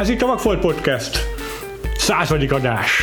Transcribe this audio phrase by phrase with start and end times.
[0.00, 1.18] Ez itt a Vagfolt Podcast.
[1.96, 3.00] Századik adás.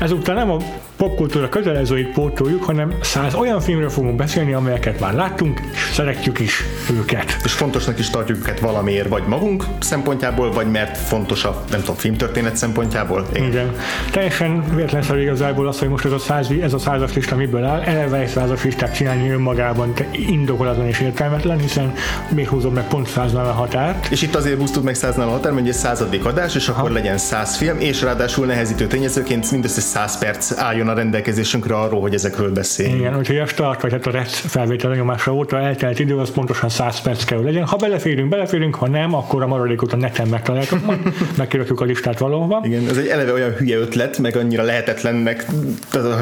[0.00, 0.56] Ezúttal nem a
[0.96, 5.60] popkultúra kötelezőit pótoljuk, hanem száz olyan filmről fogunk beszélni, amelyeket már láttunk,
[5.92, 7.36] szeretjük is őket.
[7.44, 11.96] És fontosnak is tartjuk őket valamiért, vagy magunk szempontjából, vagy mert fontos a, nem tudom,
[11.96, 13.26] filmtörténet szempontjából.
[13.32, 13.48] Igen.
[13.48, 13.74] Igen.
[14.10, 17.80] Teljesen véletlenszerű igazából az, hogy most ez a, száz, ez a százas lista miből áll.
[17.80, 21.92] Eleve egy százas listát csinálni önmagában indokolatlan és értelmetlen, hiszen
[22.28, 24.06] miért húzom meg pont száznál a határt.
[24.10, 26.94] És itt azért húztuk meg száznál a határt, hogy egy századik adás, és akkor ha.
[26.94, 32.14] legyen száz film, és ráadásul nehezítő tényezőként mindössze száz perc álljon a rendelkezésünkre arról, hogy
[32.14, 32.98] ezekről beszéljünk.
[32.98, 36.68] Igen, úgyhogy a start, vagy hát a REC felvétel nyomása óta eltelt idő, az pontosan
[36.68, 37.66] 100 perc kell legyen.
[37.66, 41.00] Ha beleférünk, beleférünk, ha nem, akkor a maradékot a neten megtaláltok, majd
[41.36, 42.60] megkirakjuk a listát valahova.
[42.64, 45.46] Igen, ez egy eleve olyan hülye ötlet, meg annyira lehetetlen, meg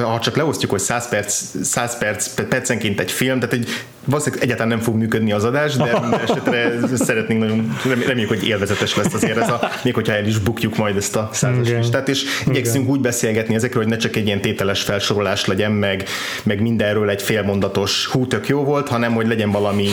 [0.02, 3.68] ha csak leosztjuk, hogy 100 perc, 100 perc percenként egy film, tehát egy
[4.04, 9.14] valószínűleg egyáltalán nem fog működni az adás, de esetre szeretnénk nagyon, reméljük, hogy élvezetes lesz
[9.14, 11.80] azért ez a, még hogyha el is bukjuk majd ezt a százas Igen.
[11.80, 16.04] listát, és igyekszünk úgy beszélgetni ezekről, hogy ne csak egy ilyen tételes felsorolás legyen, meg,
[16.42, 19.88] meg mindenről egy félmondatos hú, tök jó volt, hanem hogy legyen valami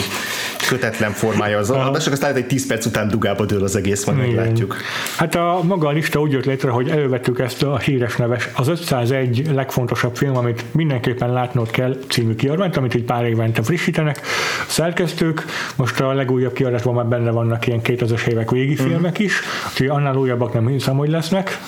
[0.68, 4.34] kötetlen formája az adásnak, aztán egy 10 perc után dugába dől az egész, majd Igen.
[4.34, 4.76] meglátjuk.
[5.16, 8.68] Hát a maga a lista úgy jött létre, hogy elővettük ezt a híres neves, az
[8.68, 14.20] 501 legfontosabb film, amit mindenképpen látnod kell című kiadványt, amit egy pár évente frissítenek, készítenek
[14.66, 15.44] szerkesztők.
[15.76, 18.86] Most a legújabb kiadásban már benne vannak ilyen 2000-es évek végi mm.
[18.86, 21.58] filmek is, úgyhogy annál újabbak nem hiszem, hogy lesznek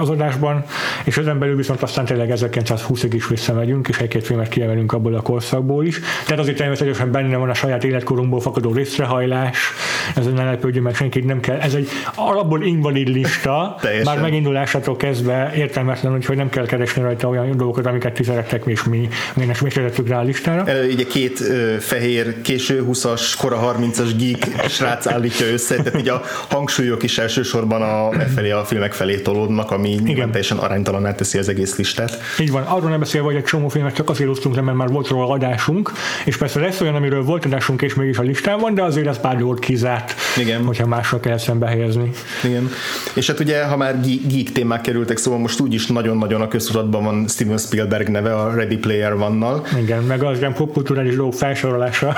[0.00, 0.64] az adásban,
[1.04, 5.20] és ezen belül viszont aztán tényleg 1920-ig is visszamegyünk, és egy-két filmet kiemelünk abból a
[5.20, 6.00] korszakból is.
[6.24, 9.72] Tehát azért természetesen benne van a saját életkorunkból fakadó részrehajlás,
[10.14, 11.58] ezen ne lepődjön meg senkit, nem kell.
[11.58, 17.56] Ez egy alapból invalid lista, már megindulásától kezdve értelmetlen, hogy nem kell keresni rajta olyan
[17.56, 20.64] dolgokat, amiket ti szerettek, és mi, mi nem rá a listára.
[20.92, 21.38] Ugye két
[21.80, 27.82] fehér, késő 20-as, kora 30-as geek srác állítja össze, tehát így a hangsúlyok is elsősorban
[27.82, 30.28] a e felé a filmek felé tolódnak, ami Igen.
[30.28, 32.18] teljesen aránytalan teszi az egész listát.
[32.40, 34.88] Így van, arról nem beszélve, hogy egy csomó filmet csak azért osztunk le, mert már
[34.88, 35.92] volt róla adásunk,
[36.24, 39.20] és persze lesz olyan, amiről volt adásunk, és mégis a listán van, de azért ez
[39.20, 40.64] pár dolgot kizárt, Igen.
[40.64, 42.10] hogyha másra kell szembe helyezni.
[42.44, 42.70] Igen.
[43.14, 47.28] És hát ugye, ha már geek témák kerültek, szóval most úgyis nagyon-nagyon a köztudatban van
[47.28, 49.66] Steven Spielberg neve a Ready Player vannal.
[49.82, 52.16] Igen, meg az ilyen popkulturális dolgok felsorolása.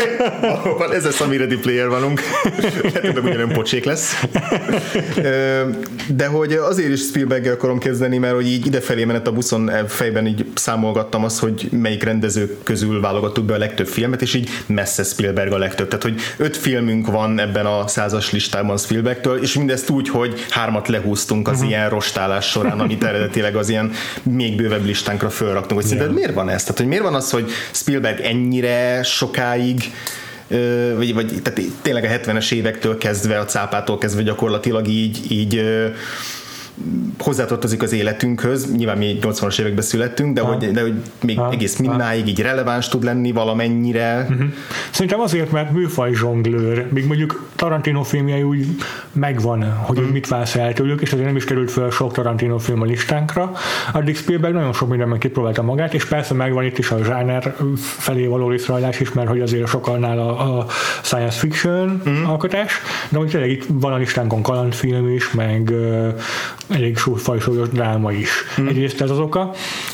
[0.64, 2.20] Valóban, ez lesz a mi Ready Player vanunk.
[2.82, 4.24] Lehet, hogy nem pocsék lesz.
[6.06, 9.84] De hogy azért is spielberg akarom kezdeni, mert hogy így idefelé menet a buszon e,
[9.86, 14.48] fejben így számolgattam azt, hogy melyik rendezők közül válogattuk be a legtöbb filmet, és így
[14.66, 15.88] messze Spielberg a legtöbb.
[15.88, 20.88] Tehát, hogy öt filmünk van ebben a százas listában Spielbergtől, és mindezt úgy, hogy hármat
[20.88, 21.70] lehúztunk az uh-huh.
[21.70, 23.92] ilyen rostálás során, amit eredetileg az ilyen
[24.22, 25.80] még bővebb listánkra fölraktunk.
[25.80, 26.62] Hogy szerinted miért van ez?
[26.62, 29.92] Tehát, hogy miért van az, hogy Spielberg ennyire sokáig
[30.96, 35.64] vagy, vagy tehát tényleg a 70-es évektől kezdve, a cápától kezdve gyakorlatilag így, így
[37.18, 40.46] hozzátartozik az életünkhöz, nyilván mi 80-as években születtünk, de, ha.
[40.46, 40.94] hogy, de hogy
[41.24, 41.50] még ha.
[41.50, 44.26] egész mindáig így releváns tud lenni valamennyire.
[44.30, 44.46] Uh-huh.
[44.90, 48.66] Szerintem azért, mert műfaj zsonglőr, még mondjuk Tarantino filmjei úgy
[49.12, 50.12] megvan, hogy uh-huh.
[50.12, 53.52] mit válsz el tőlük, és azért nem is került fel sok Tarantino film a listánkra.
[53.92, 58.26] Addig Spielberg nagyon sok mindenben kipróbálta magát, és persze megvan itt is a zsáner felé
[58.26, 60.66] való részrajlás is, mert hogy azért sokannál a, a
[61.02, 62.30] science fiction uh-huh.
[62.30, 65.72] alkotás, de hogy tényleg itt van a listánkon kalandfilm is, meg
[66.72, 68.30] elég fajsúlyos dráma is.
[68.60, 68.66] Mm.
[68.66, 69.50] Egyrészt ez az oka.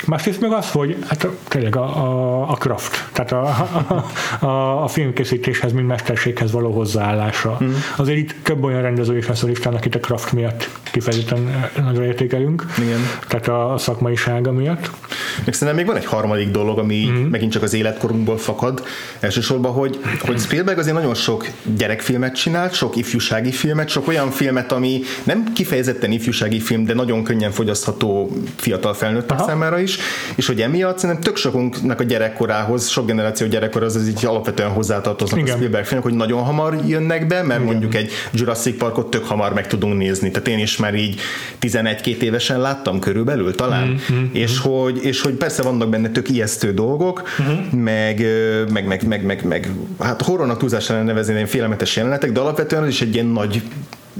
[0.07, 3.43] Másrészt meg az, hogy hát tényleg a, a, a craft, tehát a,
[3.89, 7.59] a, a, a filmkészítéshez, mint mesterséghez való hozzáállása.
[7.65, 7.73] Mm.
[7.97, 10.69] Azért itt több olyan rendező is lesz a listának itt a craft miatt
[10.99, 12.67] kifejezetten nagyon értékelünk.
[12.79, 13.01] Igen.
[13.29, 14.91] Tehát a szakmaisága miatt.
[15.45, 17.15] Még szerintem még van egy harmadik dolog, ami mm.
[17.15, 18.83] megint csak az életkorunkból fakad.
[19.21, 24.73] Elsősorban, hogy, hogy Spielberg azért nagyon sok gyerekfilmet csinált, sok ifjúsági filmet, sok olyan filmet,
[24.73, 29.49] ami nem kifejezetten ifjúsági film, de nagyon könnyen fogyasztható fiatal felnőttek Aha.
[29.49, 29.99] számára is,
[30.35, 35.41] és hogy emiatt szerintem tök sokunknak a gyerekkorához, sok generáció gyerekkorához az így alapvetően hozzátartoznak
[35.41, 35.53] Igen.
[35.53, 37.73] a Spielberg filmek, hogy nagyon hamar jönnek be, mert Igen.
[37.73, 40.31] mondjuk egy Jurassic Parkot tök hamar meg tudunk nézni.
[40.31, 41.21] Tehát én is már így
[41.61, 44.25] 11-2 évesen láttam körülbelül talán, mm-hmm.
[44.33, 47.81] és, hogy, és hogy persze vannak benne tök ijesztő dolgok, mm-hmm.
[47.81, 48.25] meg,
[48.73, 53.01] meg, meg, meg, meg, meg, hát horrornak túlzásra nevezni félelmetes jelenetek, de alapvetően az is
[53.01, 53.63] egy ilyen nagy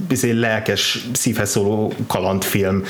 [0.07, 2.83] bizony lelkes, szívhez szóló kalandfilm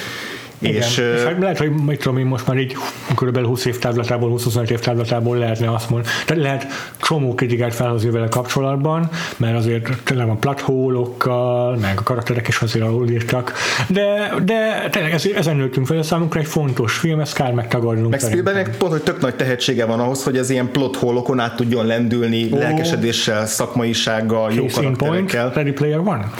[0.60, 0.76] Igen.
[0.76, 2.76] És, és hát lehet, hogy mit tudom én most már így
[3.16, 3.46] kb.
[3.46, 6.14] 20 év távlatából, 25 év távlatából lehetne azt mondani.
[6.26, 6.68] Tehát lehet
[6.98, 12.86] csomó kritikát felhozni vele kapcsolatban, mert azért tényleg a plathólokkal, meg a karakterek is azért
[12.86, 13.54] alul írtak,
[13.88, 18.10] de, de tényleg ez, ezen nőttünk fel, ez számunkra egy fontos film, ezt kár megtagadnunk.
[18.10, 21.86] Meg Spielbergnek pont, hogy tök nagy tehetsége van ahhoz, hogy az ilyen plothólokon át tudjon
[21.86, 22.60] lendülni, oh.
[22.60, 25.42] lelkesedéssel, szakmaisággal, jó karakterekkel.
[25.42, 26.32] Point, Ready Player One?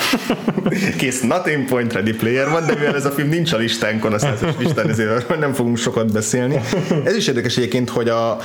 [0.98, 4.20] Kész, nothing point, Ready Player One, de mivel ez a film nincs a listánkon, a
[4.20, 6.60] százas listán, ezért nem fogunk sokat beszélni.
[7.06, 8.38] Ez is érdekes egyébként, hogy a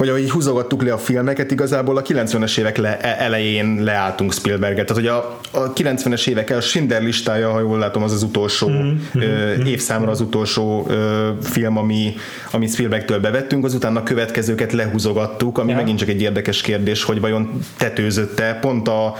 [0.00, 4.86] hogy ahogy húzogattuk le a filmeket, igazából a 90-es évek le, e, elején leálltunk Spielberget.
[4.86, 8.68] Tehát, hogy a, a 90-es évek a Schindler listája, ha jól látom, az az utolsó
[8.68, 8.96] mm-hmm.
[9.14, 12.14] ö, évszámra az utolsó ö, film, ami,
[12.50, 15.80] ami Spielbergtől bevettünk, azután a következőket lehúzogattuk, ami yeah.
[15.80, 19.14] megint csak egy érdekes kérdés, hogy vajon tetőzötte pont a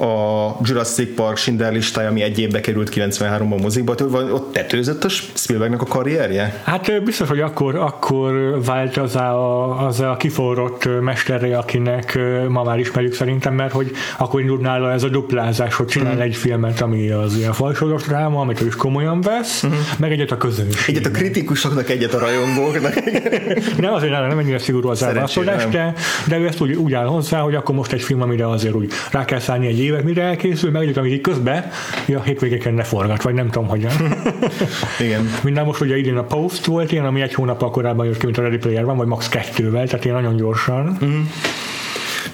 [0.00, 3.94] a Jurassic Park Schindler listája, ami egy évbe került 93-ban mozikba,
[4.32, 6.62] ott tetőzött a Spielbergnek a karrierje?
[6.64, 12.18] Hát biztos, hogy akkor, akkor vált az a, az a kiforrott mesterre, akinek
[12.48, 16.20] ma már ismerjük szerintem, mert hogy akkor indult nála ez a duplázás, hogy csinál mm.
[16.20, 19.70] egy filmet, ami az ilyen falsodott dráma, amit ő is komolyan vesz, mm.
[19.98, 20.96] meg egyet a közönség.
[20.96, 22.94] Egyet a kritikusoknak, egyet a rajongóknak.
[23.78, 25.94] nem azért nem ennyire szigorú az elválasztás, de,
[26.28, 28.92] de ő ezt úgy, úgy áll hozzá, hogy akkor most egy film, amire azért úgy
[29.10, 31.70] rá kell szállni egy évet, mire elkészül, meg egyik, amit így közben
[32.06, 33.92] ja, hétvégeken ne forgat, vagy nem tudom hogyan.
[35.06, 35.30] Igen.
[35.42, 38.38] Minden most ugye idén a Post volt ilyen, ami egy hónappal korábban jött ki, mint
[38.38, 39.28] a Ready Player van, vagy max.
[39.28, 40.98] kettővel, tehát ilyen nagyon gyorsan.
[41.04, 41.20] Mm.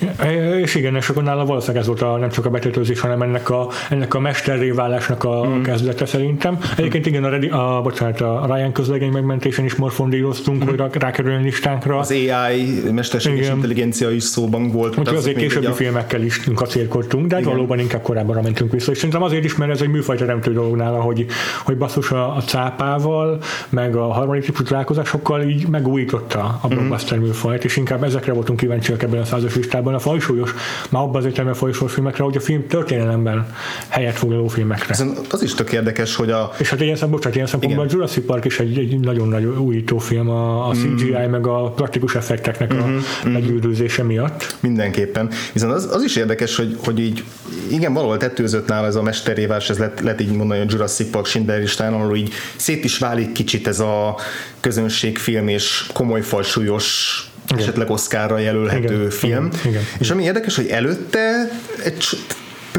[0.62, 3.50] És igen, és akkor nála valószínűleg ez volt a, nem csak a betetőzés, hanem ennek
[3.50, 5.62] a, ennek a mesterré válásnak a mm.
[5.62, 6.58] kezdete szerintem.
[6.76, 10.69] Egyébként igen, a, Redi, a, bocsánat, a Ryan közlegény megmentésen is morfondíroztunk, mm.
[10.69, 11.98] hogy rákerülni listánkra.
[11.98, 14.98] Az AI, mesterséges intelligencia is szóban volt.
[14.98, 15.72] Úgyhogy azért későbbi a...
[15.72, 17.50] filmekkel is kacérkodtunk, de igen.
[17.50, 18.90] valóban inkább korábbra mentünk vissza.
[18.90, 21.26] És szerintem azért is, mert ez egy műfaj teremtő dolog nála, hogy,
[21.64, 27.22] hogy basszus a, a cápával, meg a harmadik típusú találkozásokkal így megújította a blockbuster mm.
[27.22, 30.55] műfajt, és inkább ezekre voltunk kíváncsiak ebben a százas listában általában a fajsúlyos,
[30.91, 33.47] már abban az értelemben fajsúlyos filmekre, hogy a film történelemben
[33.88, 34.87] helyet foglaló filmekre.
[34.88, 36.50] Ez az is tök érdekes, hogy a...
[36.59, 39.99] És hát ilyen szempontból, ilyen szempontból a Jurassic Park is egy, egy nagyon nagy újító
[39.99, 41.31] film a, a CGI mm.
[41.31, 42.83] meg a praktikus effekteknek mm-hmm.
[42.83, 43.33] a mm-hmm.
[43.33, 44.56] meggyűrűzése miatt.
[44.61, 45.31] Mindenképpen.
[45.53, 47.25] Viszont az, az is érdekes, hogy, hogy így
[47.71, 51.27] igen, valahol tetőzött nála ez a mesterévás, ez lehet, lehet így mondani, hogy Jurassic Park
[51.27, 54.17] Schindler listán, ahol így szét is válik kicsit ez a
[54.61, 57.62] közönségfilm és komoly falsúlyos igen.
[57.62, 59.10] esetleg Oscarra jelölhető igen.
[59.10, 59.46] film.
[59.46, 59.50] Igen.
[59.64, 59.82] Igen.
[59.98, 61.50] És ami érdekes, hogy előtte
[61.84, 62.04] egy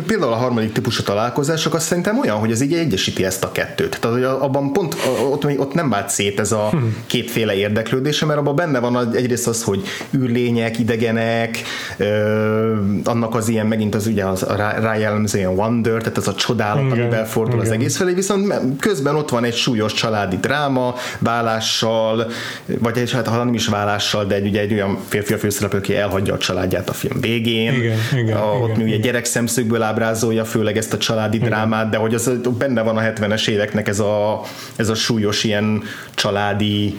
[0.05, 3.99] például a harmadik típusú találkozások azt szerintem olyan, hogy ez így egyesíti ezt a kettőt.
[3.99, 4.95] Tehát hogy abban pont
[5.31, 6.95] ott, ott nem vált szét ez a hmm.
[7.05, 9.81] kétféle érdeklődése, mert abban benne van egyrészt az, hogy
[10.17, 11.61] űrlények, idegenek,
[11.97, 14.45] ö, annak az ilyen, megint az ugye az
[14.79, 17.65] rájellemző ilyen wonder, tehát az a csodálat, igen, amivel fordul igen.
[17.65, 22.31] az egész felé, viszont közben ott van egy súlyos családi dráma, vállással,
[22.65, 25.79] vagy egy, hát ha nem is vállással, de egy, ugye egy olyan férfi a főszereplő,
[25.79, 27.73] aki elhagyja a családját a film végén.
[27.73, 31.49] Igen, igen, a, ott igen, mi ugye gyerek szemszögből ábrázolja főleg ezt a családi Igen.
[31.49, 34.41] drámát, de hogy az benne van a 70-es éveknek ez a,
[34.75, 35.81] ez a súlyos ilyen
[36.13, 36.95] családi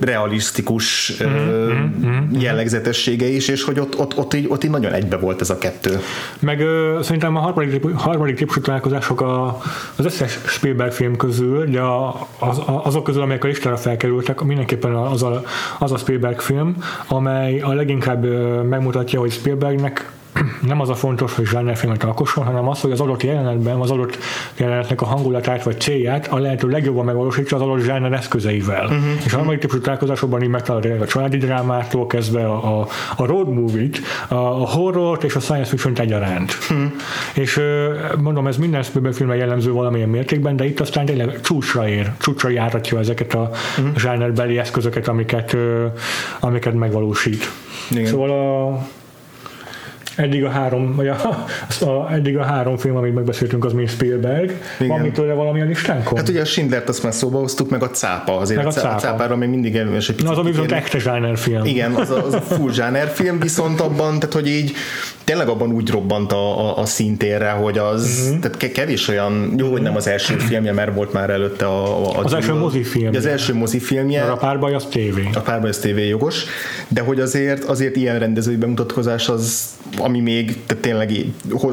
[0.00, 2.40] realisztikus mm-hmm.
[2.40, 5.58] jellegzetessége is, és hogy ott, ott, ott, így, ott így nagyon egybe volt ez a
[5.58, 5.98] kettő.
[6.38, 9.60] Meg ö, szerintem a harmadik, harmadik típusú találkozások a,
[9.96, 14.94] az összes Spielberg film közül, de a, az, azok közül, amelyek a listára felkerültek, mindenképpen
[14.94, 15.42] az a,
[15.78, 18.24] az a Spielberg film, amely a leginkább
[18.68, 20.10] megmutatja, hogy Spielbergnek
[20.60, 24.18] nem az a fontos, hogy zsánerfilmet alkosson, hanem az, hogy az adott jelenetben, az adott
[24.56, 28.84] jelenetnek a hangulatát vagy célját a lehető legjobban megvalósítsa az adott zsáner eszközeivel.
[28.84, 28.98] Uh-huh.
[29.24, 32.86] És a harmadik típusú találkozásokban így megtalálja a családi drámától kezdve a, a,
[33.16, 36.58] a road movie-t, a, a horrort és a science fiction egyaránt.
[36.70, 36.92] Uh-huh.
[37.34, 37.60] És
[38.18, 42.48] mondom, ez minden Spielberg filmben jellemző valamilyen mértékben, de itt aztán tényleg csúcsra ér, csúcsra
[42.48, 43.96] járatja ezeket a uh-huh.
[43.96, 45.56] zsánerbeli eszközöket, amiket,
[46.40, 47.50] amiket megvalósít.
[47.90, 48.06] Igen.
[48.06, 48.78] Szóval a
[50.18, 51.46] eddig a három, vagy a,
[51.80, 54.52] a, eddig a három film, amit megbeszéltünk, az mind Spielberg.
[54.78, 54.88] Igen.
[54.88, 56.16] Van mitől valami a listánkon?
[56.18, 58.36] Hát ugye a Schindlert azt már szóba hoztuk, meg a cápa.
[58.36, 58.94] Azért meg a, cápa.
[58.94, 60.30] a cápára még mindig elős egy picit.
[60.30, 61.64] Na, az, ami viszont echte film.
[61.64, 64.72] Igen, az a, az a full film, viszont abban, tehát hogy így
[65.28, 68.40] tényleg abban úgy robbant a, a, a szintérre, hogy az, uh-huh.
[68.40, 71.84] tehát kevés olyan, jó, hogy nem az első filmje, mert volt már előtte a...
[71.84, 73.18] a, a az első mozifilmje.
[73.18, 74.22] Az első mozifilmje.
[74.22, 75.28] A párbaj az tévé.
[75.34, 76.44] A párbaj az tévé jogos,
[76.88, 81.12] de hogy azért, azért ilyen rendezői bemutatkozás az, ami még tehát tényleg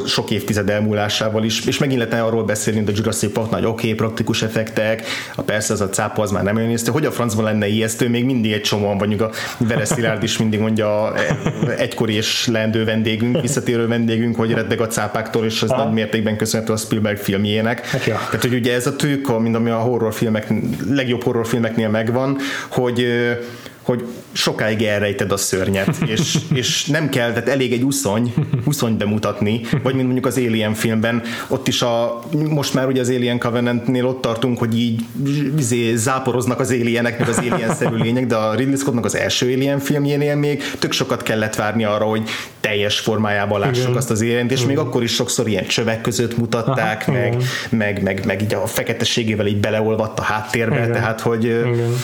[0.05, 3.71] sok évtized elmúlásával is, és megint lehetne arról beszélni, hogy a Jurassic Park nagy oké,
[3.71, 7.11] okay, praktikus effektek, a persze az a cápa az már nem olyan néztő, hogy a
[7.11, 9.89] francban lenne ijesztő, még mindig egy csomóan vagyunk, a Veres
[10.21, 11.13] is mindig mondja
[11.77, 15.83] egykori és leendő vendégünk, visszatérő vendégünk, hogy reddeg a cápáktól, és ez Aha.
[15.83, 17.85] nagy mértékben köszönhető a Spielberg filmjének.
[17.85, 18.15] Hát ja.
[18.15, 20.53] Tehát, hogy ugye ez a tők, mint ami a horrorfilmek,
[20.89, 22.37] legjobb horrorfilmeknél megvan,
[22.69, 23.07] hogy
[23.85, 28.33] hogy sokáig elrejted a szörnyet, és, és nem kell, tehát elég egy uszony,
[28.65, 33.09] uszony bemutatni, vagy mint mondjuk az Alien filmben, ott is a, most már ugye az
[33.09, 35.01] Alien Covenantnél ott tartunk, hogy így
[35.57, 39.79] izé, záporoznak az alienek, meg az alien-szerű lények, de a Ridley Scottnak az első Alien
[39.79, 43.95] filmjénél még tök sokat kellett várni arra, hogy teljes formájában lássuk Igen.
[43.95, 47.47] azt az alien és még akkor is sokszor ilyen csövek között mutatták, Aha, meg, igen.
[47.69, 50.91] meg, meg, meg így a feketességével így beleolvadt a háttérbe, Igen.
[50.91, 51.95] tehát hogy Igen.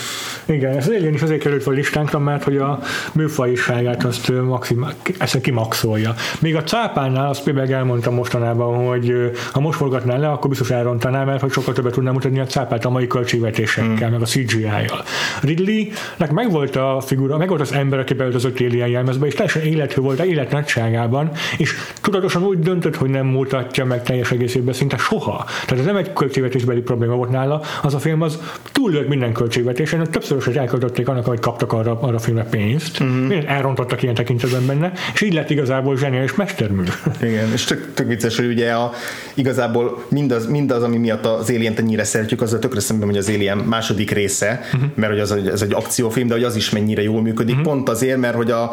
[0.46, 2.80] Igen, ez Alien is azért került a listánkra, mert hogy a
[3.14, 6.14] műfajiságát azt ö, maximál, ezt kimaxolja.
[6.40, 11.24] Még a cápánál azt Spielberg elmondta mostanában, hogy ha most forgatná le, akkor biztos elrontaná,
[11.24, 15.04] mert hogy sokkal többet tudná mutatni a cápát a mai költségvetésekkel, meg a CGI-jal.
[15.42, 20.20] Ridley-nek megvolt a figura, megvolt az ember, aki beöltözött Alien jelmezbe, és teljesen életű volt
[20.20, 25.46] a élet nagyságában, és tudatosan úgy döntött, hogy nem mutatja meg teljes egészében szinte soha.
[25.66, 28.40] Tehát ez nem egy költségvetésbeli probléma volt nála, az a film az
[28.72, 33.44] túllőtt minden költségvetésen, többször is elköltötték annak, hogy kaptak arra, arra a filmre pénzt, uh-huh.
[33.48, 36.84] elrontottak ilyen tekintetben benne, és így lett igazából zseniális mestermű.
[37.22, 38.92] Igen, és tök, tök vicces, hogy ugye a,
[39.34, 43.58] igazából mindaz, mindaz, ami miatt az Alien-t ennyire szeretjük, azzal tökre szemben, hogy az Alien
[43.58, 44.90] második része, uh-huh.
[44.96, 47.72] mert hogy az, ez egy akciófilm, de hogy az is mennyire jól működik, uh-huh.
[47.72, 48.72] pont azért, mert hogy a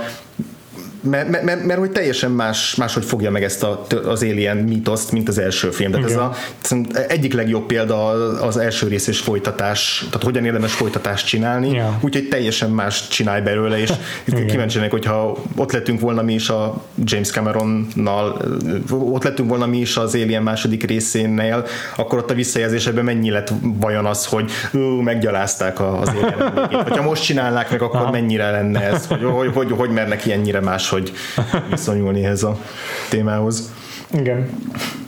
[1.09, 5.12] mert, mert, mert, mert hogy teljesen más, máshogy fogja meg ezt a, az Alien mítoszt,
[5.12, 5.91] mint az első film.
[5.91, 6.25] Tehát ez Igen.
[6.25, 8.07] a, szerintem egyik legjobb példa
[8.43, 11.99] az első rész és folytatás, tehát hogyan érdemes folytatást csinálni, Ja.
[12.00, 13.91] úgyhogy teljesen más csinálj belőle, és
[14.27, 14.47] Igen.
[14.47, 18.43] kíváncsi lennék, hogyha ott lettünk volna mi is a James Cameronnal,
[18.91, 23.53] ott lettünk volna mi is az Alien második részénél, akkor ott a visszajelzésekben mennyi lett
[23.62, 26.83] vajon az, hogy ú, meggyalázták az Alien.
[26.87, 28.11] Hogyha most csinálnák meg, akkor Aha.
[28.11, 30.98] mennyire lenne ez, hogy hogy, hogy, hogy mernek ilyennyire máshogy
[31.71, 32.59] viszonyulni ehhez a
[33.11, 33.73] témához.
[34.12, 34.49] Igen.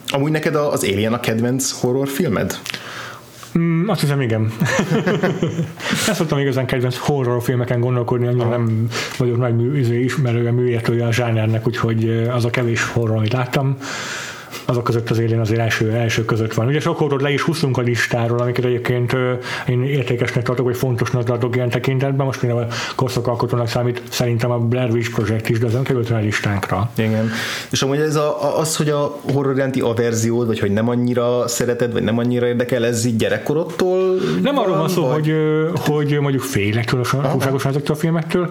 [0.09, 2.59] Amúgy neked az Alien a kedvenc horrorfilmed?
[3.59, 4.53] Mm, azt hiszem, igen.
[6.09, 11.13] Ezt szoktam igazán kedvenc horrorfilmeken gondolkodni, annyira nem vagyok nagy mű, izé, ismerője, műértője a
[11.13, 13.77] zsánernek, úgyhogy az a kevés horror, amit láttam,
[14.71, 16.67] azok között az élén azért első, első között van.
[16.67, 19.17] Ugye sok horror le is húztunk a listáról, amiket egyébként
[19.69, 22.27] én értékesnek tartok, vagy fontosnak tartok ilyen tekintetben.
[22.27, 26.17] Most például korszakalkotónak számít szerintem a Blair Witch Project is, de az nem került a
[26.17, 26.91] listánkra.
[26.97, 27.31] Igen.
[27.71, 31.49] És amúgy ez a, a- az, hogy a horror iránti averziód, vagy hogy nem annyira
[31.49, 34.15] szereted, vagy nem annyira érdekel, ez így gyerekkorodtól?
[34.43, 35.35] Nem arról van szó, vagy-
[35.75, 38.49] hogy, hogy mondjuk félek túlságosan ezektől a filmektől.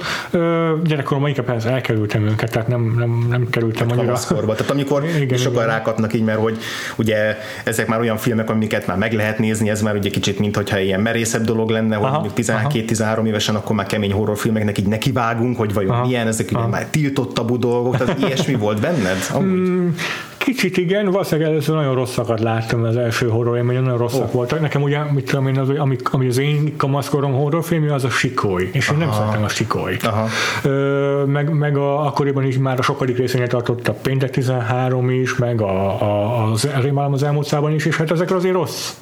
[0.83, 4.05] Gyerekkoromban inkább elkerültem őket, tehát nem, nem, nem kerültem annyira.
[4.05, 4.55] kamaszkorba.
[4.55, 5.37] Tehát amikor Igen, igen.
[5.37, 6.57] sokan rákapnak így, mert hogy
[6.95, 10.55] ugye ezek már olyan filmek, amiket már meg lehet nézni, ez már ugye kicsit, mint
[10.55, 14.87] hogyha ilyen merészebb dolog lenne, hogy Aha, mondjuk 12-13 évesen akkor már kemény horrorfilmeknek így
[14.87, 19.17] nekivágunk, hogy vajon Aha, milyen, ezek ugye már tiltottabbú dolgok, tehát ilyesmi volt benned?
[19.33, 19.93] Amúgy.
[20.39, 24.31] Kicsit igen, valószínűleg először nagyon rosszakat láttam az első horror élmény, nagyon rosszak oh.
[24.31, 24.59] voltak.
[24.59, 28.69] Nekem ugye, mit tudom én, az, ami, ami az én kamaszkorom horrorfilmje, az a sikoly,
[28.73, 30.03] és én nem szeretem a sikolyt.
[30.03, 30.27] Aha.
[30.63, 35.35] Ö, meg, meg a, akkoriban is már a sokadik részénél tartott a Péntek 13 is,
[35.35, 38.93] meg a, a, az Rémálom az elmúlt szában is, és hát ezek azért rossz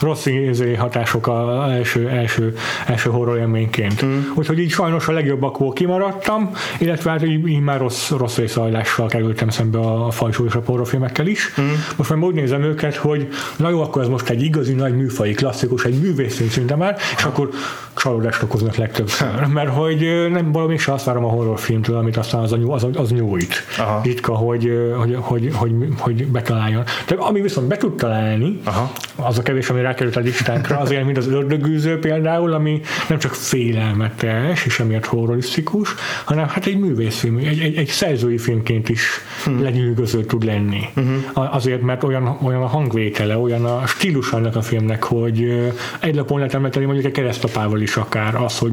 [0.00, 2.54] rossz izé hatások az első, első,
[2.86, 4.04] első horror élményként.
[4.04, 4.18] Mm.
[4.34, 9.48] Úgyhogy így sajnos a legjobbakból kimaradtam, illetve hát így, így már rossz, rossz vészhajlással kerültem
[9.48, 11.54] szembe a fajsúlyosabb horrorfilmekkel is.
[11.60, 11.68] Mm.
[11.96, 15.32] Most már úgy nézem őket, hogy na jó, akkor ez most egy igazi nagy műfai
[15.32, 17.48] klasszikus, egy művészfilm szinte már, és akkor
[17.94, 19.46] csalódást okoznak legtöbbször.
[19.54, 23.10] Mert hogy nem valami se azt várom a horrorfilmtől, amit aztán az, a, az, az
[23.10, 23.54] nyújt.
[23.78, 24.00] Aha.
[24.04, 26.84] Ritka, hogy, hogy, hogy, hogy, hogy betaláljon.
[27.06, 28.92] De ami viszont be tud találni, Aha.
[29.16, 33.34] az a kevés, ami rákerült a listánkra, az mint az ördögűző például, ami nem csak
[33.34, 35.94] félelmetes, és emiatt horrorisztikus,
[36.24, 39.62] hanem hát egy művészfilm, egy, egy, egy szerzői filmként is hmm.
[39.62, 40.80] lenyűgöző tud lenni.
[40.96, 41.54] Uh-huh.
[41.54, 45.70] Azért, mert olyan, olyan a hangvétele, olyan a stílus annak a filmnek, hogy
[46.00, 48.72] egy lapon lehet említeni mondjuk egy keresztapával is akár az, hogy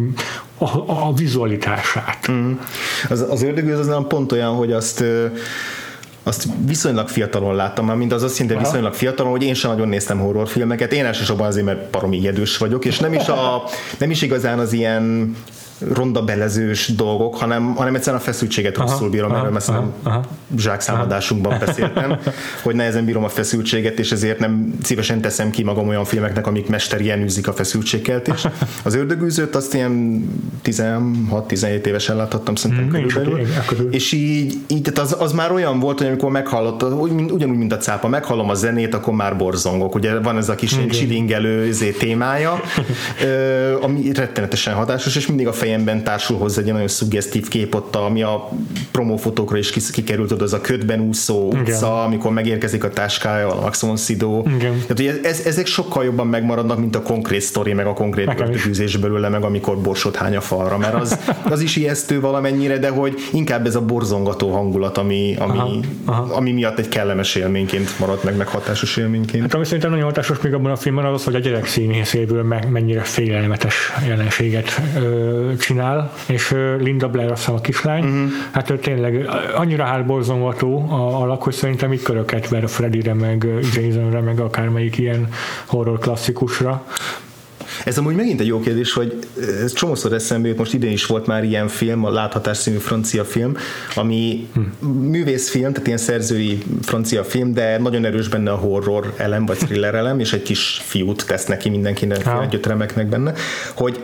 [0.57, 2.31] a, a, a vizualitását.
[2.31, 2.51] Mm.
[3.09, 5.03] Az, az ördögőz az nem pont olyan, hogy azt
[6.27, 9.87] azt viszonylag fiatalon láttam, már mint az azt szinte viszonylag fiatalon, hogy én sem nagyon
[9.87, 13.63] néztem horrorfilmeket, én elsősorban azért, mert baromi ijedős vagyok, és nem is, a,
[13.97, 15.35] nem is igazán az ilyen
[15.79, 20.23] ronda belezős dolgok, hanem, hanem egyszerűen a feszültséget rosszul bírom, aha, erről aha, aha.
[20.57, 22.17] zsákszámadásunkban beszéltem,
[22.63, 26.67] hogy nehezen bírom a feszültséget, és ezért nem szívesen teszem ki magam olyan filmeknek, amik
[26.67, 28.49] mesterien űzik a feszültségkeltést.
[28.83, 30.25] Az ördögűzőt azt ilyen
[30.65, 33.47] 16-17 évesen láthattam szerintem Mm, én is körülbelül.
[33.67, 33.93] körül.
[33.93, 37.57] És így, így tehát az, az, már olyan volt, hogy amikor meghallotta, úgy, mint- ugyanúgy,
[37.57, 39.95] mint a cápa, meghallom a zenét, akkor már borzongok.
[39.95, 42.61] Ugye van ez a kis ilyen csilingelő izé, témája,
[43.81, 47.95] ami rettenetesen hatásos, és mindig a fejemben fejemben társul hozzá egy nagyon szuggesztív kép ott,
[47.95, 48.49] ami a
[48.91, 51.83] promófotókra is kikerült, az a ködben úszó utca, Igen.
[51.83, 54.43] amikor megérkezik a táskája, a Max von Sydow.
[54.43, 58.97] Tehát, hogy ez, ezek sokkal jobban megmaradnak, mint a konkrét sztori, meg a konkrét börtönzés
[58.97, 61.19] belőle, meg amikor borsot hány a falra, mert az,
[61.49, 66.35] az is ijesztő valamennyire, de hogy inkább ez a borzongató hangulat, ami, ami, aha, aha.
[66.35, 69.41] ami miatt egy kellemes élményként maradt meg, meg hatásos élményként.
[69.41, 73.01] Hát ami szerintem nagyon hatásos még abban a filmben az, hogy a gyerek színészéből mennyire
[73.01, 78.29] félelmetes jelenséget ö, csinál, és Linda Blair azt a kislány, uh-huh.
[78.51, 84.39] hát tényleg annyira hátborzongató a alak, hogy szerintem így köröket ver Freddyre, meg Jasonre, meg
[84.39, 85.29] akármelyik ilyen
[85.65, 86.85] horror klasszikusra.
[87.85, 89.17] Ez amúgy megint egy jó kérdés, hogy
[89.63, 93.25] ez csomószor eszembe jut, most idén is volt már ilyen film, a Láthatás színű francia
[93.25, 93.57] film,
[93.95, 94.87] ami hm.
[94.87, 99.95] művészfilm, tehát ilyen szerzői francia film, de nagyon erős benne a horror elem, vagy thriller
[99.95, 103.33] elem, és egy kis fiút tesz neki mindenkinek, együtt remeknek benne,
[103.75, 104.01] hogy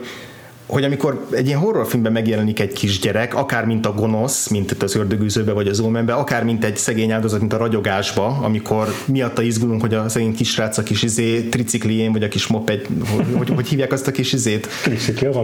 [0.74, 4.94] hogy amikor egy ilyen horrorfilmben megjelenik egy kisgyerek, akár mint a gonosz, mint itt az
[4.94, 9.80] ördögűzőbe vagy az ómenbe, akár mint egy szegény áldozat, mint a ragyogásba, amikor miatta izgulunk,
[9.80, 13.66] hogy a szegény kisrác a kis izé triciklién, vagy a kis moped, hogy, hogy, hogy
[13.66, 14.68] hívják azt a kis izét?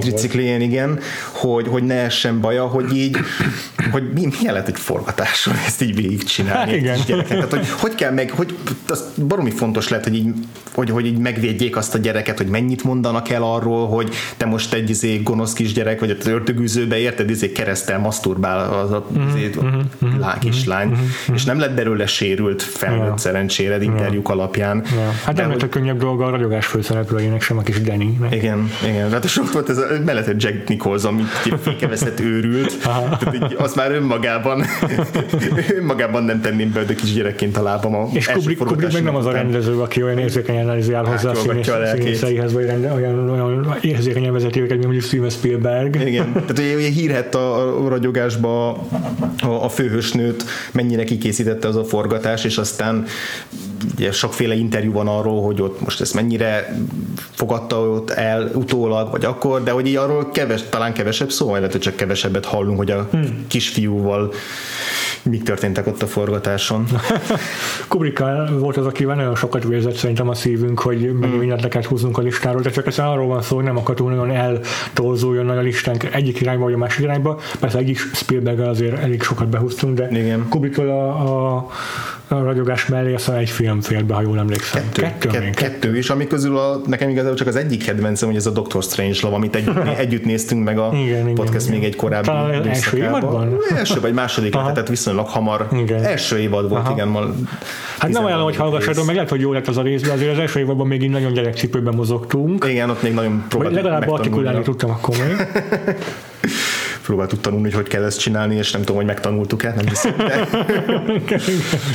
[0.01, 0.99] Triciklién, igen,
[1.33, 3.17] hogy, hogy ne essen baja, hogy így,
[3.91, 6.89] hogy mi, milyen lehet egy forgatáson ezt így végigcsinálni.
[6.89, 7.25] Hát igen.
[7.25, 8.57] Tehát, hogy, hogy kell meg, hogy
[8.89, 10.33] az baromi fontos lehet, hogy így,
[10.75, 14.75] hogy, hogy így megvédjék azt a gyereket, hogy mennyit mondanak el arról, hogy te most
[14.75, 19.51] egy izé gonosz kisgyerek, vagy az ördögűzőbe, érted, izé keresztel masturbál az a mm-hmm, izé,
[19.65, 23.17] mm-hmm, kislány, mm-hmm, és nem lett belőle sérült felnőtt yeah.
[23.17, 24.39] szerencsére interjúk yeah.
[24.39, 24.85] alapján.
[24.95, 25.13] Yeah.
[25.25, 28.19] Hát nem lett a könnyebb dolga a ragyogás főszereplőjének sem, a kis Danny.
[28.31, 29.11] Igen, igen.
[29.11, 33.91] Hát sok volt ez a mellette Jack Nicholson, amit fékeveszett őrült, tehát így, az már
[33.93, 34.65] önmagában
[35.79, 39.27] önmagában nem tenném be, de kisgyerekként a lábam a És Kubrick, Kubrick meg nem az
[39.27, 41.35] a rendező, aki olyan érzékenyen áll hozzá a
[41.95, 42.65] színészeihez, vagy
[42.95, 46.07] olyan, olyan érzékenyen vezeti őket, mint mondjuk Steven Spielberg.
[46.07, 48.69] Igen, tehát ugye, hírhet a, a ragyogásba
[49.39, 53.07] a, a főhősnőt mennyire kikészítette az a forgatás, és aztán
[53.97, 56.77] ugye sokféle interjú van arról, hogy ott most ezt mennyire
[57.31, 61.79] fogadta ott el utólag, vagy akkor, de hogy így arról keves, talán kevesebb szó, vagy
[61.79, 63.45] csak kevesebbet hallunk, hogy a hmm.
[63.47, 64.33] kisfiúval
[65.23, 66.85] mik történtek ott a forgatáson.
[67.89, 68.23] Kubrick
[68.59, 71.39] volt az, akivel nagyon sokat vérzett szerintem a szívünk, hogy megint mm.
[71.39, 74.31] mindent le húznunk a listáról, de csak ez arról van szó, hogy nem akartunk nagyon
[74.31, 77.41] eltorzuljon a listánk egyik irányba vagy a másik irányba.
[77.61, 80.47] Persze egy is Spielberg azért elég sokat behúztunk, de Igen.
[80.49, 81.69] Kubricktól a, a
[82.33, 84.83] a ragyogás mellé aztán egy film fél be, ha jól emlékszem.
[84.83, 88.37] Kettő, kettő, kettő, kettő és ami közül a, nekem igazából csak az egyik kedvencem, hogy
[88.37, 89.71] ez a Doctor Strange Love, amit egy,
[90.05, 93.59] együtt néztünk meg a igen, podcast igen, még egy korábbi Talán első évadban?
[93.77, 95.69] Első vagy második, tehát viszonylag hamar.
[95.73, 96.05] Igen.
[96.05, 96.93] Első évad volt, Aha.
[96.93, 97.09] igen.
[97.09, 97.35] Mal,
[97.99, 100.33] hát nem olyan, hogy hallgassad, meg lehet, hogy jó lett az a rész, de azért
[100.33, 102.67] az első évadban még így nagyon gyerekcipőben mozogtunk.
[102.69, 105.37] Igen, ott még nagyon próbáltuk Legalább artikulálni tudtam akkor még.
[107.03, 110.15] próbáltuk tanulni, hogy hogy kell ezt csinálni, és nem tudom, hogy megtanultuk-e, nem hiszem.
[110.17, 110.47] De,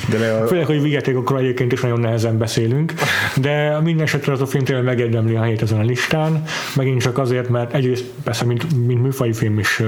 [0.17, 0.47] de a...
[0.47, 2.93] Főleg, hogy vigyátékokról egyébként is nagyon nehezen beszélünk,
[3.35, 6.43] de minden esetre az a film tényleg megérdemli a helyét ezen a listán,
[6.75, 9.87] megint csak azért, mert egyrészt persze, mint, mint műfai film is uh,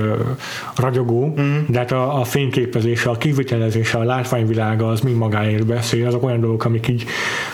[0.76, 1.58] ragyogó, mm.
[1.68, 6.40] de hát a, a fényképezése, a kivitelezése, a látványvilága az mind magáért beszél, azok olyan
[6.40, 7.06] dolgok, amik így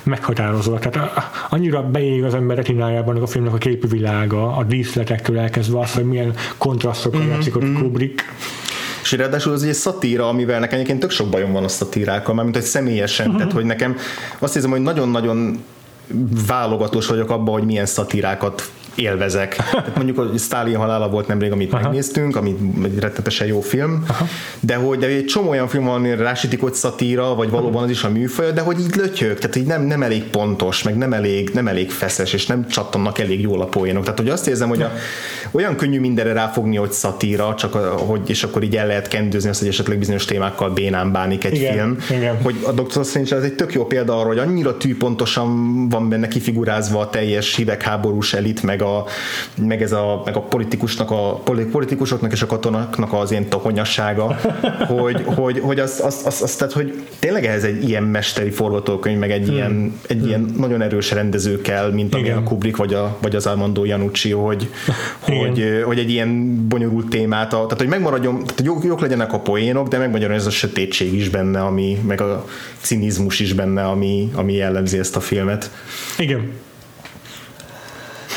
[0.03, 0.79] meghatározóak.
[0.79, 1.11] Tehát
[1.49, 6.33] annyira beég az ember retinájában a filmnek a képvilága, a díszletektől elkezdve az, hogy milyen
[6.57, 7.75] kontrasztok mm-hmm mm.
[7.75, 8.23] Kubrick.
[9.01, 12.47] És ráadásul az egy szatíra, amivel nekem egyébként tök sok bajom van a szatírákkal, mert
[12.47, 13.41] mint hogy személyesen, uh-huh.
[13.41, 13.97] tehát hogy nekem
[14.39, 15.63] azt hiszem, hogy nagyon-nagyon
[16.47, 19.55] válogatós vagyok abban, hogy milyen szatírákat élvezek.
[19.71, 21.83] Tehát mondjuk a Stalin halála volt nemrég, amit Aha.
[21.83, 24.27] megnéztünk, ami egy rettetesen jó film, Aha.
[24.59, 27.89] de hogy de egy csomó olyan film van, amire rásítik, hogy szatíra, vagy valóban az
[27.89, 31.13] is a műfaj, de hogy így lötyög, tehát így nem, nem elég pontos, meg nem
[31.13, 34.03] elég, nem elég feszes, és nem csattannak elég jól a poénok.
[34.03, 34.91] Tehát hogy azt érzem, hogy a,
[35.51, 39.49] olyan könnyű mindenre ráfogni, hogy szatíra, csak a, hogy, és akkor így el lehet kendőzni
[39.49, 42.19] azt, hogy esetleg bizonyos témákkal bénán bánik egy igen, film.
[42.19, 42.41] Igen.
[42.41, 43.05] Hogy a Dr.
[43.05, 47.55] Strange az egy tök jó példa arra, hogy annyira tűpontosan van benne kifigurázva a teljes
[47.55, 49.05] hidegháborús elit, meg a,
[49.55, 51.41] meg ez a, meg a politikusnak a,
[51.71, 54.35] politikusoknak és a katonaknak az ilyen tohonyassága,
[54.97, 59.17] hogy, hogy, hogy az, az, az, az, tehát, hogy tényleg ehhez egy ilyen mesteri forgatókönyv,
[59.17, 59.55] meg egy, hmm.
[59.55, 60.27] ilyen, egy hmm.
[60.27, 64.31] ilyen nagyon erős rendező kell, mint amilyen a Kubrick vagy, a, vagy az Armando Janucci,
[64.31, 64.69] hogy,
[65.19, 69.87] hogy, hogy egy ilyen bonyolult témát, tehát hogy megmaradjon, tehát jók, jók legyenek a poénok,
[69.87, 72.45] de megmaradjon ez a sötétség is benne, ami, meg a
[72.81, 75.71] cinizmus is benne, ami, ami jellemzi ezt a filmet.
[76.17, 76.51] Igen.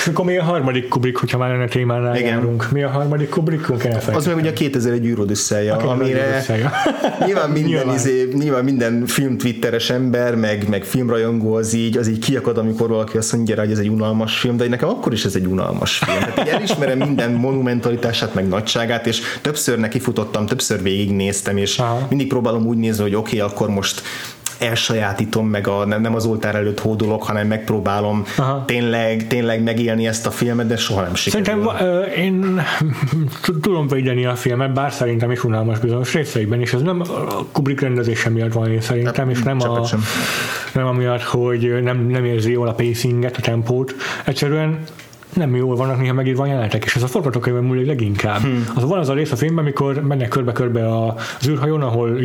[0.07, 2.29] És akkor mi a harmadik Kubrick, hogyha már a témánál Igen.
[2.29, 2.71] járunk?
[2.71, 3.85] Mi a harmadik Kubrickunk?
[4.13, 6.45] Az meg ugye a 2001 űrodüsszelje, amire
[7.27, 7.95] nyilván minden, Nyilván.
[7.95, 12.89] izé, nyilván minden film twitteres ember, meg, meg filmrajongó az így, az így kiakad, amikor
[12.89, 15.47] valaki azt mondja rá, hogy ez egy unalmas film, de nekem akkor is ez egy
[15.47, 16.19] unalmas film.
[16.19, 22.07] Hát elismerem minden monumentalitását, meg nagyságát, és többször nekifutottam, többször végignéztem, és Aha.
[22.09, 24.03] mindig próbálom úgy nézni, hogy oké, okay, akkor most
[24.59, 28.65] elsajátítom meg a, nem, nem az oltár előtt hódolok, hanem megpróbálom Aha.
[28.65, 31.47] tényleg, tényleg megélni ezt a filmet, de soha nem sikerül.
[31.47, 32.61] Szerintem ö, én
[33.63, 37.81] tudom védeni a filmet, bár szerintem is unalmas bizonyos részeiben, és ez nem a Kubrick
[37.81, 39.89] rendezése miatt van én szerintem, és nem, a,
[40.73, 43.95] nem amiatt, hogy nem, nem érzi jól a pacinget, a tempót.
[44.25, 44.79] Egyszerűen
[45.37, 48.41] nem jól vannak néha megírva jelenetek, és ez a forgatókönyvben múlik leginkább.
[48.41, 48.69] Hmm.
[48.75, 52.19] Az van az a rész a filmben, amikor mennek körbe-körbe az űrhajón, ahol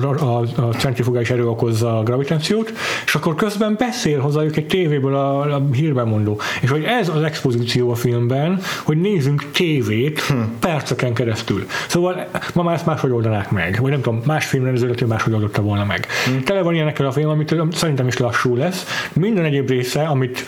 [0.00, 2.72] a, a, a centrifugális erő okozza a gravitációt,
[3.04, 6.40] és akkor közben beszél hozzájuk egy tévéből a, a hírbemondó.
[6.60, 10.52] És hogy ez az expozíció a filmben, hogy nézzünk tévét hmm.
[10.58, 11.66] perceken keresztül.
[11.88, 15.84] Szóval ma már ezt máshogy oldanák meg, vagy nem tudom, más filmrendezőlető máshogy oldotta volna
[15.84, 16.06] meg.
[16.24, 16.42] Hmm.
[16.42, 19.08] Tele van ilyenekkel a film, amit szerintem is lassú lesz.
[19.12, 20.46] Minden egyéb része, amit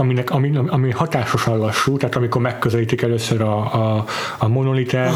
[0.00, 4.04] aminek, ami, ami hatásosan lassú, tehát amikor megközelítik először a, a,
[4.38, 5.12] a monolitet,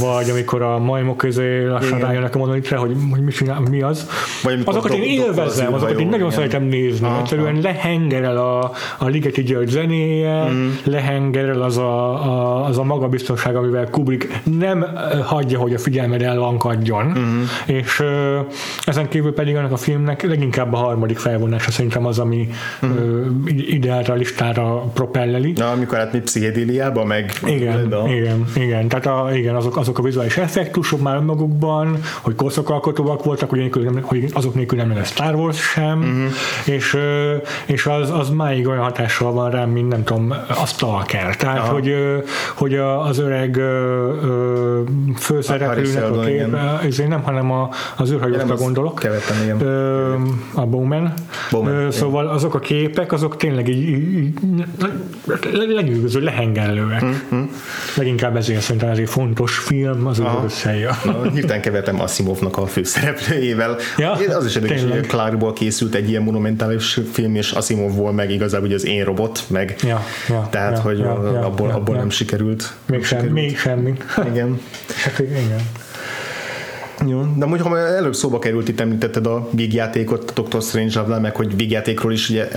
[0.00, 4.08] vagy amikor a majmok közé lassan rájönnek a monolitre, hogy, hogy mi, csinál, mi az.
[4.42, 6.30] Vagy azokat én dob az élvezem, azokat én nagyon igen.
[6.30, 7.06] szeretem nézni.
[7.06, 10.66] Aha, Egyszerűen lehengerel a, a Ligeti György zenéje, Mhm.
[10.84, 14.86] lehengerel az a, a, az a magabiztonság, amivel Kubrick nem
[15.24, 17.04] hagyja, hogy a figyelmed ellankadjon.
[17.04, 17.20] Mhm.
[17.66, 18.38] És ö,
[18.84, 22.48] ezen kívül pedig annak a filmnek leginkább a harmadik felvonása szerintem az, ami
[22.80, 22.92] Mhm.
[22.96, 23.24] ö,
[23.68, 25.52] ideálra a listára propelleli.
[25.56, 27.32] Na, amikor hát mi pszichedéliába, meg...
[27.46, 28.88] Igen, de igen, igen.
[28.88, 34.30] Tehát a, igen, azok, azok a vizuális effektusok már önmagukban, hogy korszakalkotóak voltak, nem, hogy
[34.32, 36.74] azok nélkül nem lenne Star Wars sem, uh-huh.
[36.74, 36.98] és,
[37.66, 41.36] és az, az máig olyan hatással van rám, mint nem tudom, a Stalker.
[41.36, 41.72] Tehát, Aha.
[41.72, 41.94] hogy,
[42.54, 43.60] hogy a, az öreg
[45.16, 46.56] főszereplőnek a Seldon, kép, igen.
[46.82, 48.10] ezért nem, hanem a, az
[48.50, 48.98] az gondolok.
[48.98, 49.56] Kevertem, igen.
[50.54, 51.12] A Bowman.
[51.50, 51.90] Bowman, Ö, igen.
[51.90, 54.34] szóval azok a képek, azok tényleg így, így, így
[55.52, 57.02] le- lenyűgöző, lehengellőek.
[57.02, 57.42] Mhm.
[57.96, 60.44] Leginkább ezért szerintem ezért fontos film az Aha.
[60.44, 60.98] összeja.
[61.04, 63.76] Na, hirtelen kevertem Asimovnak a főszereplőjével.
[63.96, 68.66] Ja, az is érdekes, hogy Clarkból készült egy ilyen monumentális film, és Asimovból meg igazából
[68.66, 71.94] ugye az én robot, meg Ja, ja, tehát, ja, hogy ja, ja, abból, ja, abból
[71.94, 72.00] ja.
[72.00, 72.72] nem sikerült.
[72.86, 73.92] Még, sem, még semmi.
[74.30, 74.60] Igen.
[75.04, 75.60] Hát igen.
[77.06, 80.62] Jó, de mondjuk, ha előbb szóba került, itt említetted a vígjátékot, a Dr.
[80.62, 82.48] strange meg hogy vígjátékról is ugye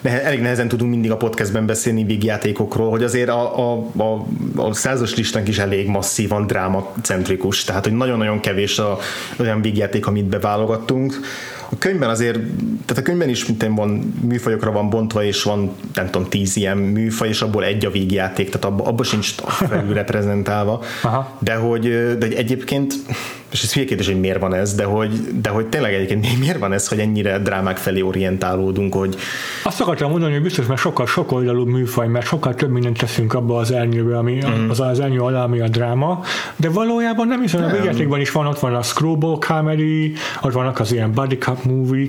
[0.00, 4.72] ne, elég nehezen tudunk mindig a podcastben beszélni vígjátékokról, hogy azért a, a, a, a
[4.72, 8.98] százas listánk is elég masszívan drámacentrikus, tehát hogy nagyon-nagyon kevés a,
[9.38, 11.14] olyan vígjáték, amit beválogattunk.
[11.70, 12.38] A könyvben azért,
[12.86, 16.76] tehát a könyvben is mint van műfajokra van bontva, és van nem tudom, tíz ilyen
[16.76, 19.34] műfaj, és abból egy a vígjáték, tehát abban abba sincs
[19.68, 20.82] felül reprezentálva.
[21.38, 22.94] De hogy, de egyébként,
[23.50, 26.58] és ez hülye kérdés, hogy miért van ez, de hogy, de hogy tényleg egyébként miért
[26.58, 29.16] van ez, hogy ennyire drámák felé orientálódunk, hogy
[29.64, 33.58] Azt akartam mondani, hogy biztos, mert sokkal sokoldalú műfaj, mert sokkal több mindent teszünk abba
[33.58, 34.70] az elnyőbe, ami mm.
[34.70, 36.24] az az elnyő alá, ami a dráma,
[36.56, 40.80] de valójában nem hiszen a végjátékban is van, ott van a screwball comedy, ott vannak
[40.80, 42.06] az ilyen body cup movie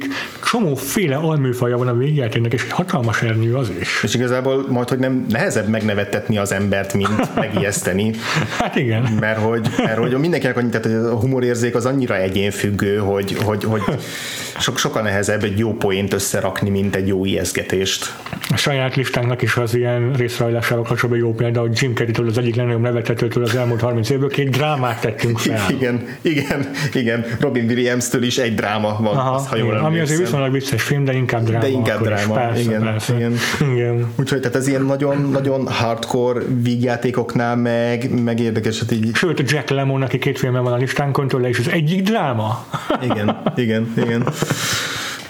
[0.52, 4.04] csomóféle alműfaja van a végjátéknek, és hatalmas ernyő az is.
[4.04, 8.12] és igazából majd, hogy nem nehezebb megnevettetni az embert, mint megijeszteni,
[8.58, 9.18] Hát igen.
[9.20, 13.64] mert hogy, mert hogy mindenkinek annyi, tehát hogy a humorérzék az annyira egyénfüggő, hogy, hogy,
[13.64, 13.82] hogy
[14.60, 18.16] sok, sokkal nehezebb egy jó poént összerakni, mint egy jó ijeszgetést.
[18.50, 22.56] A saját listánknak is az ilyen részrajlásával kapcsolatban jó példa, hogy Jim Carrey-től az egyik
[22.56, 25.66] legnagyobb nevetetőtől az elmúlt 30 évből két drámát tettünk fel.
[25.80, 27.26] Igen, igen, igen.
[27.40, 30.84] Robin Williams-től is egy dráma van, Aha, azt, ha jól igen, ami azért viszonylag vicces
[30.84, 31.64] film, de inkább dráma.
[31.64, 33.16] De inkább dráma, Persze, igen, persze.
[33.16, 33.34] igen.
[33.74, 34.14] igen.
[34.16, 39.44] Úgyhogy tehát ez ilyen nagyon, nagyon hardcore vígjátékoknál meg, meg érdekes, hát így, Sőt, a
[39.46, 42.66] Jack Lemmon, aki két filmben van a listánkon tőle, és az egyik dráma.
[43.02, 44.28] igen, igen, igen.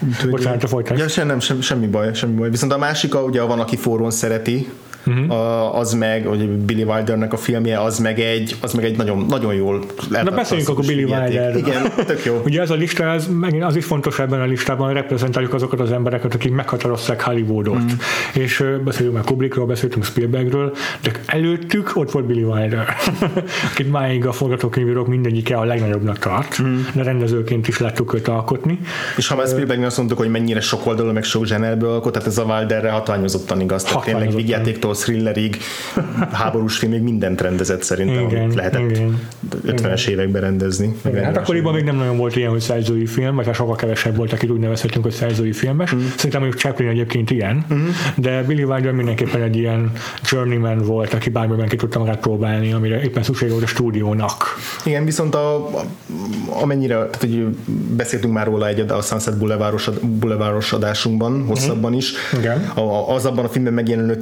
[0.08, 1.00] Úgyhogy, Bocsánat, folytasd.
[1.00, 2.50] Ja, sem, nem, sem, semmi baj, semmi baj.
[2.50, 4.70] Viszont a másik, ugye van, aki forrón szereti.
[5.10, 5.32] Uh-huh.
[5.32, 9.26] a, az meg, hogy Billy Wildernek a filmje, az meg egy, az meg egy nagyon,
[9.30, 11.58] nagyon jól Na beszéljünk akkor Billy Wilderről.
[11.58, 12.42] Igen, tök jó.
[12.46, 15.92] Ugye ez a lista, ez megint az is fontos ebben a listában, reprezentáljuk azokat az
[15.92, 17.84] embereket, akik meghatározták Hollywoodot.
[17.84, 17.88] Mm.
[18.34, 22.96] És ö, beszélünk már Kubrickról, beszéltünk Spielbergről, de előttük ott volt Billy Wilder,
[23.72, 26.80] akit máig a forgatókönyvírók mindegyike a legnagyobbnak tart, mm.
[26.94, 28.80] de rendezőként is láttuk őt alkotni.
[29.18, 32.28] És ha már Spielbergnél azt mondtuk, hogy mennyire sok oldalú, meg sok zsenerből alkot, tehát
[32.28, 33.84] ez a Wilderre hatványozottan igaz.
[33.84, 35.58] Tehát tényleg vígjátéktól thrillerig,
[36.32, 39.22] háborús filmig mindent rendezett szerintem, Igen, amit lehetett igen.
[39.68, 40.96] 50-es években rendezni.
[41.06, 43.76] Igen, hát 40-es akkoriban még nem nagyon volt ilyen, hogy szerzői film, vagy hát sokkal
[43.76, 45.96] kevesebb volt, akit úgy nevezhetünk, hogy szerzői filmes.
[45.96, 46.00] Mm.
[46.16, 47.88] Szerintem mondjuk Chaplin egyébként ilyen, mm.
[48.16, 49.92] de Billy Wilder mindenképpen egy ilyen
[50.24, 54.44] journeyman volt, aki bármiben ki tudta magát próbálni, amire éppen szükség volt a stúdiónak.
[54.86, 55.84] Igen, viszont a, a,
[56.62, 57.46] amennyire, tehát hogy
[57.96, 62.72] beszéltünk már róla egy a Sunset Boulevardos, Boulevardos adásunkban, hosszabban is, Igen.
[62.76, 64.18] a, az abban a filmben megjelenő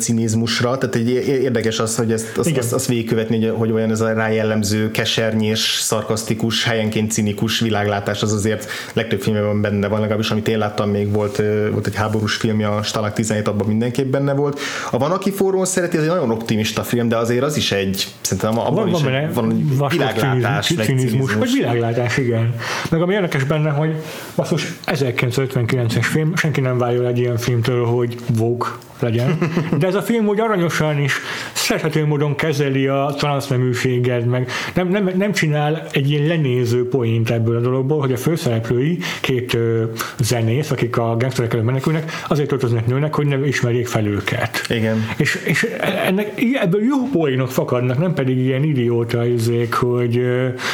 [0.58, 2.60] cinizmusra, tehát egy érdekes az, hogy ezt, azt, Igen.
[2.60, 8.34] azt, azt végigkövetni, hogy, hogy olyan ez a rájellemző, kesernyés, szarkasztikus, helyenként cinikus világlátás, az
[8.34, 11.42] azért legtöbb filmben benne van, legalábbis amit én láttam, még volt,
[11.72, 14.60] volt egy háborús filmje, a Stalag 17, abban mindenképp benne volt.
[14.92, 18.08] A Van, aki forrón szereti, ez egy nagyon optimista film, de azért az is egy,
[18.22, 22.56] szerintem abban Van, is van egy, van egy világlátás, cinizmus, vagy világlátás, igen.
[22.90, 23.96] Meg ami érdekes benne, hogy
[24.36, 28.68] basszus 1959-es film, senki nem várja egy ilyen filmtől, hogy Vogue
[29.00, 29.38] legyen.
[29.80, 31.20] De ez a film úgy aranyosan is
[31.54, 37.56] szerethető módon kezeli a transzneműséget, meg nem, nem, nem csinál egy ilyen lenéző poént ebből
[37.56, 39.84] a dologból, hogy a főszereplői, két ö,
[40.20, 44.62] zenész, akik a gangsterek elől menekülnek, azért öltöznek nőnek, hogy nem ismerjék fel őket.
[44.70, 45.10] Igen.
[45.18, 45.68] És, és
[46.06, 50.22] ennek, ebből jó poénok fakadnak, nem pedig ilyen idióta izék, hogy,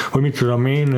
[0.10, 0.98] hogy mit tudom én,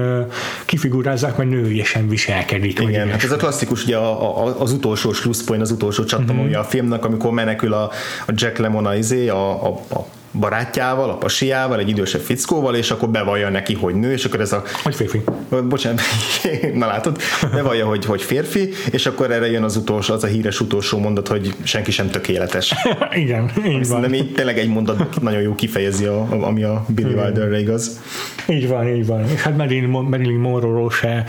[0.65, 2.79] kifigurázzák, mert nőiesen viselkedik.
[2.79, 6.63] Igen, hát ez a klasszikus, ugye a, a, az utolsó slusszpoint, az utolsó csattanója a
[6.63, 7.91] filmnek, amikor menekül a,
[8.25, 10.03] a Jack Lemmon a, izé, a, a, a
[10.39, 14.51] barátjával, a pasiával, egy idősebb fickóval, és akkor bevallja neki, hogy nő, és akkor ez
[14.51, 15.21] a Hogy férfi.
[15.69, 16.01] bocsánat,
[16.73, 17.21] na látod,
[17.53, 21.27] bevallja, hogy, hogy férfi, és akkor erre jön az utolsó, az a híres utolsó mondat,
[21.27, 22.73] hogy senki sem tökéletes.
[23.23, 24.01] Igen, így van.
[24.01, 28.01] De tényleg egy mondat nagyon jó kifejezi, a, ami a Billy Wilderre igaz.
[28.47, 29.29] Így van, így van.
[29.33, 31.25] És hát Marilyn, Marilyn Monroe-ról se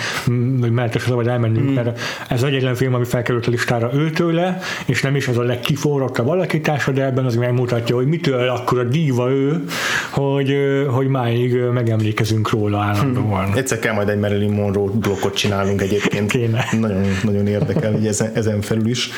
[0.60, 1.74] hogy mehet szabad elmennünk, mm.
[1.74, 6.28] mert ez egyetlen film, ami felkerült a listára őtőle, és nem is az a legkiforrottabb
[6.28, 9.64] alakítása, de ebben az megmutatja, hogy mitől akkor a díva ő,
[10.10, 10.56] hogy,
[10.90, 13.52] hogy máig megemlékezünk róla állandóan.
[13.56, 16.30] Egyszer kell majd egy Marilyn Monroe blokkot csinálunk egyébként.
[16.30, 16.64] Kéne.
[16.80, 19.10] Nagyon, nagyon érdekel, hogy ezen, ezen felül is.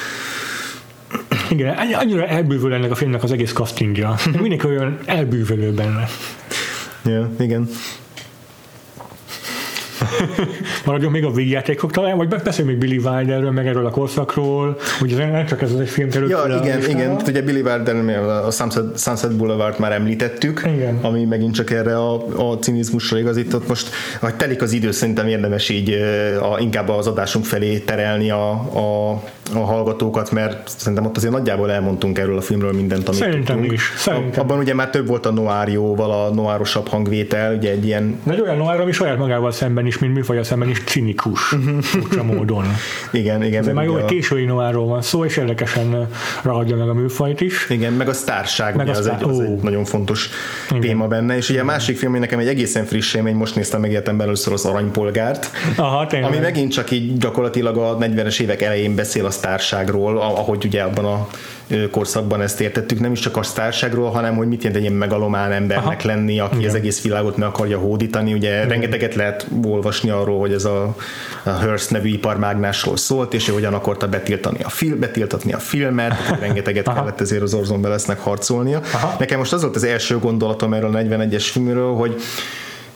[1.50, 4.14] Igen, annyi- annyira elbűvöl ennek a filmnek az egész castingja.
[4.40, 6.08] Mindenki olyan elbűvölő benne.
[7.04, 7.68] Ja, igen.
[10.84, 15.14] Maradjunk még a végjátékok talán, vagy beszéljünk még Billy Wilderről, meg erről a korszakról, hogy
[15.16, 16.98] nem csak ez az egy film került Ja, igen, listára.
[16.98, 17.16] igen.
[17.26, 17.96] Ugye Billy Wilder,
[18.46, 20.98] a Sunset, Sunset Boulevard már említettük, Igen.
[21.02, 22.14] ami megint csak erre a,
[22.50, 23.68] a cinizmusra igazított.
[23.68, 23.88] Most,
[24.20, 25.90] ahogy telik az idő, szerintem érdemes így
[26.40, 29.10] a, inkább az adásunk felé terelni a, a,
[29.54, 33.72] a hallgatókat, mert szerintem ott azért nagyjából elmondtunk erről a filmről mindent, amit Szerintem tudtunk.
[33.72, 34.42] is, szerintem.
[34.42, 38.40] Abban ugye már több volt a noárjóval, a noárosabb hangvétel, ugye egy ilyen De egy
[38.40, 42.64] olyan noir, ami saját magával szemben is, mint műfaja szemben is cinikus, furcsa módon.
[43.12, 43.60] igen, igen.
[43.60, 46.08] De meg már jó, hogy késői noirról van szó, és érdekesen
[46.42, 47.66] ragadja meg a műfajt is.
[47.70, 49.42] Igen, meg a sztárság, Meg ugye, a az, sztár- egy, az ó.
[49.42, 50.28] egy nagyon fontos
[50.80, 53.80] téma benne, és ugye a másik film, ami nekem egy egészen friss élmény, most néztem
[53.80, 56.30] meg életemben először az Aranypolgárt, Aha, tényleg.
[56.30, 61.04] ami megint csak így gyakorlatilag a 40-es évek elején beszél a sztárságról, ahogy ugye abban
[61.04, 61.28] a
[61.90, 65.52] korszakban ezt értettük, nem is csak a sztárságról, hanem hogy mit jelent egy ilyen megalomán
[65.52, 65.96] embernek Aha.
[66.02, 68.32] lenni, aki az egész világot meg akarja hódítani.
[68.32, 70.94] Ugye rengeteget lehet olvasni arról, hogy ez a,
[71.42, 76.14] a Hearst nevű iparmágnásról szólt, és ő hogyan akarta betiltani a film, betiltatni a filmet,
[76.40, 78.80] rengeteget kellett ezért az Orson Wellesnek harcolnia.
[78.92, 79.16] Aha.
[79.18, 82.20] Nekem most az volt az első gondolatom erről a 41-es filmről, hogy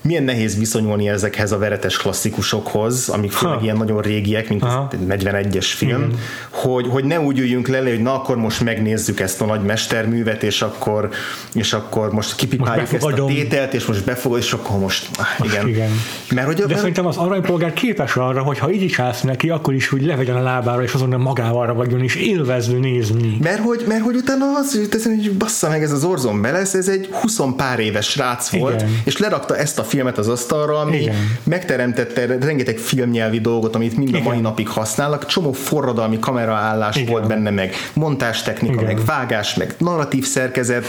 [0.03, 4.88] milyen nehéz viszonyulni ezekhez a veretes klasszikusokhoz, amik főleg ilyen nagyon régiek, mint Aha.
[4.93, 6.11] az 41-es film,
[6.51, 10.43] hogy, hogy ne úgy üljünk le, hogy na akkor most megnézzük ezt a nagy mesterművet,
[10.43, 11.11] és akkor,
[11.55, 15.47] és akkor most kipipáljuk Most ezt a tételt, és most befogod, és akkor most, ah,
[15.47, 15.69] igen.
[15.69, 15.91] igen.
[16.35, 19.51] Mert hogy De mert, szerintem az aranypolgár képes arra, hogy ha így is állsz neki,
[19.51, 23.37] akkor is úgy levegyen a lábára, és azonnal magával ragadjon, és élvező nézni.
[23.41, 26.75] mert hogy, mert hogy utána az jut eszembe, hogy bassza meg ez az Orson Welles,
[26.75, 29.01] ez egy 20 pár éves srác volt, Igen.
[29.05, 31.15] és lerakta ezt a filmet az asztalra, ami Igen.
[31.43, 37.11] megteremtette rengeteg filmnyelvi dolgot, amit mind a mai napig használnak, csomó forradalmi kameraállás Igen.
[37.11, 38.85] volt benne, meg montástechnika, Igen.
[38.85, 40.87] meg vágás, meg narratív szerkezet,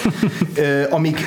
[0.90, 1.20] amik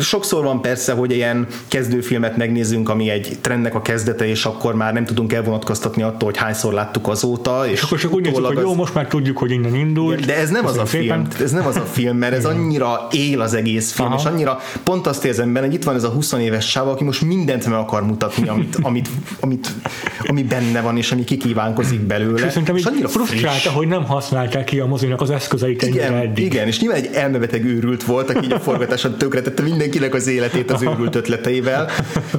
[0.00, 4.92] sokszor van persze, hogy ilyen kezdőfilmet megnézzünk, ami egy trendnek a kezdete, és akkor már
[4.92, 8.74] nem tudunk elvonatkoztatni attól, hogy hányszor láttuk azóta, és Akkor csak úgy nézzük, hogy jó,
[8.74, 10.26] most már tudjuk, hogy innen indult.
[10.26, 13.40] de ez nem az a film, ez nem az a film, mert ez annyira él
[13.40, 14.18] az egész film, Aha.
[14.18, 17.04] és annyira pont azt érzem benne, hogy itt van ez a 20 éves sáv, aki
[17.04, 19.08] most mindent meg akar mutatni, amit, amit,
[19.40, 19.68] amit,
[20.26, 22.44] ami benne van, és ami kikívánkozik belőle.
[22.44, 23.74] És szerintem így annyira frusztrálta, friss.
[23.74, 26.44] hogy nem használták ki a mozinak az eszközeit Igen, eddig.
[26.44, 30.70] igen, és nyilván egy elmebeteg őrült volt, aki így a forgatáson tönkretette mindenkinek az életét
[30.70, 31.90] az őrült ötleteivel,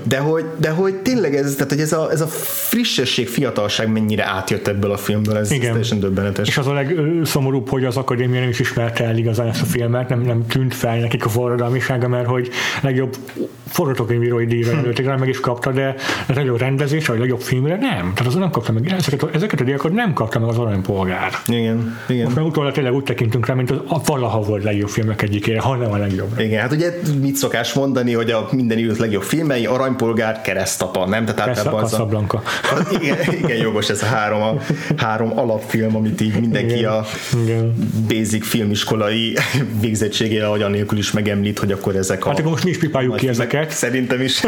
[0.03, 4.25] de hogy, de hogy tényleg ez, tehát, hogy ez a, ez a frissesség, fiatalság mennyire
[4.25, 5.69] átjött ebből a filmből, ez, ez Igen.
[5.69, 6.47] teljesen döbbenetes.
[6.47, 10.09] És az a legszomorúbb, hogy az akadémia nem is ismerte el igazán ezt a filmet,
[10.09, 12.49] nem, nem tűnt fel nekik a forradalmisága, mert hogy
[12.81, 13.15] legjobb
[13.67, 15.95] forgatókönyvírói díjra jelölték meg is kapta, de
[16.27, 17.99] a legjobb rendezés, vagy a legjobb filmre nem.
[18.13, 21.31] Tehát azon nem kapta meg, ezeket, a- ezeket a díjakat nem kapta meg az aranypolgár.
[21.47, 22.23] Igen, igen.
[22.23, 25.59] Most már utólag tényleg úgy tekintünk rá, mint az a valaha volt legjobb filmek egyikére,
[25.59, 26.39] ha nem a legjobb.
[26.39, 31.25] Igen, hát ugye mit szokás mondani, hogy a minden idők legjobb filmei, Aranypolgár, Keresztapa, nem?
[31.25, 32.07] Tehát Persze, az a,
[32.75, 34.55] az, igen, igen, jogos ez a három, a
[34.97, 36.91] három alapfilm, amit így mindenki Igen.
[36.91, 37.05] a
[37.43, 37.73] Igen.
[38.07, 39.37] basic filmiskolai
[39.81, 42.29] végzettségére agyan nélkül is megemlít, hogy akkor ezek a...
[42.29, 43.39] Hát akkor most mi is pipáljuk ki filmek.
[43.39, 43.71] ezeket.
[43.71, 44.41] Szerintem is.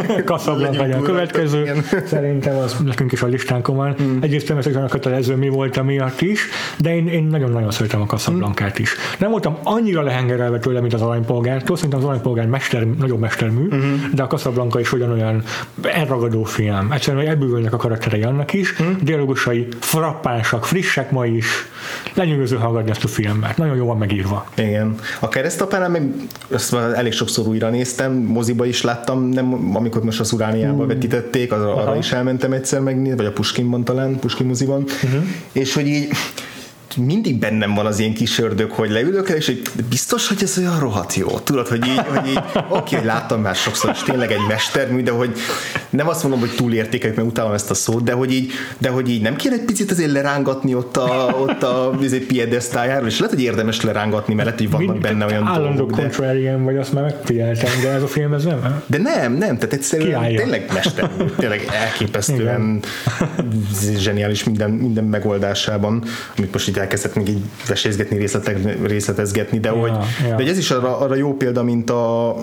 [0.78, 1.62] Legyen a következő.
[1.62, 1.84] Igen.
[2.06, 3.94] Szerintem az nekünk is a listánkon van.
[3.98, 4.18] Hmm.
[4.22, 6.42] Egyrészt természetesen a kötelező mi volt miatt is,
[6.78, 8.96] de én, én nagyon-nagyon szeretem a Casablancát is.
[9.20, 13.84] Nem voltam annyira lehengerelve tőle, mint az aranypolgártól, szerintem az aranypolgár mester, nagyobb mestermű, uh-huh.
[14.14, 15.44] de a Casablanca is ugyanolyan
[15.82, 16.92] elragadó film.
[16.92, 18.96] Egyszerűen elbűvölnek a karakterei annak is, uh-huh.
[19.02, 21.46] dialógusai frappánsak, frissek ma is.
[22.14, 23.58] Lenyűgöző hallgatni ezt a filmet.
[23.58, 24.46] Nagyon jó van megírva.
[24.56, 24.96] Igen.
[25.20, 26.12] A keresztapánál meg
[26.52, 30.88] azt már elég sokszor újra néztem, moziba is láttam, nem, amikor most a Szurániába mm.
[30.88, 35.24] vetítették, az, arra is elmentem egyszer megnézni, vagy a Puskinban talán, Puskin moziban, uh-huh.
[35.52, 36.10] és hogy így
[36.98, 40.58] mindig bennem van az ilyen kis ördög, hogy leülök el, és hogy biztos, hogy ez
[40.58, 41.28] olyan rohadt jó.
[41.40, 45.12] Tudod, hogy így, hogy így oké, hogy láttam már sokszor, és tényleg egy mestermű, de
[45.12, 45.36] hogy
[45.90, 49.10] nem azt mondom, hogy túlértékeljük, mert utálom ezt a szót, de hogy így, de hogy
[49.10, 53.36] így nem kéne egy picit azért lerángatni ott a, ott a izé, piedesztájáról, és lehet,
[53.36, 56.78] hogy érdemes lerángatni, mert lehet, hogy vannak Mind- benne olyan Állandó dolgok, de, contrarian vagy,
[56.78, 58.82] azt már megfigyeltem, de ez a film ez nem.
[58.86, 60.40] de nem, nem, tehát egyszerűen Kiállja.
[60.40, 62.80] tényleg mester, tényleg elképesztően
[63.98, 66.04] zseniális minden, minden megoldásában,
[66.38, 69.92] amit most itt elkezdett még így vesézgetni, részletek, részletezgetni, de, Ja, hogy,
[70.28, 70.36] ja.
[70.36, 72.42] de ez is arra, arra jó példa, mint a, a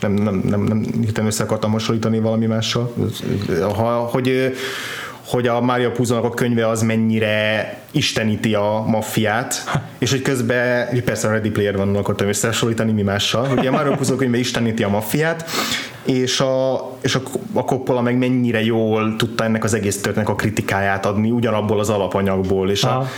[0.00, 2.92] nem, nem, nem, nem hirtelen össze akartam hasonlítani valami mással,
[3.60, 4.52] ha, hogy
[5.28, 9.64] hogy a Mária Puzonak a könyve az mennyire isteníti a maffiát,
[9.98, 13.96] és hogy közben, persze a Ready Player van, akartam összehasonlítani mi mással, hogy a Mária
[13.96, 15.50] Puzo könyve isteníti a maffiát,
[16.04, 20.34] és a, és a, a Coppola meg mennyire jól tudta ennek az egész történetnek a
[20.34, 23.08] kritikáját adni, ugyanabból az alapanyagból, és a, Aha.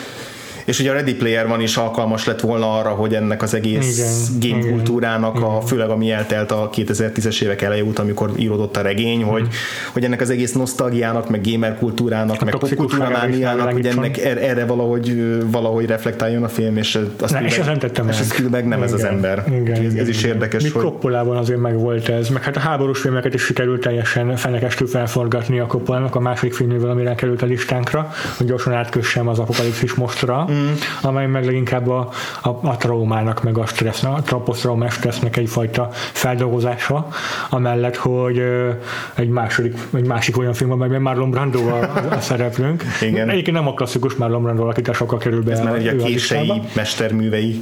[0.70, 3.98] És ugye a Ready Player van is alkalmas lett volna arra, hogy ennek az egész
[3.98, 8.76] Igen, game igen, kultúrának, a, főleg ami eltelt a 2010-es évek eleje óta, amikor íródott
[8.76, 9.48] a regény, hogy,
[9.92, 12.54] hogy ennek az egész nosztalgiának, meg gamer kultúrának, meg
[12.98, 15.16] magára is mániának, hogy ennek er- erre valahogy,
[15.50, 18.14] valahogy reflektáljon a film, és azt Ne, és ez nem tette meg.
[18.20, 19.44] és Spielberg nem ez az Igen, ember.
[19.46, 20.30] Igen, ez, igen, ez is igen.
[20.30, 24.36] érdekes, Míg hogy azért meg volt ez, meg hát a háborús filmeket is sikerült teljesen
[24.36, 29.38] fenekestül felforgatni a Coppolának a második filmjével, amire került a listánkra, hogy gyorsan átkössem az
[29.38, 30.59] apokalipszis mostra, mm.
[31.02, 32.08] Amely meg leginkább a,
[32.42, 37.08] a, a traumának, meg a stressznek, a posztraumás stressznek egyfajta feldolgozása,
[37.50, 38.70] amellett, hogy ö,
[39.14, 42.84] egy második, egy másik olyan film, amelyben Marlon Brando a, a szereplőnk.
[43.00, 43.28] Igen.
[43.28, 47.60] Egyébként nem a klasszikus Marlon Brando alakításokkal kerül be ez már ő a kései mesterművei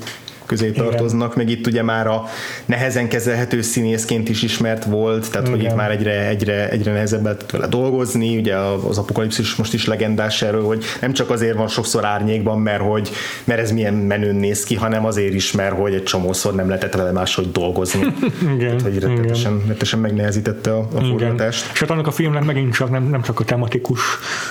[0.49, 2.25] közé tartoznak, meg itt ugye már a
[2.65, 5.71] nehezen kezelhető színészként is ismert volt, tehát hogy Igen.
[5.71, 10.43] itt már egyre, egyre, egyre nehezebb lett vele dolgozni, ugye az apokalipszis most is legendás
[10.43, 13.11] erről, hogy nem csak azért van sokszor árnyékban, mert, hogy,
[13.45, 16.95] mert ez milyen menőn néz ki, hanem azért is, mert hogy egy csomószor nem lehetett
[16.95, 18.01] vele máshogy dolgozni.
[18.55, 19.09] Igen, Tehát, hogy igen.
[19.09, 21.71] rettetesen, rettetesen megnehezítette a, a forgatást.
[21.73, 24.01] És hát annak a filmnek megint csak nem, nem csak a tematikus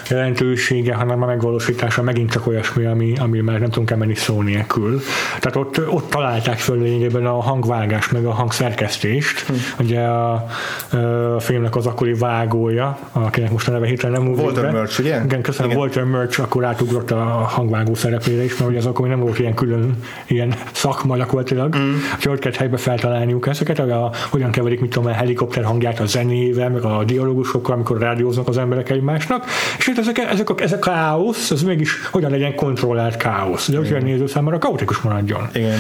[0.09, 5.01] jelentősége, hanem a megvalósítása megint csak olyasmi, ami, ami már nem tudunk elmenni szó nélkül.
[5.39, 9.39] Tehát ott, ott találták föl lényegében a hangvágás, meg a hangszerkesztést.
[9.39, 9.53] Hm.
[9.79, 14.63] Ugye a, a, filmnek az akkori vágója, akinek most a neve hirtelen nem ugrik Walter
[14.63, 14.71] be.
[14.71, 15.23] Murch, ugye?
[15.23, 15.71] Igen, köszönöm.
[15.71, 15.81] Igen.
[15.81, 19.53] Walter Murch akkor átugrott a hangvágó szerepére is, mert ugye az akkor nem volt ilyen
[19.53, 21.93] külön ilyen szakma gyakorlatilag, mm.
[22.21, 25.99] hogy ott kellett helybe feltalálniuk ezeket, hogy a, hogyan keverik, mit tudom, a helikopter hangját
[25.99, 29.45] a zenével, meg a dialógusokkal, amikor rádióznak az emberek egymásnak,
[29.77, 33.77] és hát ezek, ezek, a, ezek a káosz, ez mégis hogyan legyen kontrollált káosz, de
[33.77, 35.49] hogy a néző számára kaotikus maradjon.
[35.53, 35.76] Igen.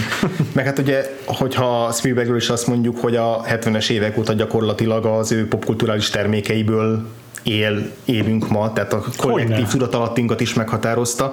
[0.53, 5.31] Meg hát ugye, hogyha Spielbergről is azt mondjuk, hogy a 70-es évek óta gyakorlatilag az
[5.31, 7.07] ő popkulturális termékeiből
[7.43, 11.31] él, élünk ma, tehát a kollektív tudatalattinkat is meghatározta.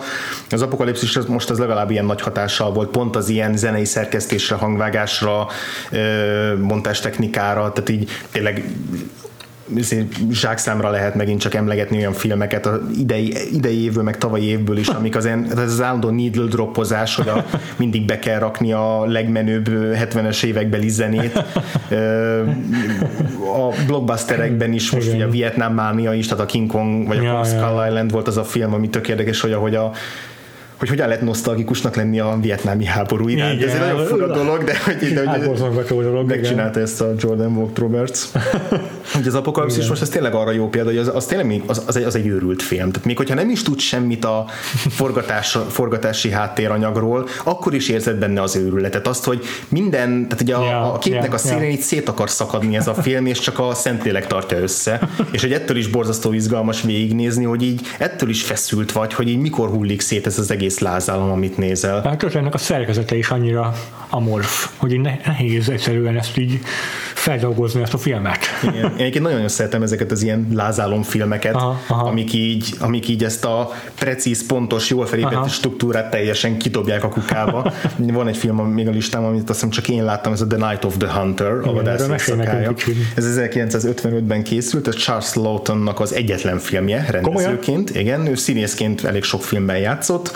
[0.50, 4.56] Az apokalipszis az most az legalább ilyen nagy hatással volt, pont az ilyen zenei szerkesztésre,
[4.56, 5.46] hangvágásra,
[6.60, 8.64] montástechnikára, tehát így tényleg
[10.30, 14.88] zsákszámra lehet megint csak emlegetni olyan filmeket a idei, idei évből, meg tavalyi évből is,
[14.88, 17.44] amik az, ez az állandó needle droppozás, hogy a,
[17.76, 21.44] mindig be kell rakni a legmenőbb 70-es évekbeli zenét.
[23.54, 27.22] A blockbusterekben is most ugye a Vietnám mánia is, tehát a King Kong vagy a
[27.22, 27.86] ja, Skull ja.
[27.86, 29.92] Island volt az a film, ami tök érdekes, hogy ahogy a
[30.84, 33.60] hogy hogyan lehet nosztalgikusnak lenni a vietnámi háború iránt.
[33.60, 36.82] Igen, Ez egy nagyon fura dolog, de hogy, de, hogy dolog, megcsinálta igen.
[36.82, 38.20] ezt a Jordan Vogt Roberts.
[39.14, 41.96] hogy az apokalipszis most ez tényleg arra jó példa, hogy az, az tényleg az, az,
[41.96, 42.90] egy, az egy őrült film.
[42.90, 44.44] Tehát még hogyha nem is tud semmit a
[44.90, 49.06] forgatás, forgatási háttéranyagról, akkor is érzed benne az őrületet.
[49.06, 51.82] Azt, hogy minden, tehát ugye a, yeah, a képnek yeah, a színeit yeah.
[51.82, 55.08] szét akar szakadni ez a film, és csak a Szentlélek tartja össze.
[55.30, 59.38] és hogy ettől is borzasztó izgalmas végignézni, hogy így ettől is feszült vagy, hogy így
[59.38, 62.02] mikor hullik szét ez az egész egész lázálom, amit nézel.
[62.02, 63.74] Hát ennek a szerkezete is annyira
[64.08, 66.60] amorf, hogy nehéz egyszerűen ezt így
[67.24, 68.38] feldolgozni ezt a filmet.
[68.62, 68.74] Igen.
[68.74, 72.08] Én egyébként nagyon szeretem ezeket az ilyen lázálom filmeket, aha, aha.
[72.08, 77.72] Amik, így, amik így ezt a precíz, pontos, jól felépített struktúrát teljesen kitobják a kukába.
[77.98, 80.68] Van egy film még a listám, amit azt hiszem csak én láttam, ez a The
[80.68, 82.08] Night of the Hunter, a vadász
[83.14, 87.64] Ez 1955-ben készült, ez Charles Lawtonnak az egyetlen filmje rendezőként.
[87.64, 87.84] Komolyan?
[87.92, 90.32] Igen, ő színészként elég sok filmben játszott,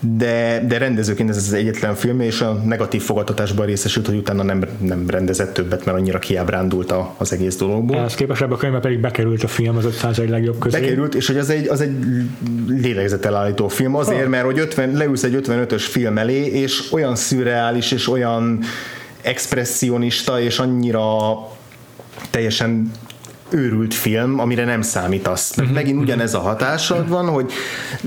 [0.00, 4.64] de, de rendezőként ez az egyetlen film, és a negatív fogadtatásban részesült, hogy utána nem,
[4.78, 7.96] nem rendezett többet, mert annyira kiábrándult az egész dologból.
[7.96, 10.80] Ehhez képest ebbe a könyvbe pedig bekerült a film az 500 legjobb közé.
[10.80, 11.96] Bekerült, és hogy az egy, az egy
[12.68, 14.28] lélegzetelállító film azért, ha.
[14.28, 18.60] mert hogy 50, leülsz egy 55-ös film elé, és olyan szürreális, és olyan
[19.22, 21.02] expressionista, és annyira
[22.30, 22.90] teljesen
[23.50, 25.56] őrült film, amire nem számítasz.
[25.56, 25.74] Uh-huh.
[25.74, 27.52] megint ugyanez a hatásod van, hogy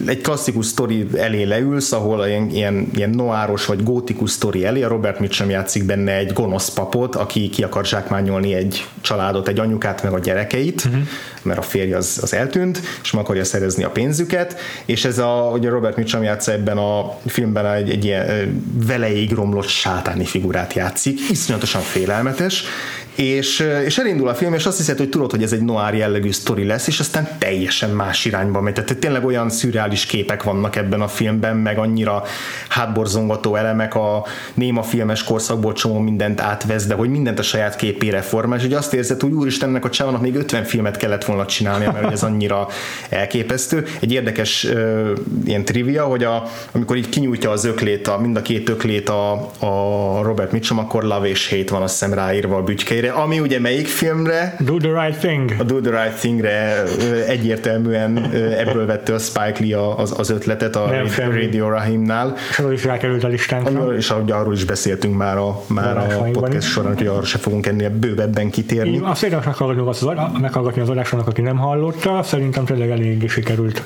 [0.06, 4.88] egy klasszikus sztori elé leülsz, ahol ilyen, ilyen, ilyen noáros vagy gótikus sztori elé, a
[4.88, 10.04] Robert Mitchum játszik benne egy gonosz papot, aki ki akar zsákmányolni egy családot, egy anyukát,
[10.04, 11.02] meg a gyerekeit, uh-huh.
[11.42, 15.52] mert a férj az, az eltűnt, és meg akarja szerezni a pénzüket, és ez a,
[15.54, 21.30] ugye Robert Mitchum játszik ebben a filmben egy, egy ilyen veleig romlott sátáni figurát játszik,
[21.30, 22.64] iszonyatosan félelmetes,
[23.16, 26.32] és, és elindul a film, és azt hiszed, hogy tudod, hogy ez egy noir jellegű
[26.32, 28.74] sztori lesz, és aztán teljesen más irányba megy.
[28.74, 32.24] Tehát tényleg olyan szürreális képek vannak ebben a filmben, meg annyira
[32.70, 38.22] hátborzongató elemek a néma filmes korszakból csomó mindent átvesz, de hogy mindent a saját képére
[38.22, 41.92] formál, és hogy azt érzed, hogy úristennek a csávának még 50 filmet kellett volna csinálnia,
[41.92, 42.68] mert ez annyira
[43.10, 43.86] elképesztő.
[44.00, 45.10] Egy érdekes uh,
[45.46, 49.32] ilyen trivia, hogy a, amikor így kinyújtja az öklét, a, mind a két öklét a,
[49.60, 52.64] a Robert Mitchum, akkor Love és Hate van azt hiszem ráírva a
[53.02, 54.56] bütykére, ami ugye melyik filmre?
[54.60, 55.54] Do the Right Thing.
[55.60, 56.84] A Do the Right Thingre
[57.28, 62.36] egyértelműen ebből vette a Spike Lee az, az ötletet a Nem Radio Rahimnál.
[62.50, 63.96] És arról is rákerült a listánkra.
[63.96, 67.66] És ahogy arról is beszéltünk már a, már a podcast során, hogy arra se fogunk
[67.66, 68.94] ennél bővebben kitérni.
[68.94, 70.08] Én azt érdemes meghallgatni az,
[70.42, 73.84] meghallgatni az adásonak, aki nem hallotta, szerintem tényleg elég sikerült,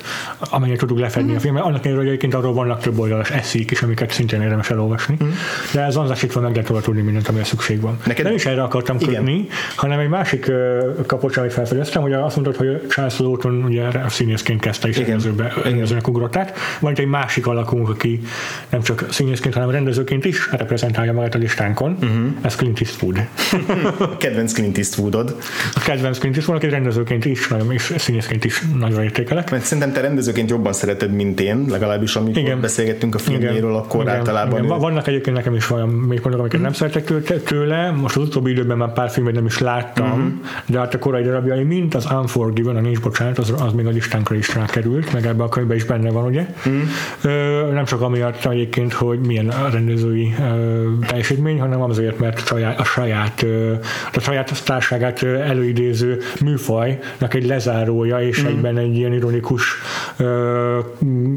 [0.50, 1.36] amennyire tudjuk lefedni mm.
[1.36, 1.62] a filmet.
[1.62, 5.16] Annak ellenére, hogy egyébként arról vannak több oldalas eszik is, amiket szintén érdemes elolvasni.
[5.24, 5.28] Mm.
[5.72, 7.98] De ez van meg lehet tudni mindent, amire szükség van.
[8.06, 8.24] Neked...
[8.24, 10.52] Nem is erre akartam kötni, hanem egy másik
[11.06, 14.98] kapocs, amit felfedeztem, hogy azt mondtad, hogy Charles Lawton ugye színészként kezdte is
[15.62, 16.56] rendezőnek ugrott át.
[16.80, 18.20] Van egy másik alakunk, aki
[18.68, 21.96] nem csak színészként, hanem rendezőként is reprezentálja magát a listánkon.
[22.00, 22.26] Uh-huh.
[22.42, 23.20] Ez Clint Eastwood.
[24.18, 25.36] kedvenc Clint Eastwoodod.
[25.74, 29.50] A kedvenc Clint Eastwood, aki rendezőként is, és színészként is nagyon értékelek.
[29.50, 32.60] Mert szerintem te rendezőként jobban szereted, mint én, legalábbis amikor Igen.
[32.60, 34.14] beszélgettünk a filmjéről, akkor Igen.
[34.14, 34.64] általában.
[34.64, 34.78] Igen.
[34.78, 37.90] Vannak egyébként nekem is olyan még mondok, amiket nem szeretek tőle.
[37.90, 40.32] Most az utóbbi időben már pár filmet nem is láttam, uh-huh.
[40.66, 43.90] de hát a korai darabjai, mint az Unforgiven, a Nincs Bocsánat, az, az még a
[43.90, 46.46] listánkra is rákerült, meg ebben a könyvben is benne van, ugye?
[46.56, 46.82] Uh-huh.
[47.22, 52.80] Ö, nem csak amiatt egyébként, hogy milyen a rendezői ö, teljesítmény, hanem azért, mert saját,
[52.80, 53.72] a saját, ö,
[54.14, 58.52] a saját társágát előidéző műfajnak egy lezárója, és uh-huh.
[58.54, 59.74] egyben egy ilyen ironikus
[60.16, 60.78] ö,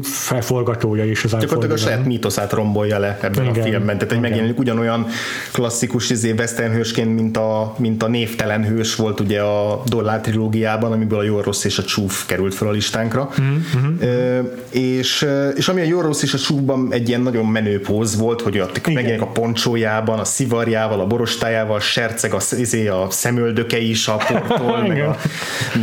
[0.02, 3.98] felforgatója is az Gyakorlatilag a saját mítoszát rombolja le ebben igen, a filmben.
[3.98, 5.06] Tehát egy megjelenik ugyanolyan
[5.52, 10.92] klasszikus izé, western hősként, mint a, mint a névtelen hős volt ugye a Dollár trilógiában,
[10.92, 13.30] amiből a jó, rossz és a csúf került fel a listánkra.
[13.40, 14.00] Mm-hmm.
[14.00, 15.26] E, és,
[15.56, 18.58] és ami a jó, rossz és a csúfban egy ilyen nagyon menő póz volt, hogy
[18.58, 24.16] ott megjelenik a poncsójában, a szivarjával, a borostájával, serceg a, izé, a szemöldöke is a
[24.16, 25.16] portól, meg, a,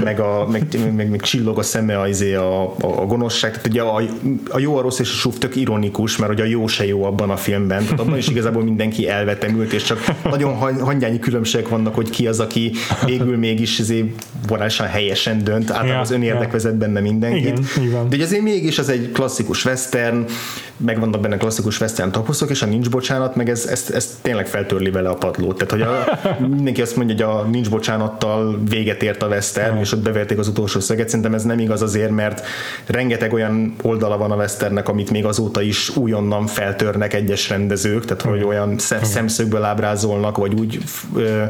[0.03, 3.51] meg, a, meg, meg, meg, csillog a szeme a, izé, a, a, a gonoszság.
[3.51, 4.01] Tehát ugye a,
[4.49, 7.03] a jó, a rossz és a csúf tök ironikus, mert ugye a jó se jó
[7.03, 7.83] abban a filmben.
[7.83, 11.19] Tehát abban is igazából mindenki elvetemült, és csak nagyon hangyányi
[11.57, 12.71] különbségek vannak, hogy ki az, aki
[13.05, 14.13] végül mégis izé
[14.47, 16.51] morálisan helyesen dönt, általában Ja, az önérdek ja.
[16.51, 17.59] vezet benne mindenkit.
[17.77, 18.09] Igen.
[18.09, 20.25] De ugye azért mégis az egy klasszikus western,
[20.77, 24.47] meg vannak benne klasszikus western toposzok, és a nincs bocsánat, meg ez, ez, ez tényleg
[24.47, 25.57] feltörli vele a padlót.
[25.57, 26.19] Tehát, hogy a,
[26.55, 30.47] mindenki azt mondja, hogy a nincs bocsánattal véget ért a western, és ott beverték az
[30.47, 31.07] utolsó szöget.
[31.09, 32.45] Szerintem ez nem igaz azért, mert
[32.85, 38.21] rengeteg olyan oldala van a westernnek, amit még azóta is újonnan feltörnek egyes rendezők, tehát
[38.21, 40.79] hogy olyan szem- szemszögből ábrázolnak, vagy úgy
[41.15, 41.43] ö,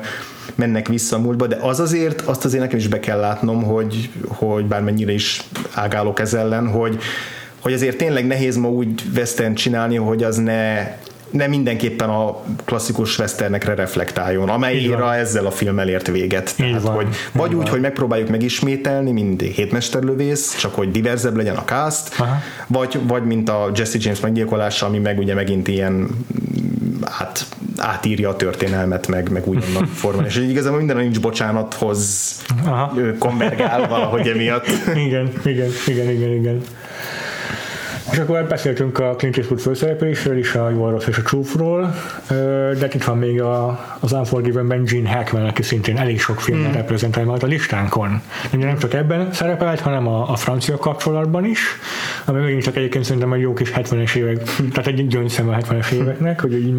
[0.55, 4.09] mennek vissza a múltba, de az azért, azt azért nekem is be kell látnom, hogy,
[4.27, 5.43] hogy bármennyire is
[5.73, 6.97] ágálok ez ellen, hogy,
[7.59, 10.95] hogy azért tényleg nehéz ma úgy western csinálni, hogy az ne
[11.29, 14.97] ne mindenképpen a klasszikus westernekre reflektáljon, amely Így van.
[14.97, 16.53] éra ezzel a film elért véget.
[16.57, 17.69] Tehát, van, hogy így vagy úgy, van.
[17.69, 22.41] hogy megpróbáljuk megismételni, mint hétmesterlövész, csak hogy diverzebb legyen a cast, Aha.
[22.67, 26.09] vagy, vagy mint a Jesse James meggyilkolása, ami meg ugye megint ilyen
[27.01, 27.45] át,
[27.77, 30.25] átírja a történelmet, meg, meg újonnan formán.
[30.25, 32.35] És igazából minden a nincs bocsánathoz
[32.65, 32.93] Aha.
[33.19, 34.67] konvergál valahogy emiatt.
[34.95, 36.61] Igen, igen, igen, igen, igen.
[38.11, 41.95] És akkor beszéltünk a Clint Eastwood főszereplésről is, a jó, rossz és a csúfról,
[42.79, 46.73] de itt van még a, az Unforgiven-ben Gene Hackman, aki szintén elég sok filmet mm.
[46.73, 48.21] reprezentál majd a listánkon.
[48.53, 51.59] Ugye nem csak ebben szerepelt, hanem a, a francia kapcsolatban is,
[52.25, 55.91] ami megint csak egyébként szerintem egy jó kis 70-es évek, tehát egy gyöngyszem a 70-es
[55.91, 56.73] éveknek, hogy így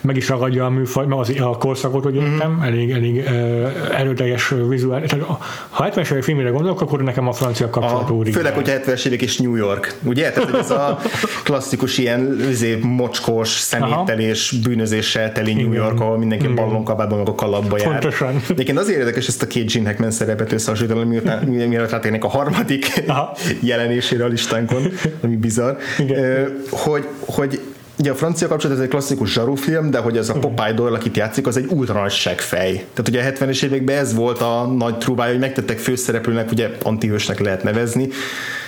[0.00, 4.54] meg is ragadja a műfaj, meg az, a korszakot, hogy értem, elég, elég ö, erőteljes
[4.68, 5.10] vizuális.
[5.10, 5.26] Tehát
[5.68, 9.22] ha 70-es évek filmére gondolok, akkor nekem a francia kapcsolat A, főleg, hogy 70-es évek
[9.22, 10.30] és New York, ugye?
[10.30, 10.98] Tehát hogy ez a
[11.44, 17.78] klasszikus ilyen izé, mocskos, szeméttelés, bűnözéssel teli New York, ahol mindenki ballonkabátban, meg a kalapba
[17.78, 17.88] jár.
[17.88, 18.42] Pontosan.
[18.48, 23.02] Egyébként azért érdekes ezt a két Gene Hackman szerepet összehasonlítani, miután- mielőtt rátérnék a harmadik
[23.06, 23.36] Aha.
[23.60, 24.82] jelenésére a listánkon,
[25.22, 26.52] ami bizarr, Igen.
[26.70, 27.60] Hogy, hogy
[27.98, 31.16] Ugye a francia kapcsolat ez egy klasszikus zsarufilm, de hogy az a Popeye Doyle, akit
[31.16, 32.70] játszik, az egy ultra nagy seggfej.
[32.72, 37.40] Tehát ugye a 70-es években ez volt a nagy trúvája, hogy megtettek főszereplőnek, ugye antihősnek
[37.40, 38.08] lehet nevezni,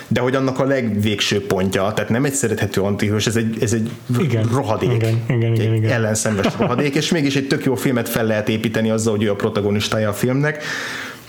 [0.08, 3.90] de hogy annak a legvégső pontja, tehát nem egy szerethető antihős, ez egy, ez egy
[4.18, 4.48] Igen.
[4.52, 4.92] rohadék.
[4.92, 5.90] Igen, igen, igen, egy igen.
[5.90, 9.34] ellenszenves rohadék, és mégis egy tök jó filmet fel lehet építeni azzal, hogy ő a
[9.34, 10.62] protagonistája a filmnek.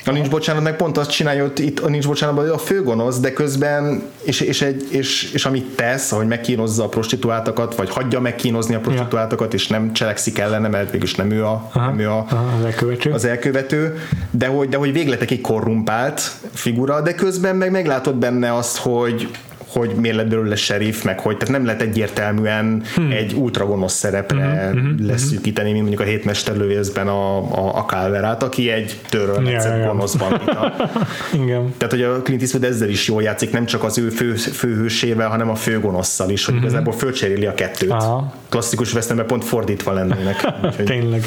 [0.07, 3.33] A nincs bocsánat, meg pont azt csinálja, hogy itt a nincs bocsánatban, a főgonosz, de
[3.33, 8.75] közben, és, és, egy, és, és amit tesz, hogy megkínozza a prostituáltakat, vagy hagyja megkínozni
[8.75, 12.25] a prostituáltakat, és nem cselekszik ellene, mert végülis nem ő a, Aha, nem ő a,
[12.29, 13.11] aha, az elkövető.
[13.11, 13.97] az elkövető,
[14.31, 19.29] de hogy, de hogy végletekig korrumpált figura, de közben meg meglátod benne azt, hogy
[19.77, 23.11] hogy miért lett belőle sheriff, meg hogy tehát nem lehet egyértelműen hmm.
[23.11, 24.95] egy ultragonosz szerepre hmm.
[24.99, 29.91] leszűkíteni, mint mondjuk a hétmesterlövészben a, a, a Calverát, aki egy törölmetszett yeah, ja, ja.
[29.91, 30.73] gonosz bandita.
[31.43, 31.73] Igen.
[31.77, 35.29] Tehát, hogy a Clint Eastwood ezzel is jól játszik, nem csak az ő fő, főhősével,
[35.29, 37.91] hanem a főgonosszal is, hogy igazából fölcseréli a kettőt.
[37.91, 38.33] Aha.
[38.49, 40.47] Klasszikus vesztemben pont fordítva lennének.
[40.65, 41.23] Úgyhogy- Tényleg.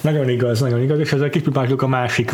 [0.00, 2.32] Nagyon igaz, nagyon igaz, és ezzel kipipáltuk a másik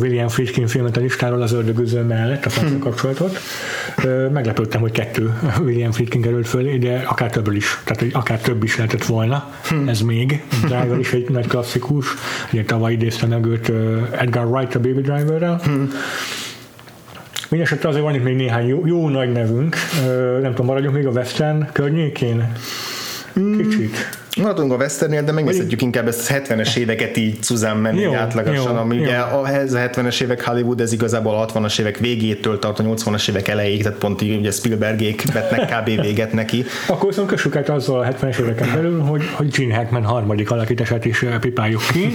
[0.00, 3.38] William Friedkin filmet a listáról, az ördögöző mellett, a francia kapcsolatot.
[4.04, 8.38] Ö, Meglepődtem, hogy kettő William Friedkin került fölé, de akár több is, tehát hogy akár
[8.40, 9.52] több is lehetett volna.
[9.86, 10.42] Ez még.
[10.60, 12.06] Driver is egy nagy klasszikus.
[12.52, 13.72] Ugye tavaly idézte meg őt
[14.10, 15.60] Edgar Wright a Baby Driverrel.
[17.48, 19.76] Mindenesetre azért van itt még néhány jó, jó nagy nevünk.
[20.40, 22.52] Nem tudom, maradjunk még a Western környékén?
[23.58, 24.15] Kicsit.
[24.42, 28.74] Maradunk a Westernél, de megnézhetjük inkább ezt a 70-es éveket így Susan menni Jó, átlagosan,
[28.74, 29.02] jó, ami jó.
[29.02, 32.82] ugye a, ez a 70-es évek Hollywood, ez igazából a 60-as évek végétől tart a
[32.82, 36.00] 80-as évek elejéig, tehát pont így ugye Spielbergék vetnek kb.
[36.00, 36.64] véget neki.
[36.88, 41.04] Akkor viszont kössük át azzal a 70-es éveken belül, hogy, hogy Gene Hackman harmadik alakítását
[41.04, 42.14] is eh, pipáljuk ki,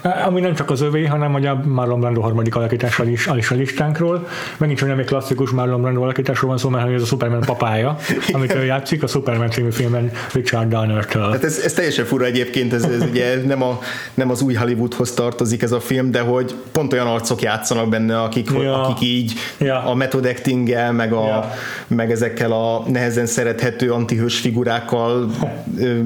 [0.00, 3.50] Eh, ami nem csak az övé, hanem hogy a Marlon Brando harmadik alakítása is, is
[3.50, 4.28] a listánkról.
[4.56, 7.96] Megint csak nem egy klasszikus Marlon Brando alakításról van szó, mert ez a Superman papája,
[8.32, 11.30] amit ő játszik, a Superman című filmben Richard Donner-től.
[11.30, 13.78] Hát ez, ez teljesen fura egyébként, ez, ez ugye nem, a,
[14.14, 18.20] nem az új Hollywoodhoz tartozik ez a film, de hogy pont olyan arcok játszanak benne,
[18.20, 18.82] akik, Ja.
[18.82, 19.84] akik így Ja.
[19.84, 21.52] a method actinggel, meg, a, Ja.
[21.86, 25.30] meg ezekkel a nehezen szerethető antihős figurákkal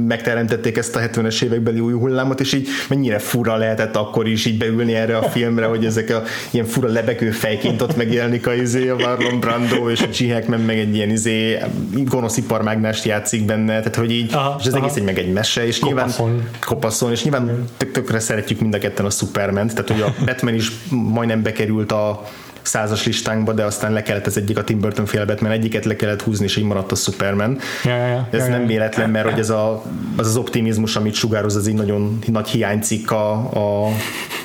[0.07, 4.59] megteremtették ezt a 70-es évekbeli új hullámot, és így mennyire fura lehetett akkor is így
[4.59, 8.88] beülni erre a filmre, hogy ezek a ilyen fura lebegő fejként ott megjelenik a, izé,
[8.88, 11.59] a Marlon Brando, és a Hackman meg egy ilyen izé,
[12.05, 14.84] gonosz iparmágnást játszik benne, tehát hogy így, Aha, és az aha.
[14.84, 16.31] egész egy meg egy mese, és Kopaszon.
[16.31, 20.14] nyilván kopaszon, és nyilván tök, tökre szeretjük mind a ketten a superman tehát hogy a
[20.26, 22.22] Batman is majdnem bekerült a
[22.62, 25.96] százas listánkba, de aztán le kellett ez egyik a Tim Burton féle Batman, egyiket le
[25.96, 27.58] kellett húzni, és így maradt a Superman.
[27.84, 28.66] Ja, ja, ja, Ez ja, nem ja.
[28.66, 29.82] véletlen, mert hogy ez a,
[30.16, 33.88] az az optimizmus, amit sugároz, az egy nagyon nagy hiánycikk a, a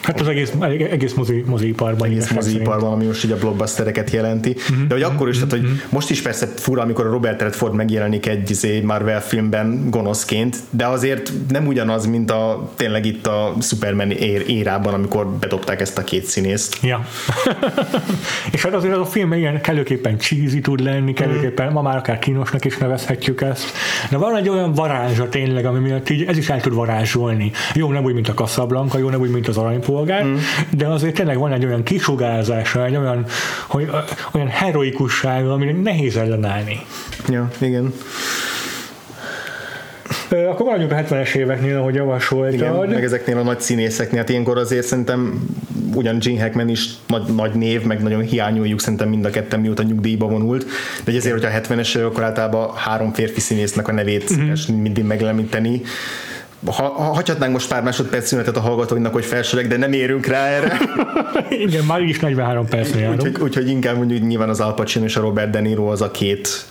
[0.06, 0.54] Hát az egész,
[0.92, 2.08] egész mozi, moziiparban.
[2.08, 4.50] Egész moziiparban, ami most így a blockbustereket jelenti.
[4.50, 4.88] Uh-huh.
[4.88, 5.78] De hogy akkor is, tehát, hogy uh-huh.
[5.90, 10.86] most is persze fura, amikor a Robert Redford megjelenik egy izé, Marvel filmben gonoszként, de
[10.86, 16.04] azért nem ugyanaz, mint a tényleg itt a Superman ér, érában, amikor bedobták ezt a
[16.04, 16.78] két színészt.
[16.82, 17.06] Ja.
[18.52, 22.20] és hát azért az a film ilyen kellőképpen cheesy tud lenni, kellőképpen, ma már akár
[22.20, 23.72] kínosnak is nevezhetjük ezt,
[24.10, 27.52] de van egy olyan varázsa tényleg, ami miatt így ez is el tud varázsolni.
[27.74, 30.36] Jó, nem úgy, mint a Casablanca, jó, nem úgy, mint az aranypolgár, mm.
[30.70, 33.26] de azért tényleg van egy olyan kisugárzása, egy olyan,
[33.68, 33.90] hogy,
[34.32, 36.80] olyan heroikussága, amire nehéz ellenállni.
[37.28, 37.94] Ja, igen.
[40.50, 42.54] Akkor maradjunk a 70-es éveknél, ahogy javasoltad.
[42.54, 45.48] Igen, meg ezeknél a nagy színészeknél, hát ilyenkor azért szerintem
[45.96, 49.84] ugyan Gene Hackman is nagy, nagy név, meg nagyon hiányoljuk szerintem mind a ketten mióta
[49.84, 50.66] nyugdíjba vonult,
[51.04, 54.82] de ezért, hogyha a 70-es évek, akkor általában három férfi színésznek a nevét mm-hmm.
[54.82, 55.82] mindig meglemíteni
[56.66, 60.78] ha, hagyhatnánk most pár másodperc szünetet a hallgatóinak, hogy felsorolják, de nem érünk rá erre.
[61.66, 63.22] Igen, már is 43 percre járunk.
[63.22, 66.12] Úgyhogy, úgyhogy inkább mondjuk nyilván az Al Pacino és a Robert De Niro az a
[66.12, 66.66] két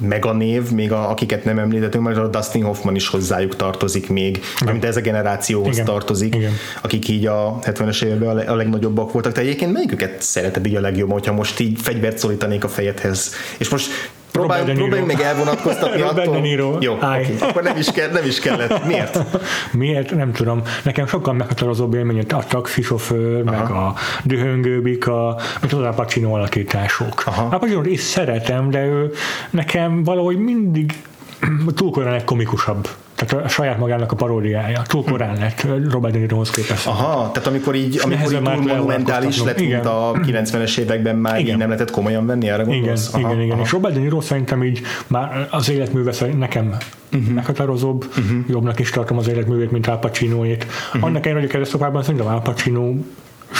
[0.00, 4.84] meganév, még a, akiket nem említettünk, mert a Dustin Hoffman is hozzájuk tartozik még, mint
[4.84, 5.84] ez a generációhoz Igen.
[5.84, 6.52] tartozik, Igen.
[6.82, 9.32] akik így a 70-es években a legnagyobbak voltak.
[9.32, 13.34] Te egyébként melyiküket szereted így a legjobb, hogyha most így fegyvert szólítanék a fejedhez?
[13.58, 13.90] És most
[14.38, 16.40] Próbáljunk, próbáljunk még elvonatkoztatni Robert attól.
[16.40, 16.76] Niro.
[16.80, 17.36] Jó, okay.
[17.40, 18.86] akkor nem is, kell, nem is kellett.
[18.86, 19.18] Miért?
[19.72, 20.14] Miért?
[20.14, 20.62] Nem tudom.
[20.84, 23.60] Nekem sokkal meghatározóbb élmény a taxisofőr, Aha.
[23.60, 27.22] meg a dühöngőbika, mint az Al Pacino alakítások.
[27.26, 27.48] Aha.
[27.50, 29.12] Al Pacino is szeretem, de ő
[29.50, 30.92] nekem valahogy mindig
[31.76, 32.88] túl korán komikusabb
[33.26, 34.82] tehát a saját magának a paródiája.
[34.82, 36.86] Túl korán lett Robert De Nirohoz képest.
[36.86, 39.70] Aha, tehát amikor így, amikor így túl monumentális lett, igen.
[39.70, 41.52] mint a 90-es években már igen.
[41.52, 43.08] így nem lehetett komolyan venni, erre gondolsz?
[43.08, 43.54] Igen, aha, igen, igen.
[43.54, 43.64] Aha.
[43.64, 46.76] És Robert De Niro szerintem így már az életműve nekem
[47.12, 47.34] uh-huh.
[47.34, 48.38] meghatározóbb, uh-huh.
[48.48, 50.64] jobbnak is tartom az életművét, mint Al Pacinoét.
[50.64, 51.04] Uh-huh.
[51.04, 52.94] Annak ellenére, hogy a keresztapában szerintem Al Pacino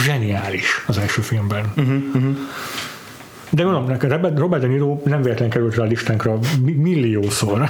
[0.02, 1.72] zseniális az első filmben.
[1.76, 1.94] Uh-huh.
[2.14, 2.36] Uh-huh.
[3.50, 6.38] De mondom, neked Robert De Niro nem véletlen került rá a listánkra
[6.76, 7.62] milliószor.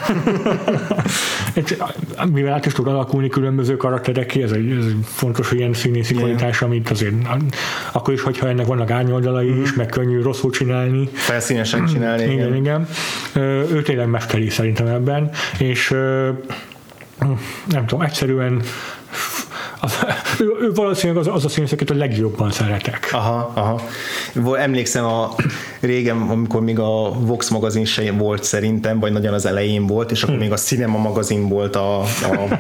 [2.32, 6.62] Mivel át is tud alakulni különböző karaktereké, ez egy, ez egy fontos ilyen színészi kvalitás,
[6.62, 7.14] amit azért
[7.92, 9.62] akkor is, hogyha ennek vannak árnyoldalai mm-hmm.
[9.62, 11.08] is, meg könnyű rosszul csinálni.
[11.12, 12.22] Felszínesen csinálni.
[12.22, 12.56] Igen, igen.
[12.56, 12.88] igen.
[13.72, 15.94] Ő tényleg mesteri szerintem ebben, és
[17.68, 18.62] nem tudom, egyszerűen
[19.84, 19.98] az,
[20.40, 23.08] ő, ő valószínűleg az, az a színész, akit a legjobban szeretek.
[23.12, 23.80] Aha, aha.
[24.56, 25.34] Emlékszem a
[25.80, 30.22] régen, amikor még a Vox magazin se volt szerintem, vagy nagyon az elején volt, és
[30.22, 30.42] akkor hmm.
[30.42, 32.58] még a Cinema magazin volt a, a,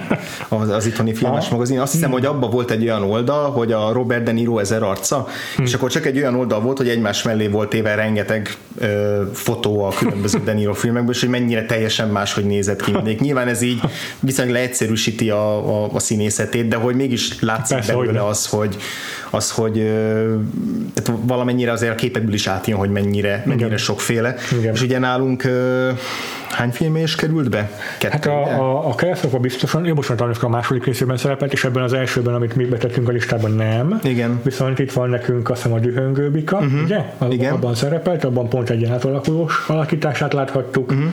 [0.48, 1.54] az, az itthoni filmes aha.
[1.54, 1.80] magazin.
[1.80, 2.18] Azt hiszem, hmm.
[2.18, 5.64] hogy abban volt egy olyan oldal, hogy a Robert De Niro ezer arca, hmm.
[5.64, 9.84] és akkor csak egy olyan oldal volt, hogy egymás mellé volt éve rengeteg ö, fotó
[9.84, 13.20] a különböző De Niro filmekből, és hogy mennyire teljesen máshogy nézett ki mindig.
[13.20, 13.80] Nyilván ez így
[14.20, 18.76] viszonylag leegyszerűsíti a, a, a színészetét, de hogy mégis látszik Persze, belőle hogy az, hogy,
[19.34, 19.72] az, hogy
[20.94, 24.34] tehát valamennyire azért a képekből is átjön, hogy mennyire, mennyire sokféle.
[24.58, 24.74] Igen.
[24.74, 25.44] És ugye nálunk
[26.54, 27.70] Hány film is került be?
[27.98, 30.10] Kettő, hát a, a, a Keresztapa biztosan, jó, most
[30.42, 34.00] a második részében szerepelt, és ebben az elsőben, amit mi betettünk a listában, nem.
[34.02, 34.40] Igen.
[34.42, 36.82] Viszont itt van nekünk azt hiszem a dühöngőbika, uh-huh.
[36.82, 37.12] ugye?
[37.18, 37.52] Az, igen.
[37.52, 40.90] Abban szerepelt, abban pont egy átalakulós alakítását láthattuk.
[40.90, 41.06] Uh-huh.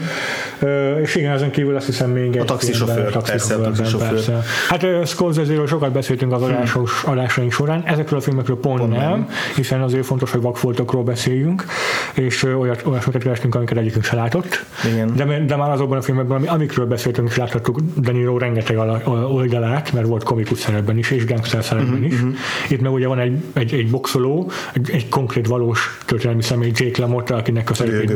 [0.61, 4.09] Uh, és igen, ezen kívül azt hiszem még egy a taxisofőr, persze, a taxisofőr.
[4.09, 4.41] Persze.
[4.69, 7.11] Hát uh, Scorsese-ről sokat beszéltünk az adásos, uh-huh.
[7.11, 11.65] adásaink során, ezekről a filmekről pont, pont nem, nem, hiszen azért fontos, hogy vakfoltokról beszéljünk,
[12.13, 14.65] és olyat, olyasmiket kerestünk, amiket egyikünk se látott.
[14.93, 15.15] Igen.
[15.15, 19.93] De de már azokban a filmekben, ami, amikről beszéltünk, és láthattuk De Niro rengeteg oldalát,
[19.93, 22.13] mert volt komikus szerepben is, és gangster szerepben uh-huh, is.
[22.13, 22.33] Uh-huh.
[22.69, 27.01] Itt meg ugye van egy, egy, egy boxoló, egy, egy konkrét valós történelmi személy, Jake
[27.01, 28.09] LaMotta, akinek a szerepét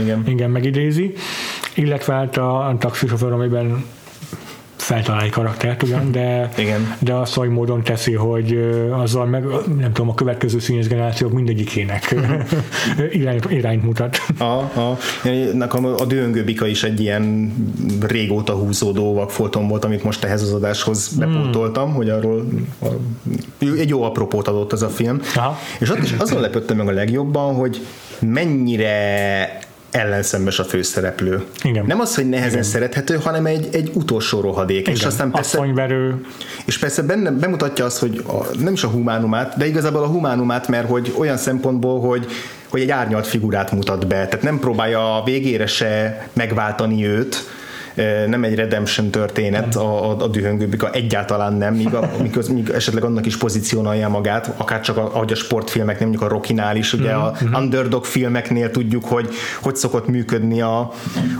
[0.00, 0.22] igen.
[0.26, 1.14] igen, megidézi,
[1.74, 3.84] illetve hát a, a taxisofőr, amiben
[4.82, 6.96] feltalálni karaktert ugyan, de, Igen.
[6.98, 8.58] de azt hogy módon teszi, hogy
[8.90, 9.44] azzal meg,
[9.78, 12.14] nem tudom, a következő színész generációk mindegyikének
[13.12, 14.18] irányt, irányt mutat.
[14.38, 14.98] A, a,
[15.54, 17.54] nekem a Dőngő Bika is egy ilyen
[18.00, 21.94] régóta húzódó vakfoltom volt, amit most ehhez az adáshoz bepótoltam, hmm.
[21.94, 22.48] hogy arról
[22.80, 22.86] a,
[23.78, 25.20] egy jó apropót adott ez a film.
[25.34, 25.58] Aha.
[25.78, 27.86] És ott is azon lepődtem meg a legjobban, hogy
[28.20, 31.44] mennyire ellenszembes a főszereplő.
[31.62, 31.86] Igen.
[31.86, 32.62] Nem az, hogy nehezen Igen.
[32.62, 34.80] szerethető, hanem egy, egy utolsó rohadék.
[34.80, 34.94] Igen.
[34.94, 36.24] És aztán persze, Asszonyverő.
[36.64, 40.68] És persze benne, bemutatja azt, hogy a, nem is a humánumát, de igazából a humánumát,
[40.68, 42.26] mert hogy olyan szempontból, hogy
[42.68, 47.36] hogy egy árnyalt figurát mutat be, tehát nem próbálja a végére se megváltani őt,
[48.26, 53.04] nem egy redemption történet a, a, a dühöngőbika, egyáltalán nem, míg, a, az, míg esetleg
[53.04, 56.92] annak is pozícionálja magát, akár csak a, ahogy a sportfilmek, nem mondjuk a Rockinál is,
[56.92, 57.54] ugye a mm-hmm.
[57.54, 59.28] underdog filmeknél tudjuk, hogy
[59.60, 60.92] hogy szokott működni a,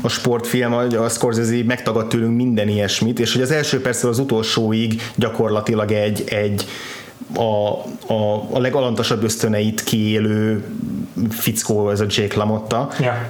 [0.03, 5.03] a sportfilm, a Scorsese megtagad tőlünk minden ilyesmit, és hogy az első persze az utolsóig
[5.15, 6.67] gyakorlatilag egy, egy
[7.35, 7.69] a,
[8.13, 10.65] a, a legalantasabb ösztöneit kiélő
[11.31, 12.89] fickó, ez a Jake LaMotta.
[13.01, 13.29] Ja.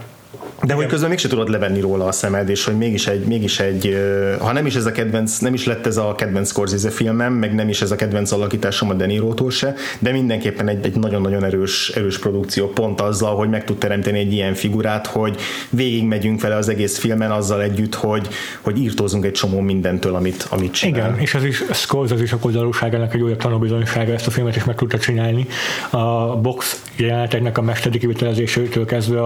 [0.67, 3.97] De hogy közben mégse tudod levenni róla a szemed, és hogy mégis egy, mégis egy,
[4.39, 7.55] ha nem is ez a kedvenc, nem is lett ez a kedvenc Scorsese filmem, meg
[7.55, 11.89] nem is ez a kedvenc alakításom a Denirótól se, de mindenképpen egy, egy nagyon-nagyon erős,
[11.89, 15.37] erős produkció, pont azzal, hogy meg tud teremteni egy ilyen figurát, hogy
[15.71, 18.29] végig megyünk vele az egész filmen azzal együtt, hogy,
[18.61, 21.09] hogy írtózunk egy csomó mindentől, amit, amit csinál.
[21.09, 24.65] Igen, és ez is Scorsese is a koldalúságának egy olyan tanúbizonysága, ezt a filmet is
[24.65, 25.47] meg tudta csinálni.
[25.91, 29.21] A box jeleneteknek a mesteri kivitelezésétől kezdve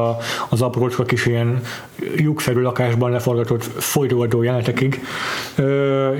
[0.48, 1.60] az aprócska kis ilyen
[2.16, 5.00] lyukszerű lakásban leforgatott folytóadó jelenetekig,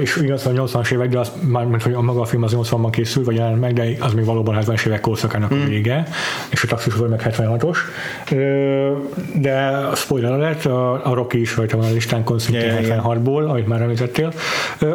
[0.01, 2.57] és igaz, a 80-as évek, de az már, mint hogy a maga a film az
[2.57, 5.61] 80-ban készül, vagy jelent meg, de az még valóban 70-es évek korszakának mm.
[5.61, 6.09] a vége,
[6.49, 7.77] és a taxisofőr meg 76-os.
[9.35, 13.67] De spoiler alert, a, a Rocky is rajta van a listánkon szintén yeah, 76-ból, amit
[13.67, 14.33] már említettél.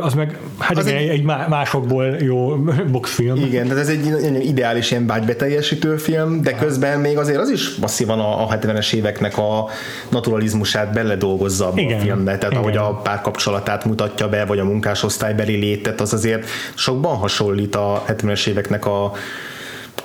[0.02, 2.56] Az meg, hát az igen, egy, egy másokból jó
[2.92, 3.36] boxfilm.
[3.36, 7.76] Igen, tehát ez egy, egy ideális ilyen vágybeteljesítő film, de közben még azért az is
[7.76, 9.66] masszívan a, a 70-es éveknek a
[10.10, 12.00] naturalizmusát beledolgozza abba Igen.
[12.00, 12.64] a filmbe, tehát Igen.
[12.64, 18.48] ahogy a párkapcsolatát mutatja be, vagy a munkásosztálybeli létet, az azért sokban hasonlít a 70-es
[18.48, 19.12] éveknek a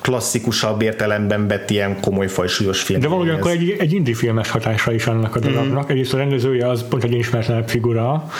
[0.06, 3.00] klasszikusabb értelemben vett ilyen komoly fajsúlyos film.
[3.00, 5.86] De valójában akkor egy, egy indie filmes hatása is annak a dolognak.
[5.86, 5.90] Mm.
[5.90, 8.30] Egyrészt a rendezője az pont egy ismeretlenebb figura,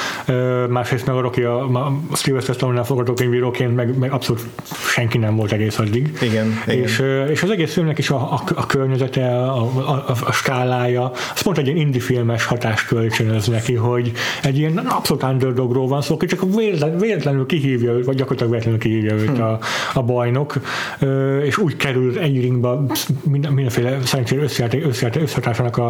[0.68, 4.42] másrészt meg a Rocky a, a Sylvester Stallone-nál forgatókönyvíróként meg, meg abszolút
[4.72, 6.18] senki nem volt egész addig.
[6.22, 7.28] Igen, és, igen.
[7.30, 11.58] és az egész filmnek is a, a, a környezete, a, a, a skálája, az pont
[11.58, 14.12] egy ilyen indie filmes hatást kölcsönöz neki, hogy
[14.42, 19.14] egy ilyen abszolút underdogról van szó, aki csak véletlen, véletlenül kihívja vagy gyakorlatilag véletlenül kihívja
[19.14, 19.42] őt hm.
[19.42, 19.58] a,
[19.94, 20.54] a bajnok,
[21.44, 22.86] és úgy kerül egy ringba
[23.22, 24.42] minden, mindenféle szerencsére
[25.20, 25.80] összehatásának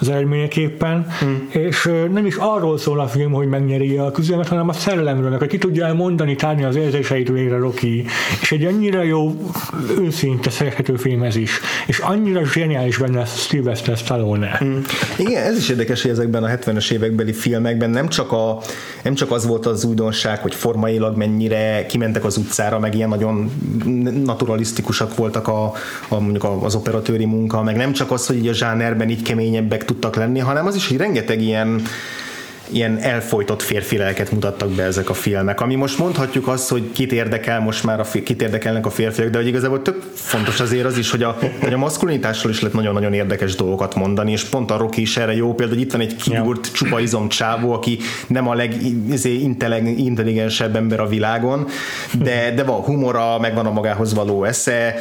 [0.00, 1.48] az eredményeképpen, hmm.
[1.50, 5.48] és nem is arról szól a film, hogy megnyeri a küzdelmet, hanem a szerelemről, hogy
[5.48, 8.04] ki tudja elmondani, tárni az érzéseit végre Rocky,
[8.40, 9.52] és egy annyira jó,
[9.98, 14.56] őszinte szerethető film ez is, és annyira zseniális benne Sylvester Stallone.
[14.58, 14.82] Hmm.
[15.18, 18.58] Igen, ez is érdekes, hogy ezekben a 70-es évekbeli filmekben nem csak, a,
[19.02, 23.50] nem csak az volt az újdonság, hogy formailag mennyire kimentek az utcára, meg ilyen nagyon
[24.24, 25.72] naturalisztikusak voltak a,
[26.08, 29.84] a mondjuk az operatőri munka, meg nem csak az, hogy így a zsánerben így keményebbek
[29.84, 31.82] tudtak lenni, hanem az is, hogy rengeteg ilyen
[32.74, 37.12] ilyen elfolytott férfi lelket mutattak be ezek a filmek, ami most mondhatjuk azt, hogy kit
[37.12, 40.98] érdekel most már, a, kit érdekelnek a férfiak, de hogy igazából tök fontos azért az
[40.98, 44.76] is, hogy a, hogy a maszkulinitásról is lehet nagyon-nagyon érdekes dolgokat mondani, és pont a
[44.76, 48.48] Rocky is erre jó példa, hogy itt van egy kigurt csupa izom csávó, aki nem
[48.48, 51.66] a legintelligensebb ember a világon,
[52.22, 54.94] de, de van humora, meg van a magához való esze,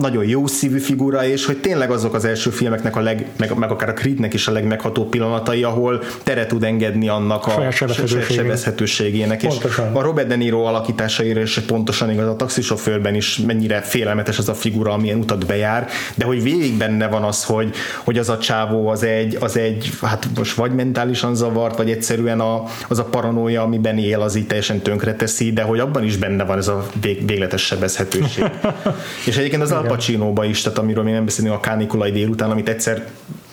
[0.00, 3.70] nagyon jó szívű figura, és hogy tényleg azok az első filmeknek a leg, meg, meg
[3.70, 9.42] akár a Creednek is a legmeghatóbb pillanatai, ahol tere tud engedni annak a sebezhetőségének.
[9.42, 9.54] És
[9.92, 14.54] a Robert De Niro alakításaira is pontosan igaz, a taxisofőrben is mennyire félelmetes az a
[14.54, 18.88] figura, amilyen utat bejár, de hogy végig benne van az, hogy, hogy az a csávó
[18.88, 23.62] az egy, az egy, hát most vagy mentálisan zavart, vagy egyszerűen a, az a paranója,
[23.62, 24.82] amiben él, az így teljesen
[25.16, 28.44] teszi, de hogy abban is benne van ez a vég, végletes sebezhetőség.
[29.28, 32.68] és egyébként az Al Pacino-ba is, tehát amiről mi nem beszélünk a kánikulai délután, amit
[32.68, 33.06] egyszer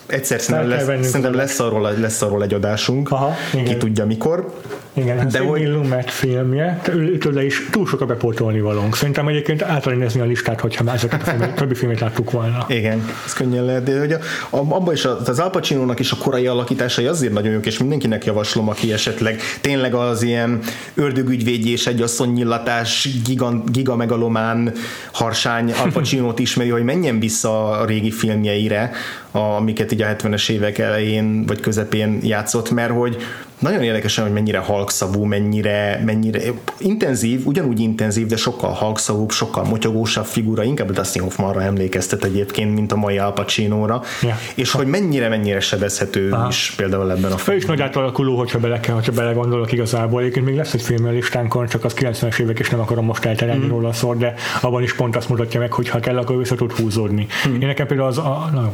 [0.08, 3.34] egyszer szerintem lesz, szerintem lesz, arról, lesz arról egy adásunk, Aha,
[3.64, 4.52] ki tudja mikor.
[4.92, 5.66] Igen, hát de hogy...
[5.68, 6.80] Lumet filmje,
[7.18, 8.96] tőle is túl sok a bepótolni valónk.
[8.96, 9.90] Szerintem egyébként át a
[10.24, 12.64] listát, hogyha már ezeket a filmet, többi filmet láttuk volna.
[12.68, 14.18] Igen, ez könnyen lehet, de hogy a,
[14.50, 18.68] abban is az Al Pacino-nak is a korai alakításai azért nagyon jók, és mindenkinek javaslom,
[18.68, 20.60] aki esetleg tényleg az ilyen
[20.94, 24.72] ördögügyvédj és egy asszonynillatás giga, giga megalomán
[25.12, 28.90] harsány Al Pacino-t ismeri, hogy menjen vissza a régi filmjeire,
[29.32, 33.16] amiket így a 70-es évek elején vagy közepén játszott, mert hogy
[33.58, 36.40] nagyon érdekesen, hogy mennyire halkszavú, mennyire, mennyire
[36.78, 42.74] intenzív, ugyanúgy intenzív, de sokkal halkszavúbb, sokkal motyogósabb figura, inkább a Dustin Hoffmanra emlékeztet egyébként,
[42.74, 44.36] mint a mai Al Pacino-ra, yeah.
[44.54, 46.48] és hogy mennyire, mennyire sebezhető Aha.
[46.48, 47.54] is például ebben a filmben.
[47.54, 50.20] Ő is nagy átalakuló, hogyha bele kell, hogyha belegondolok igazából.
[50.20, 53.64] Egyébként még lesz egy film listánkon, csak az 90-es évek, és nem akarom most elterelni
[53.64, 53.68] mm.
[53.68, 56.72] róla szor, de abban is pont azt mutatja meg, hogy ha kell, akkor vissza tud
[56.72, 57.26] húzódni.
[57.48, 57.60] Mm.
[57.60, 58.24] Én nekem például az, az,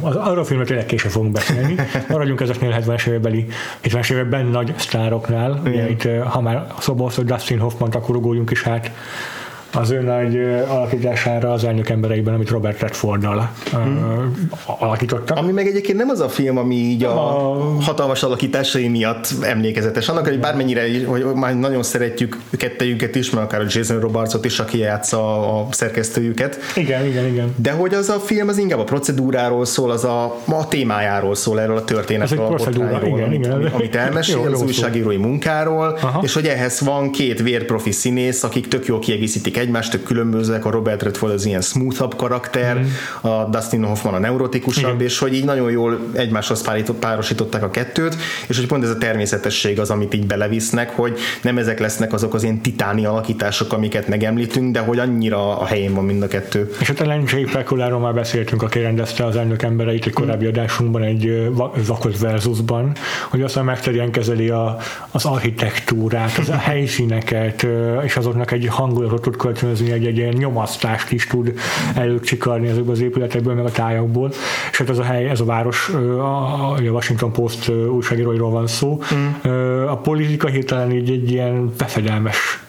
[0.01, 1.75] az, arra a filmet tényleg később fogunk beszélni.
[2.09, 3.45] Maradjunk ezeknél 70-es évekbeli,
[3.83, 5.61] 70-es években nagy sztároknál.
[5.65, 8.91] Ugye itt, ha már szóba hogy Dustin Hoffman, akkor ugorjunk is hát
[9.75, 14.39] az ő nagy alakítására az elnök embereiben, amit Robert Redforddal hmm.
[14.65, 15.33] alakította.
[15.33, 20.09] Ami meg egyébként nem az a film, ami így a, a hatalmas alakításai miatt emlékezetes.
[20.09, 24.59] Annak, hogy bármennyire, hogy már nagyon szeretjük kettejüket is, mert akár a Jason Robartsot is,
[24.59, 26.57] aki játsza a szerkesztőjüket.
[26.75, 27.53] Igen, igen, igen.
[27.55, 31.61] De hogy az a film az inkább a procedúráról szól, az a, a témájáról szól,
[31.61, 33.71] erről a történetről, a botrányról, igen, amit, igen.
[33.73, 36.19] amit elmesél, jó, az újságírói munkáról, Aha.
[36.23, 41.03] és hogy ehhez van két vérprofi színész, akik tök jól kiegészítik egymástól különbözőek, a Robert
[41.03, 43.29] Redford az ilyen smoothabb karakter, mm.
[43.31, 45.05] a Dustin Hoffman a neurotikusabb, Igen.
[45.05, 46.63] és hogy így nagyon jól egymáshoz
[46.99, 48.15] párosították a kettőt,
[48.47, 52.33] és hogy pont ez a természetesség az, amit így belevisznek, hogy nem ezek lesznek azok
[52.33, 56.71] az ilyen titáni alakítások, amiket megemlítünk, de hogy annyira a helyén van mind a kettő.
[56.79, 61.51] És a Lencsei Pekuláról már beszéltünk, aki rendezte az elnök embereit egy korábbi adásunkban, egy
[61.87, 62.91] Vakos versusban,
[63.29, 64.77] hogy aztán megterjen kezeli a,
[65.11, 67.67] az architektúrát, az a helyszíneket,
[68.03, 71.53] és azoknak egy hangulatot tud kölcsönözni, egy, egy ilyen nyomasztást is tud
[71.95, 74.31] előcsikarni ezekből az épületekből, meg a tájakból.
[74.71, 79.01] És hát ez a hely, ez a város, a, a Washington Post újságíróiról van szó.
[79.15, 79.49] Mm.
[79.87, 82.64] A politika hirtelen így egy ilyen befedelmes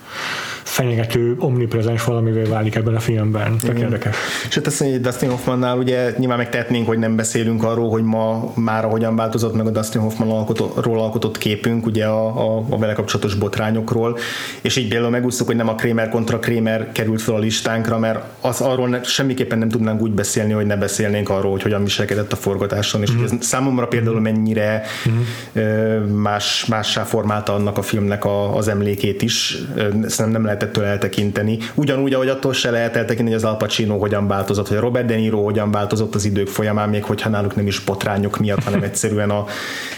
[0.77, 3.59] fenyegető, omniprezens valamivé válik ebben a filmben.
[3.59, 4.17] Tök érdekes.
[4.49, 8.03] És hát azt mondja, hogy Dustin Hoffmannál ugye nyilván megtehetnénk, hogy nem beszélünk arról, hogy
[8.03, 12.79] ma már hogyan változott meg a Dustin Hoffman alkotott, alkotott képünk, ugye a, a, a
[12.79, 14.19] vele kapcsolatos botrányokról,
[14.61, 18.25] és így például megúsztuk, hogy nem a Kramer kontra Kramer került fel a listánkra, mert
[18.41, 22.33] az arról ne, semmiképpen nem tudnánk úgy beszélni, hogy ne beszélnénk arról, hogy hogyan viselkedett
[22.33, 23.25] a forgatáson, és mm.
[23.25, 25.61] ez számomra például mennyire mm.
[26.03, 31.59] más, mássá formálta annak a filmnek a, az emlékét is, szerintem nem lehet ettől eltekinteni.
[31.75, 35.07] Ugyanúgy, ahogy attól se lehet eltekinteni, hogy az Al Pacino hogyan változott, hogy a Robert
[35.07, 38.83] De Niro hogyan változott az idők folyamán, még hogyha náluk nem is botrányok miatt, hanem
[38.83, 39.45] egyszerűen a,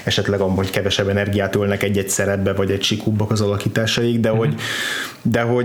[0.05, 4.39] esetleg hogy kevesebb energiát ölnek egy-egy szerepbe, vagy egy sikúbbak az alakításaik, de, mm-hmm.
[4.39, 4.55] hogy,
[5.23, 5.65] de, hogy,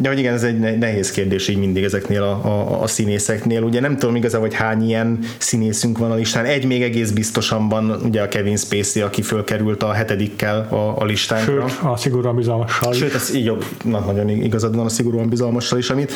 [0.00, 3.62] de hogy igen, ez egy nehéz kérdés így mindig ezeknél a, a, a színészeknél.
[3.62, 6.44] Ugye nem tudom igazából, hogy hány ilyen színészünk van a listán.
[6.44, 11.04] Egy még egész biztosan van, ugye a Kevin Spacey, aki fölkerült a hetedikkel a, a
[11.04, 11.68] listánkra.
[11.68, 12.92] Sőt, a szigorúan bizalmassal.
[12.92, 16.12] Sőt, ez így jobb, na, nagyon igazad van a szigorúan bizalmassal is, amit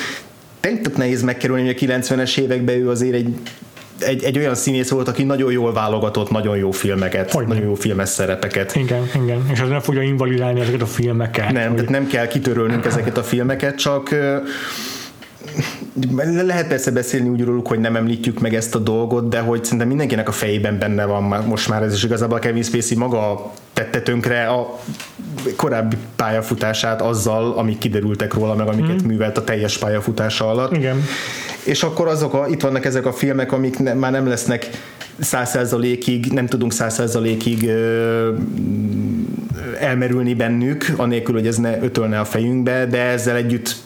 [0.61, 3.37] tök nehéz megkerülni, hogy a 90-es években ő azért egy
[3.99, 7.75] egy, egy olyan színész volt, aki nagyon jól válogatott nagyon jó filmeket, hogy nagyon jó
[7.75, 8.77] filmes szerepeket.
[8.77, 11.53] Igen, igen, és az nem fogja invalidálni ezeket a filmeket.
[11.53, 11.75] Nem, hogy...
[11.75, 14.15] tehát nem kell kitörölnünk ezeket a filmeket, csak
[16.43, 19.89] lehet persze beszélni úgy róluk, hogy nem említjük meg ezt a dolgot, de hogy szerintem
[19.89, 24.01] mindenkinek a fejében benne van most már ez, is igazából a Kevin Spacey maga tette
[24.01, 24.81] tönkre a
[25.57, 29.07] korábbi pályafutását azzal, amik kiderültek róla, meg amiket mm.
[29.07, 30.73] művelt a teljes pályafutása alatt.
[30.73, 31.03] Igen.
[31.65, 34.71] És akkor azok a, itt vannak ezek a filmek, amik ne, már nem lesznek
[35.19, 37.71] százszerzalékig, nem tudunk százszerzalékig
[39.81, 43.77] elmerülni bennük, anélkül, hogy ez ne ötölne a fejünkbe, de ezzel együtt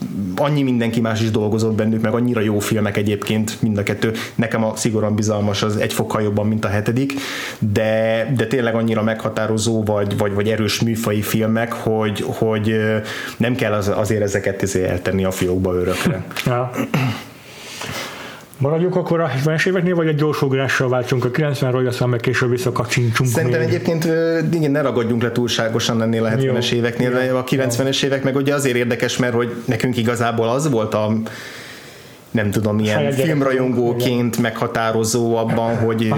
[0.40, 4.12] annyi mindenki más is dolgozott bennük, meg annyira jó filmek egyébként mind a kettő.
[4.34, 7.12] Nekem a szigorúan bizalmas az egy fokkal jobban, mint a hetedik,
[7.58, 12.76] de, de tényleg annyira meghatározó vagy, vagy, vagy erős műfai filmek, hogy, hogy
[13.36, 16.24] nem kell az, azért ezeket azért eltenni a fiókba örökre.
[16.44, 16.70] Ja.
[18.60, 22.50] Maradjuk akkor a 70-es éveknél, vagy egy gyors ugrással váltsunk a 90-ről, aztán meg később
[22.50, 23.28] visszakacsincsunk.
[23.28, 23.68] Szerintem még.
[23.68, 24.04] egyébként
[24.54, 28.54] igen, ne ragadjunk le túlságosan ennél a 70-es éveknél, de a 90-es évek meg ugye
[28.54, 31.12] azért érdekes, mert hogy nekünk igazából az volt a
[32.30, 36.12] nem tudom, ilyen Saját filmrajongóként meghatározó abban, hogy,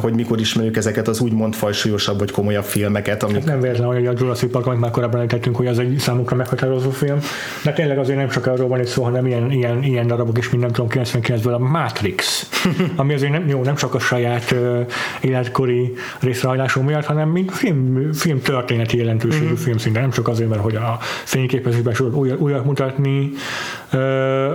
[0.00, 3.22] hogy mikor ismerjük ezeket az úgymond fajsúlyosabb vagy komolyabb filmeket.
[3.22, 3.36] Amik...
[3.36, 6.36] Hát nem véletlen, hogy a Jurassic Park, amit már korábban említettünk, hogy az egy számukra
[6.36, 7.18] meghatározó film,
[7.64, 10.50] de tényleg azért nem csak arról van itt szó, hanem ilyen, ilyen, ilyen darabok is,
[10.50, 12.48] mint nem tudom, 99-ből a Matrix,
[12.96, 14.86] ami azért nem, jó, nem csak a saját uh,
[15.20, 19.54] életkori részrehajlású miatt, hanem mint film, film történeti jelentőségű mm-hmm.
[19.54, 23.32] film szinte, nem csak azért, mert hogy a fényképezésben újat, újat mutatni,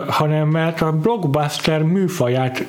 [0.08, 2.66] hanem mert a blockbuster műfaját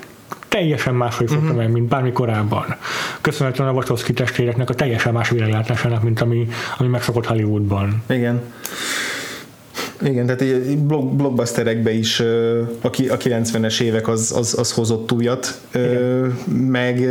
[0.47, 1.57] teljesen máshogy fogta uh-huh.
[1.57, 2.75] meg, mint bármi korábban.
[3.21, 6.47] Köszönhetően a Wachowski testvéreknek a teljesen más világlátásának, mint ami,
[6.77, 8.03] ami megszokott Hollywoodban.
[8.09, 8.41] Igen.
[10.01, 12.19] Igen, tehát egy blockbusterekbe is
[12.81, 16.37] a 90-es évek az, az, az hozott újat, Igen.
[16.71, 17.09] meg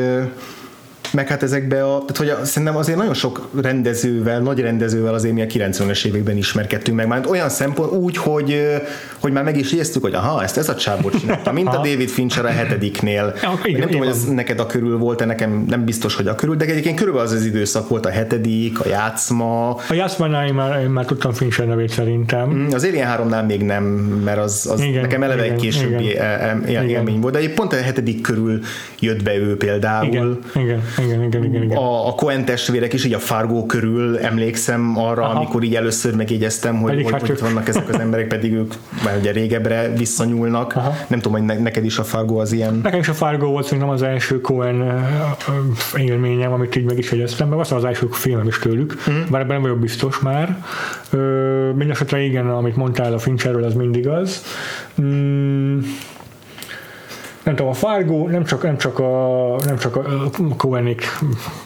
[1.14, 5.34] meg hát ezekbe a, tehát hogy a, szerintem azért nagyon sok rendezővel, nagy rendezővel azért
[5.34, 8.60] mi a 90-es években ismerkedtünk meg, már olyan szempont úgy, hogy,
[9.18, 12.08] hogy már meg is éreztük, hogy aha, ezt ez a csávó csinálta, mint a David
[12.08, 13.34] Fincher a hetediknél.
[13.42, 16.34] Ja, igen, nem tudom, hogy ez neked a körül volt, nekem nem biztos, hogy a
[16.34, 19.68] körül, de egyébként körülbelül az az időszak volt a hetedik, a játszma.
[19.70, 22.50] A játszmánál én már, én már tudtam Fincher nevét szerintem.
[22.50, 23.84] Mm, az Alien 3-nál még nem,
[24.24, 26.10] mert az, az igen, nekem eleve igen, egy későbbi
[26.66, 28.60] igen, élmény volt, de pont a hetedik körül
[29.00, 30.06] jött be ő például.
[30.06, 31.76] Igen, igen, igen, igen, igen, igen.
[31.76, 35.38] A, a Coen testvérek is így a Fargo körül emlékszem arra, Aha.
[35.38, 38.74] amikor így először megjegyeztem, hogy, hogy, hogy vannak ezek az emberek, pedig ők
[39.04, 40.76] már ugye régebbre visszanyúlnak.
[40.76, 40.96] Aha.
[41.06, 42.80] Nem tudom, hogy ne, neked is a Fargo az ilyen.
[42.82, 45.06] Nekem is a Fargo volt szerintem az első Coen
[45.96, 49.30] élményem, amit így meg is jegyeztem, mert aztán az első filmem is tőlük, mm.
[49.30, 50.64] bár ebben nem vagyok biztos már.
[51.68, 54.42] Mindenesetre igen, amit mondtál a Fincherről, az mindig az.
[55.02, 55.78] Mm,
[57.44, 61.18] nem tudom, a Fargo nem csak, nem csak a, nem csak a Cohenik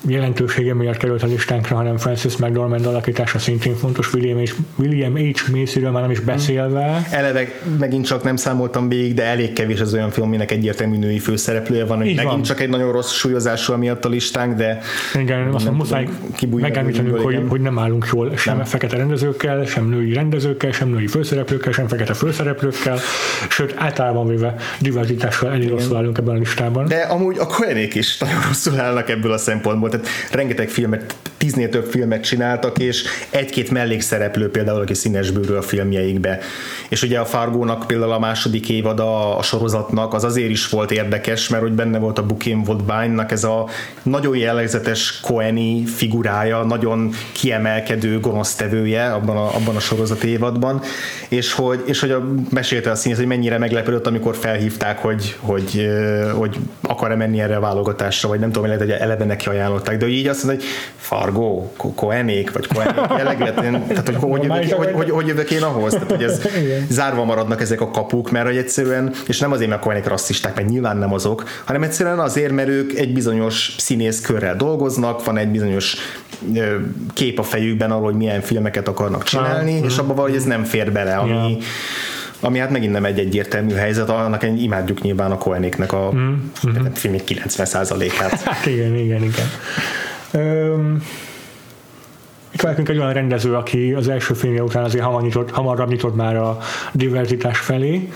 [0.07, 4.51] jelentősége miatt került a listánkra, hanem Francis McDormand alakítása szintén fontos, William H.
[4.77, 5.51] William H.
[5.51, 7.07] Macyről már nem is beszélve.
[7.11, 7.49] Eleve
[7.79, 11.85] megint csak nem számoltam végig, de elég kevés az olyan film, aminek egyértelmű női főszereplője
[11.85, 12.43] van, hogy megint van.
[12.43, 14.79] csak egy nagyon rossz súlyozással miatt a listánk, de
[15.15, 16.09] igen, azt muszáj
[16.51, 18.65] megemlítenünk, hogy, hogy nem állunk jól sem nem.
[18.65, 22.99] fekete rendezőkkel, sem női rendezőkkel, sem női főszereplőkkel, sem fekete főszereplőkkel,
[23.49, 26.89] sőt általában véve diverzitással elég rosszul állunk ebben a listában.
[26.89, 31.69] De amúgy a Koenék is nagyon rosszul állnak ebből a szempontból, tehát rengeteg filmet, tíznél
[31.69, 36.39] több filmet csináltak, és egy-két mellékszereplő például, aki színesbőrű a filmjeikbe.
[36.89, 41.49] És ugye a Fargónak például a második évad a, sorozatnak az azért is volt érdekes,
[41.49, 43.69] mert hogy benne volt a Bukin Woodbine-nak ez a
[44.03, 50.81] nagyon jellegzetes Koeni figurája, nagyon kiemelkedő gonosztevője abban a, abban a sorozat évadban,
[51.29, 55.58] és hogy, és hogy a, mesélte a színész, hogy mennyire meglepődött, amikor felhívták, hogy, hogy,
[56.35, 60.07] hogy akar-e menni erre a válogatásra, vagy nem tudom, lehet, hogy eleve neki ajánlották, de
[60.07, 61.63] így azt mondja, hogy Fargo,
[61.95, 66.11] Koenék, vagy Koenék jellegűen, tehát hogy hogy, hogy, hogy, hogy, hogy jövök én ahhoz, tehát
[66.11, 66.41] hogy ez
[66.89, 70.69] zárva maradnak ezek a kapuk, mert hogy egyszerűen, és nem azért, mert Koenék rasszisták, mert
[70.69, 75.97] nyilván nem azok, hanem egyszerűen azért, mert ők egy bizonyos színészkörrel dolgoznak, van egy bizonyos
[77.15, 80.65] kép a fejükben arról, hogy milyen filmeket akarnak csinálni, ah, és abban valahogy ez nem
[80.65, 81.63] fér bele, ami, yeah
[82.41, 86.93] ami hát megint nem egy egyértelmű helyzet, annak imádjuk nyilván a Koenéknek a mm, mm-hmm.
[86.93, 88.41] filmik 90%-át.
[88.43, 89.49] Hát igen, igen, igen.
[90.33, 91.03] Um,
[92.51, 96.17] itt van egy olyan rendező, aki az első filmje után azért hamar nyitott, hamarabb nyitott
[96.17, 96.59] már a
[96.93, 98.09] diverzitás felé.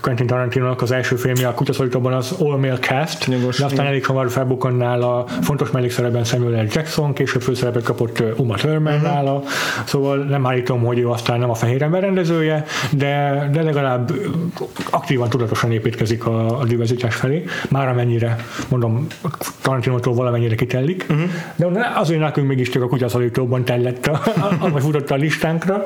[0.00, 4.06] Quentin tarantino az első filmje a kutyaszorítóban az All Male Cast, Nyugos, de aztán elég
[4.06, 6.66] hamar felbukkan nála fontos mellékszerepben Samuel L.
[6.70, 9.10] Jackson, később főszerepet kapott Uma Thurman uh-huh.
[9.10, 9.42] nála,
[9.84, 14.12] szóval nem állítom, hogy ő aztán nem a fehér ember rendezője, de, de legalább
[14.90, 18.36] aktívan, tudatosan építkezik a, a diverzitás felé, már amennyire,
[18.68, 19.06] mondom,
[19.62, 21.72] Tarantinótól valamennyire kitellik, uh-huh.
[21.72, 24.20] de azért nekünk mégis csak a kutyaszorítóban tellett, a,
[24.58, 25.84] a, futott a listánkra.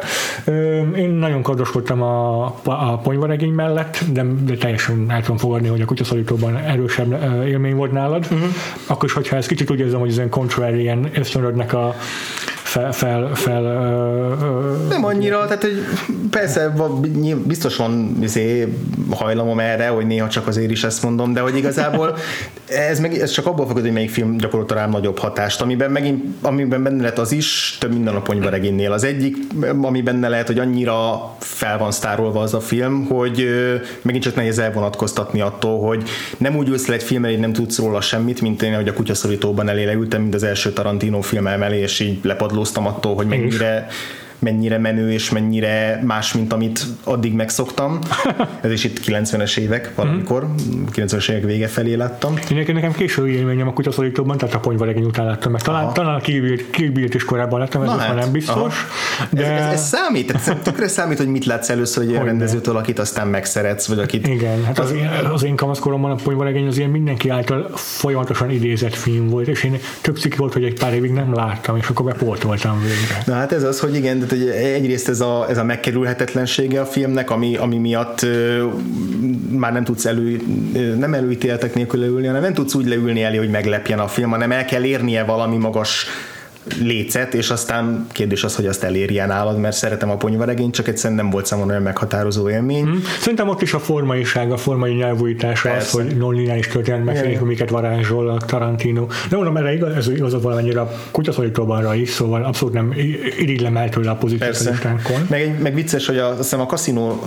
[0.97, 5.85] Én nagyon kardoskodtam a, a ponyvaregény mellett, de, de teljesen el tudom fogadni, hogy a
[5.85, 8.27] kutyaszorítóban erősebb élmény volt nálad.
[8.31, 8.49] Uh-huh.
[8.87, 11.95] Akkor is, hogyha ez kicsit úgy érzem, hogy ez ilyen contrarian ösztönödnek a
[12.77, 15.85] fel, fel, fel ö, nem annyira, tehát hogy
[16.31, 16.75] persze
[17.45, 18.75] biztos van izé,
[19.11, 22.17] hajlamom erre, hogy néha csak azért is ezt mondom, de hogy igazából
[22.91, 26.25] ez, meg, ez csak abból fakad, hogy melyik film gyakorolta rám nagyobb hatást, amiben megint,
[26.43, 28.93] amiben benne lehet az is, több minden a ponyvaregénynél.
[28.93, 29.37] Az egyik,
[29.83, 33.47] ami benne lehet, hogy annyira fel van sztárolva az a film, hogy
[34.03, 36.03] megint csak nehéz elvonatkoztatni attól, hogy
[36.39, 38.93] nem úgy ülsz le egy film elé, nem tudsz róla semmit, mint én, hogy a
[38.93, 42.21] kutyaszorítóban elé leültem, mint az első Tarantino film elé, és így
[42.67, 43.87] lepadlóztam attól, hogy mennyire
[44.39, 47.99] mennyire menő és mennyire más, mint amit addig megszoktam.
[48.61, 50.47] Ez is itt 90-es évek valamikor,
[50.93, 52.35] 90-es évek vége felé láttam.
[52.51, 55.63] Én nekem késői élményem a kutyaszorítóban, tehát a ponyvaregény után láttam meg.
[55.63, 58.87] Talán, talán a Kill is korábban láttam, ez hát, nem biztos.
[59.31, 59.45] De...
[59.45, 62.99] Ez, ez, ez, számít, ez tökre számít, hogy mit látsz először egy olyan rendezőtől, akit
[62.99, 64.27] aztán megszeretsz, vagy akit...
[64.27, 68.95] Igen, hát az, én, az én kamaszkoromban a ponyvaregény az ilyen mindenki által folyamatosan idézett
[68.95, 72.07] film volt, és én több cikk volt, hogy egy pár évig nem láttam, és akkor
[72.07, 73.23] bepoltoltam végre.
[73.27, 76.87] Na hát ez az, hogy igen, tehát hogy egyrészt ez a, ez a megkerülhetetlensége a
[76.87, 78.27] filmnek, ami, ami miatt
[79.51, 80.41] már nem tudsz elő,
[80.99, 84.53] nem előítéletek nélkül leülni, hanem nem tudsz úgy leülni elé, hogy meglepjen a film, hanem
[84.53, 86.07] el kell érnie valami magas
[86.81, 91.19] lécet, és aztán kérdés az, hogy azt elérjen nálad, mert szeretem a ponyvaregényt, csak egyszerűen
[91.19, 92.85] nem volt számomra olyan meghatározó élmény.
[92.85, 92.97] Mm.
[93.21, 98.37] Szerintem ott is a formaiság, a formai nyelvújítása az, hogy non-lineáris történet amiket varázsol a
[98.37, 99.07] Tarantino.
[99.29, 102.95] De mondom, erre igaz, ez igaz valamennyire a kutyaszorítóban is, szóval abszolút nem
[103.39, 107.23] irigylem el tőle a pozíciót meg, meg vicces, hogy a, azt hiszem a kaszinó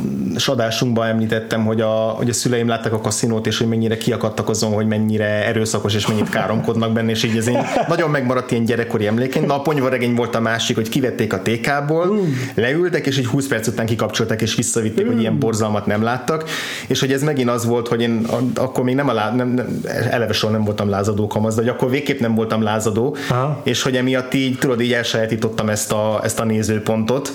[0.45, 4.71] adásunkban említettem, hogy a, hogy a szüleim láttak a kaszinót, és hogy mennyire kiakadtak azon,
[4.71, 9.07] hogy mennyire erőszakos, és mennyit káromkodnak benne, és így ez én nagyon megmaradt ilyen gyerekkori
[9.07, 9.47] emlék egyébként.
[9.47, 12.27] Na, a ponyvaregény volt a másik, hogy kivették a TK-ból, uh.
[12.55, 16.49] leültek, és egy 20 perc után kikapcsolták, és visszavitték, hogy ilyen borzalmat nem láttak.
[16.87, 19.81] És hogy ez megint az volt, hogy én akkor még nem, a lá, nem, nem
[20.09, 23.61] eleve soha nem voltam lázadó kamasz, de hogy akkor végképp nem voltam lázadó, Aha.
[23.63, 27.31] és hogy emiatt így, tudod, így elsajátítottam ezt a, ezt a nézőpontot,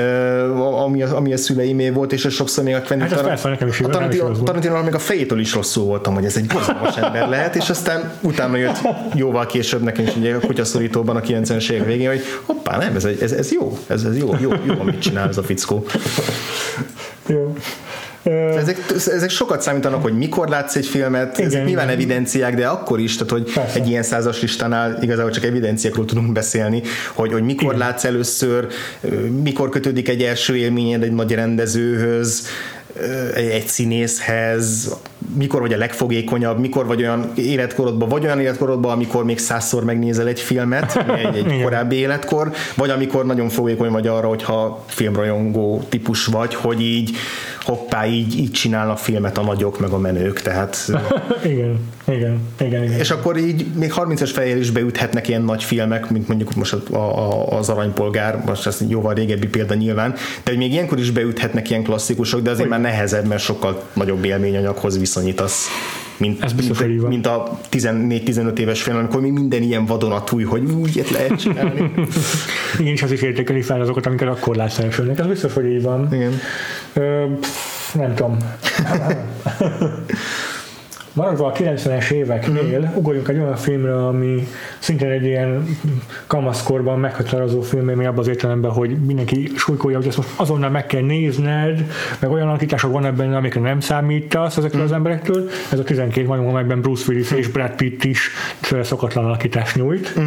[0.84, 4.82] ami, a, ami a szüleimé volt, és sokszor még a Quentin hát a Tarantino, Tarantino
[4.82, 8.56] még a fejétől is rosszul voltam, hogy ez egy borzalmas ember lehet, és aztán utána
[8.56, 8.76] jött
[9.14, 13.04] jóval később nekem is ugye a kutyaszorítóban a 90-es évek végén, hogy hoppá, nem, ez,
[13.04, 15.86] ez, ez jó, ez, ez jó, jó, jó, amit csinál ez a fickó.
[17.26, 17.54] Jó.
[18.56, 21.96] Ezek, ezek sokat számítanak, hogy mikor látsz egy filmet, igen, ezek nyilván igen.
[21.96, 23.78] evidenciák, de akkor is, tehát hogy Persze.
[23.78, 26.82] egy ilyen százas listánál igazából csak evidenciákról tudunk beszélni,
[27.14, 27.78] hogy, hogy mikor igen.
[27.78, 28.66] látsz először,
[29.42, 32.46] mikor kötődik egy első élményed egy nagy rendezőhöz,
[33.34, 34.94] egy színészhez,
[35.36, 40.26] mikor vagy a legfogékonyabb, mikor vagy olyan életkorodban, vagy olyan életkorodban, amikor még százszor megnézel
[40.26, 46.26] egy filmet, egy, egy korábbi életkor, vagy amikor nagyon fogékony vagy arra, hogyha filmrajongó típus
[46.26, 47.16] vagy, hogy így
[47.68, 50.92] hoppá, így, így csinálnak filmet a nagyok, meg a menők, tehát...
[51.44, 52.98] igen, igen, igen, igen.
[52.98, 56.96] És akkor így még 30-es fejjel is beüthetnek ilyen nagy filmek, mint mondjuk most a,
[56.96, 61.70] a, az Aranypolgár, most ez jóval régebbi példa nyilván, de hogy még ilyenkor is beüthetnek
[61.70, 65.68] ilyen klasszikusok, de azért már nehezebb, mert sokkal nagyobb élményanyaghoz viszonyítasz
[66.16, 70.70] mint, Ez biztos, mint, mint a 14-15 éves film, amikor még minden ilyen vadonatúj, hogy
[70.70, 71.92] úgy ilyet lehet csinálni.
[72.78, 75.18] Igen, és az is értékeli fel azokat, amiket akkor látsz elsőnek.
[75.18, 76.08] Ez biztos, hogy így van.
[76.14, 76.32] Igen.
[76.92, 77.24] Ö,
[77.94, 78.36] nem tudom.
[81.18, 82.96] Maradva a 90-es éveknél, Mhm.
[82.96, 84.46] ugorjunk egy olyan filmre, ami
[84.78, 85.66] szintén egy ilyen
[86.26, 90.86] kamaszkorban meghatározó film, ami abban az értelemben, hogy mindenki súlykolja, hogy ezt most azonnal meg
[90.86, 91.84] kell nézned,
[92.18, 94.90] meg olyan alakítások vannak benne, amikre nem számítasz ezekről Mhm.
[94.90, 95.48] az emberektől.
[95.72, 98.30] Ez a 12 majom, amelyben Bruce Willis és Brad Pitt is
[98.82, 100.16] szokatlan alakítást nyújt.
[100.16, 100.26] Mhm.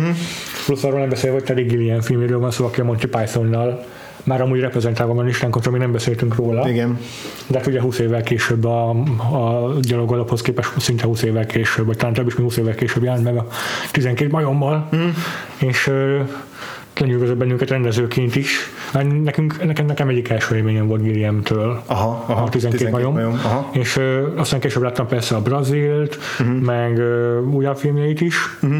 [0.65, 3.85] Plusz arról nem beszélve, hogy Terry Gilliam filméről van szó, aki a Monty Pythonnal
[4.23, 6.69] már amúgy reprezentálva van listánkon, még nem beszéltünk róla.
[6.69, 6.99] Igen.
[7.47, 11.97] De hát ugye 20 évvel később a, a gyalogolaphoz képest szinte 20 évvel később, vagy
[11.97, 13.47] talán több is, mint 20 évvel később jelent meg a
[13.91, 15.09] 12 majommal, mm.
[15.57, 16.19] és ö,
[16.99, 18.57] lenyűgözött bennünket rendezőként is.
[18.91, 21.81] Hát Nekünk, nekem, nekem egyik első élményem volt Gilliam-től.
[21.85, 23.13] Aha, aha, a 12, 12 majom.
[23.13, 23.69] majom, aha.
[23.71, 26.59] És ö, aztán később láttam persze a Brazilt, uh-huh.
[26.59, 28.35] meg ö, újabb filmjeit is.
[28.61, 28.79] Uh-huh.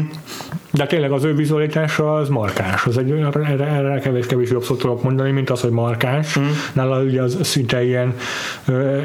[0.72, 2.84] De tényleg az ő vizualitása az markáns.
[2.86, 6.36] Az egy, erre, erre kevés, kevés jobb szót tudok mondani, mint az, hogy markáns.
[6.36, 6.52] Uh-huh.
[6.72, 8.14] Nála ugye az szinte ilyen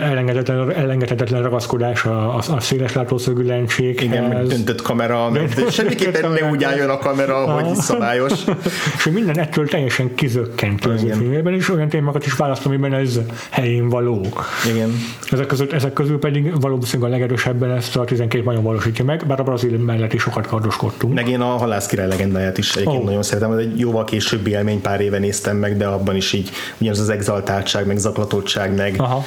[0.02, 4.08] elengedhetetlen, elengedhetetlen ragaszkodás a, a, a széles látószögű lencsékhez.
[4.08, 8.34] Igen, meg döntött kamera, Döntött semmiképpen ne úgy álljon a kamera, hogy szabályos.
[8.98, 13.20] és minden ettől teljesen kizökkent az ő filmében, és olyan témákat is választ, amiben ez
[13.50, 14.26] helyén való.
[14.74, 14.92] Igen.
[15.32, 19.40] Ezek között, ezek közül pedig valószínűleg a legerősebben ezt a 12 majom valósítja meg, bár
[19.40, 21.14] a brazil mellett is sokat kardoskodtunk.
[21.14, 23.06] Meg én a Halász király legendáját is egyébként Ó.
[23.06, 26.50] nagyon szeretem, ez egy jóval későbbi élmény, pár éve néztem meg, de abban is így
[26.78, 29.24] ugyanaz az exaltáltság, meg zaklatottság, meg, Aha.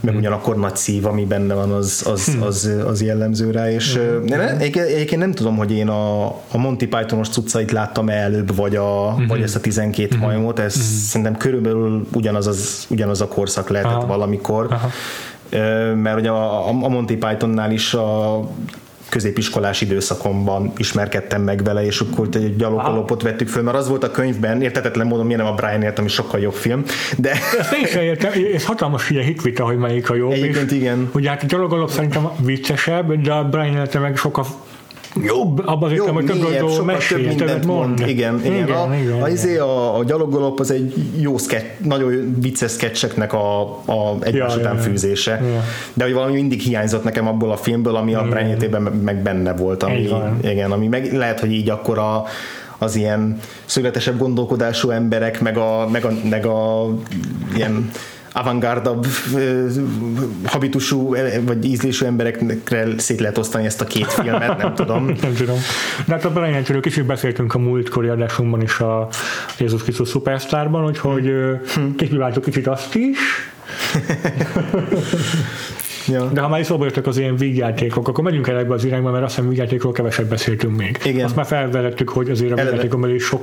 [0.00, 4.24] meg ugyanakkor nagy szív, ami benne van, az, az, az, az jellemző rá, és uh,
[4.24, 9.16] ne, egyébként, nem tudom, hogy én a, a Monty Pythonos cuccait láttam előbb, vagy, a,
[9.28, 10.74] vagy ezt a 12 majomot, ez
[11.06, 14.06] szerintem körülbelül ugyanaz, az, ugyanaz a korszak lehetett Aha.
[14.06, 14.90] valamikor, Aha.
[15.94, 18.40] Mert ugye a, a Monty Pythonnál is a
[19.08, 24.10] középiskolás időszakomban ismerkedtem meg vele, és akkor egy gyaloggalopot vettük föl, mert az volt a
[24.10, 26.84] könyvben, értetetlen módon miért nem a Brian ért, ami sokkal jobb film,
[27.18, 30.32] de Ezt én sem értem, ez hatalmas ilyen hitvita, hogy melyik a jobb.
[30.32, 31.10] Egyébként és igen.
[31.14, 34.46] Ugye hát a gyalogolop szerintem viccesebb, de a Brian meg sokkal
[35.24, 37.88] jobb, abban az értem, hogy több sokkal mesél, több mindent mond.
[37.88, 38.08] mond.
[38.08, 38.52] Igen, igen.
[38.52, 39.30] igen, a, igen, a, igen.
[39.30, 44.60] izé, a, a gyaloggalop az egy jó sketch, nagyon vicces sketcheknek a, a egymás Ja,
[44.60, 45.30] után ja, fűzése.
[45.30, 45.62] Ja.
[45.94, 49.54] De hogy valami mindig hiányzott nekem abból a filmből, ami a Brian életében meg benne
[49.54, 49.82] volt.
[49.82, 50.38] Ami, van.
[50.42, 52.24] igen, ami meg lehet, hogy így akkor a,
[52.78, 56.88] az ilyen szögletesebb gondolkodású emberek, meg a, meg a, meg a
[57.56, 57.90] ilyen
[58.36, 59.68] avantgardabb ö,
[60.44, 65.04] habitusú vagy ízlésű emberekre szét lehet osztani ezt a két filmet, nem tudom.
[65.22, 65.56] Nem tudom.
[66.06, 69.08] De hát a Brian Től kicsit beszéltünk a múltkori adásunkban is a
[69.58, 71.32] Jézus Krisztus Superstarban, úgyhogy
[71.74, 71.94] hm.
[71.96, 73.18] kipróbáltuk kicsit azt is,
[76.08, 76.24] Ja.
[76.32, 79.10] de ha már is szóba jöttek az ilyen vígjátékok, akkor megyünk el ebbe az irányba,
[79.10, 80.98] mert azt hiszem vígjátékról keveset beszéltünk még.
[81.04, 81.24] Igen.
[81.24, 83.40] Azt már felvetettük, hogy azért a vígjátékon belül sok,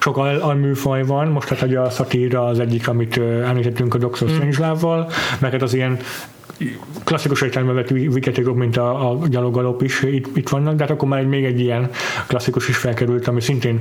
[0.00, 1.28] sok al- alműfaj van.
[1.28, 4.36] Most hát ugye a szatíra az egyik, amit említettünk a Doctor Hmm.
[4.36, 5.98] Strangelove-val, meg hát az ilyen
[7.04, 11.08] klasszikus értelemben vett vígjátékok, mint a, a gyalogalop is itt, itt vannak, de hát akkor
[11.08, 11.90] már még egy ilyen
[12.26, 13.80] klasszikus is felkerült, ami szintén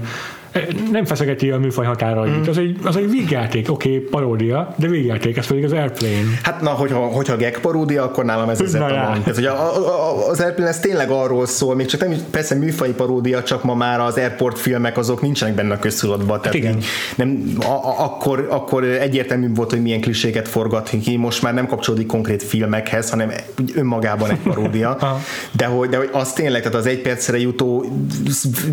[0.52, 2.38] eh, nem feszegeti a műfaj határait.
[2.38, 2.50] Mm.
[2.50, 6.40] Az, egy, az egy vígjáték, oké, okay, paródia, de vígjáték, ez pedig az Airplane.
[6.44, 8.86] Hát na, hogyha, hogyha gag paródia, akkor nálam ez já.
[8.86, 9.20] etalon.
[9.20, 12.92] Tehát, hogy a, a, az Airplane ez tényleg arról szól, még csak nem, persze műfai
[12.92, 16.42] paródia, csak ma már az airport filmek azok nincsenek benne a köztudatban.
[16.42, 16.78] Tehát igen.
[17.16, 21.68] nem, a, a, akkor, akkor egyértelmű volt, hogy milyen kliséket forgat ki, most már nem
[21.68, 24.90] kapcsolódik konkrét filmekhez, hanem úgy önmagában egy paródia.
[25.00, 25.20] Aha.
[25.52, 27.86] de, hogy, de hogy az tényleg, tehát az egy percre jutó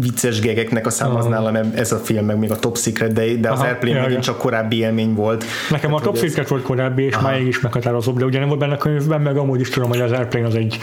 [0.01, 3.35] vicces gegeknek a szám az nálam ez a film, meg még a Top Secret, de,
[3.35, 4.33] de az Aha, Airplane ja, megint ja.
[4.33, 5.45] csak korábbi élmény volt.
[5.71, 8.39] Nekem a Tehát, Top hogy ez- Secret volt korábbi, és máig is meghatározóbb, de ugye
[8.39, 10.79] nem volt benne a könyvben, meg amúgy is tudom, hogy az Airplane az egy,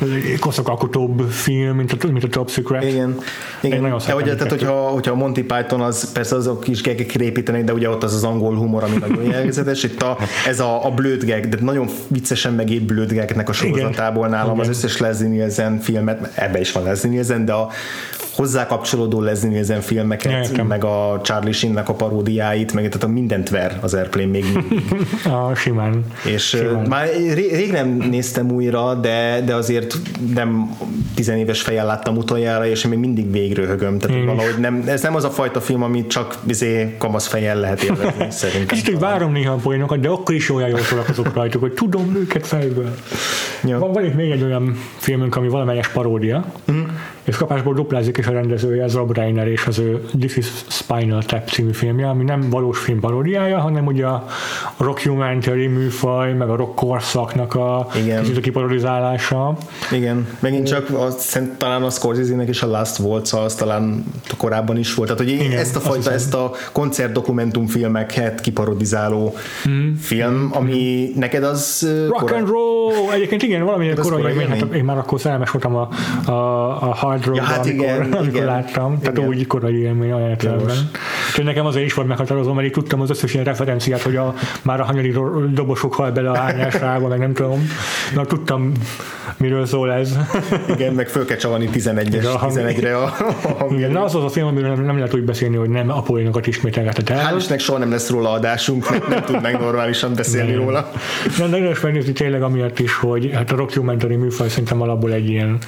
[0.00, 2.84] az egy koszokalkotóbb film, mint a, mint a Top Secret.
[2.84, 3.16] Igen,
[3.60, 3.80] igen.
[3.80, 7.64] nagyon De ugye, tehát, hogyha, hogyha a Monty Python az persze azok is gegekre építenek,
[7.64, 9.82] de ugye ott az az angol humor, ami nagyon jellegzetes.
[9.82, 14.28] Itt a, ez a, a blöd gag, de nagyon viccesen megírt blöd gagnek a sorozatából
[14.28, 14.68] nálam Igen.
[14.68, 17.70] az összes Leslie Nielsen filmet, ebbe is van Leslie Nielsen, de a
[18.40, 20.66] hozzá kapcsolódó Leslie Nielsen filmeket, Értem.
[20.66, 24.82] meg a Charlie Sheen-nek a paródiáit, meg tehát a mindent ver az Airplane még mindig.
[25.50, 26.04] A simán.
[26.24, 26.86] És Simán.
[26.88, 29.98] már ré- rég nem néztem újra, de, de azért
[30.34, 30.76] nem
[31.14, 33.98] tizenéves fejjel láttam utoljára, és én még mindig végröhögöm.
[33.98, 37.60] Tehát Én valahogy nem, ez nem az a fajta film, amit csak izé, kamasz fejjel
[37.60, 38.66] lehet élvezni, szerintem.
[38.66, 42.16] Kicsit, hogy várom néha a poénokat, de akkor is olyan jól szórakozok rajtuk, hogy tudom
[42.16, 42.94] őket fejből.
[43.64, 43.78] Ja.
[43.78, 46.82] Van, van itt még egy olyan filmünk, ami valamelyes paródia, mm.
[47.30, 51.22] És kapásból duplázik is a rendezője, az Rob Reiner és az ő This is Spinal
[51.22, 54.26] Tap című filmje, ami nem valós film paródiája, hanem ugye a
[54.76, 58.22] rockumentary műfaj, meg a rock korszaknak a Igen.
[58.22, 59.56] kicsit a kiparodizálása.
[59.92, 64.04] Igen, megint csak az, talán a Scorsese-nek is a Last Waltz az talán
[64.36, 65.08] korábban is volt.
[65.08, 69.92] Tehát, hogy Igen, ezt a fajta, ezt a koncertdokumentumfilmeket kiparodizáló Mhm.
[70.00, 72.68] film, ami neked az Rock korai- and roll!
[73.12, 75.88] Egyébként igen, valamilyen Ez korai hát én már akkor szerelmes voltam a,
[76.30, 78.44] a, a hard rock Ja, hát amikor, igen, amikor igen.
[78.46, 79.28] láttam, tehát Igen.
[79.28, 80.76] úgy korai élmény olyan értelemben.
[81.28, 84.34] Úgyhogy nekem azért is volt meghatározó, mert így tudtam az összes ilyen referenciát, hogy a,
[84.62, 87.68] már a hanyari ro- dobosok hal bele a hányásrába, meg nem tudom.
[88.14, 88.72] Na, tudtam,
[89.36, 90.16] miről szól ez.
[90.68, 93.04] Igen, meg föl kell csavarni 11-es, Igen, a hang- 11-re a,
[93.58, 95.90] a Igen, na az az a film, amiről nem, nem lehet úgy beszélni, hogy nem
[95.90, 97.30] a poénokat ismételgetett el.
[97.32, 100.60] Hál' Istennek soha nem lesz róla adásunk, mert nem tudnánk normálisan beszélni Nem.
[100.60, 100.90] róla.
[101.38, 105.28] De nagyon is megnézni tényleg amiatt is, hogy hát a documentary műfaj szerintem alapból egy
[105.28, 105.58] ilyen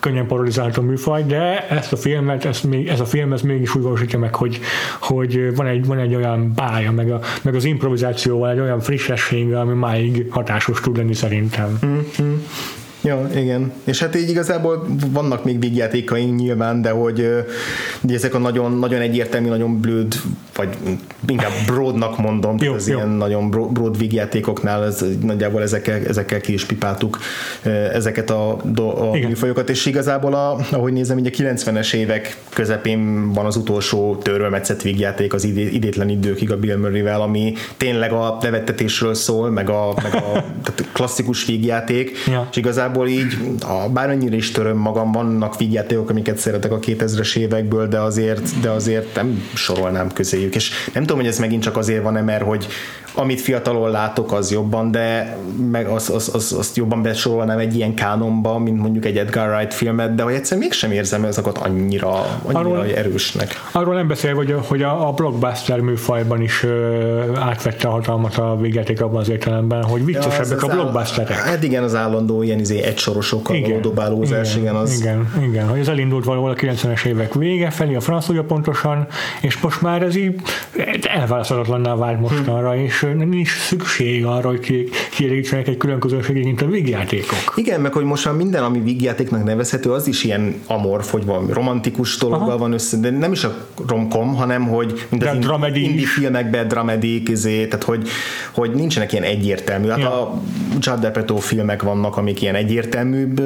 [0.00, 3.82] könnyen paralizáltó műfaj, de ezt a filmet, ezt még, ez a film ez mégis úgy
[3.82, 4.60] valósítja meg, hogy,
[5.00, 9.60] hogy van, egy, van egy olyan bája, meg, a, meg az improvizációval egy olyan frissessége,
[9.60, 11.78] ami máig hatásos tud lenni szerintem.
[13.06, 13.72] Ja, igen.
[13.84, 17.26] És hát így igazából vannak még vígjátékaink nyilván, de hogy
[18.00, 20.14] ugye ezek a nagyon, nagyon egyértelmű, nagyon blöd,
[20.56, 20.68] vagy
[21.26, 22.96] inkább broadnak mondom, Jó, az jó.
[22.96, 27.18] ilyen nagyon bro- broad vígjátékoknál ez, nagyjából ezekkel, ezekkel ki is pipáltuk
[27.92, 33.32] ezeket a, do- a műfajokat, és igazából a, ahogy nézem, így a 90-es évek közepén
[33.32, 38.38] van az utolsó törölmetszett vígjáték az idé, idétlen időkig a Bill Murray-vel, ami tényleg a
[38.42, 40.30] nevettetésről szól, meg a, meg a
[40.64, 42.48] tehát klasszikus vígjáték, Ja.
[42.50, 47.88] és igazából így, a, bármennyire is töröm magam, vannak vígjátékok, amiket szeretek a 2000-es évekből,
[47.88, 52.02] de azért, de azért nem sorolnám közéjük, és nem tudom, hogy ez megint csak azért
[52.02, 52.66] van-e, mert hogy
[53.18, 55.36] amit fiatalon látok, az jobban, de
[55.70, 59.74] meg azt, azt, azt, azt jobban besorolnám egy ilyen kánonba, mint mondjuk egy Edgar Wright
[59.74, 62.10] filmet, de hogy egyszer mégsem érzem ezeket annyira,
[62.42, 63.54] annyira Arról- erősnek.
[63.72, 68.36] Arról nem beszélve, hogy, a- hogy a, a blockbuster műfajban is ö, átvette a hatalmat
[68.36, 71.36] a végjáték abban az értelemben, hogy viccesebbek a az áll- blockbusterek.
[71.38, 75.88] Hát igen, az állandó ilyen izé egysorosokkal való dobálózás, igen, az, igen, igen, hogy ez
[75.88, 79.06] elindult valahol a 90-es évek vége felé, a francia pontosan,
[79.40, 80.34] és most már ez így
[81.14, 86.62] elválaszthatatlanná vált mostanra, és nem nincs szükség arra, hogy ki- kielégítsenek egy külön közönségig, mint
[86.62, 87.38] a vígjátékok.
[87.56, 91.52] Igen, meg hogy most már minden, ami vígjátéknak nevezhető, az is ilyen amorf, hogy valami
[91.52, 95.40] romantikus dologgal van össze, de nem is a romkom, hanem hogy mint De az in-
[95.42, 96.10] dramedy is.
[96.12, 98.08] filmekben dramedik, izé, tehát hogy,
[98.52, 99.88] hogy nincsenek ilyen egyértelmű.
[99.88, 100.22] Hát Ja.
[100.22, 100.40] a
[100.80, 103.40] Judd Apatow filmek vannak, amik ilyen egyértelműbb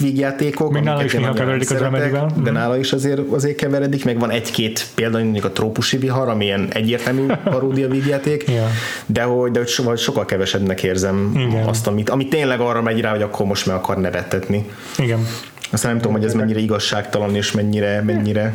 [0.00, 0.72] vígjátékok.
[0.72, 2.26] Még nála is néha keveredik a dramedivel.
[2.34, 2.52] De Mhm.
[2.52, 6.68] nála is azért, azért keveredik, meg van egy-két példa, mondjuk a trópusi vihar, ami ilyen
[6.72, 8.66] egyértelmű paródia vígjáték, Ja.
[9.06, 11.68] De hogy, de hogy so, sokkal kevesebbnek érzem Igen.
[11.68, 14.70] azt, amit, amit tényleg arra megy rá, hogy akkor most meg akar nevettetni.
[14.98, 15.26] Igen.
[15.70, 18.54] Aztán nem tudom, hogy ez mennyire igazságtalan és mennyire, mennyire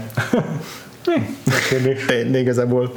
[2.07, 2.93] de, de igazából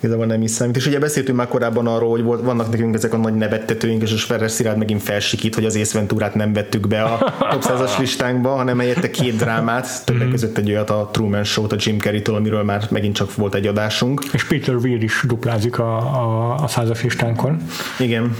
[0.00, 0.76] igazából nem is számít.
[0.76, 4.12] És ugye beszéltünk már korábban arról, hogy volt, vannak nekünk ezek a nagy nevettetőink, és
[4.12, 7.18] a Ferrer Szirád megint felsikít, hogy az észventúrát nem vettük be a
[7.50, 10.30] top 100-as listánkba, hanem helyette két drámát, többek Mhm.
[10.30, 13.66] között egy olyat a Truman Show-t a Jim Carrey-től, amiről már megint csak volt egy
[13.66, 14.22] adásunk.
[14.32, 17.56] És Peter Weir is duplázik a, a, a százas listánkon.
[17.98, 18.36] Igen.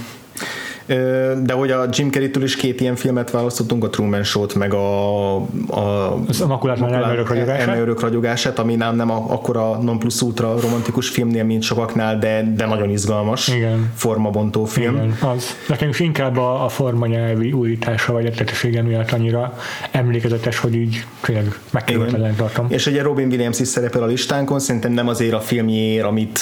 [1.43, 5.35] De hogy a Jim Carrey-től is két ilyen filmet választottunk, a Truman Show-t, meg a,
[5.35, 8.59] a a makulátlan elmerők ragyogását.
[8.59, 12.89] ami nem, nem a, akkora non plus ultra romantikus filmnél, mint sokaknál, de, de nagyon
[12.89, 13.91] izgalmas Igen.
[13.95, 14.95] formabontó film.
[14.95, 15.57] Igen, az.
[15.89, 19.57] Is inkább a, a formanyelvi újítása vagy eredetisége miatt annyira
[19.91, 22.65] emlékezetes, hogy így tényleg megkerülhetetlen tartom.
[22.69, 26.39] És ugye Robin Williams is szerepel a listánkon, szerintem nem azért a filmjéért, amit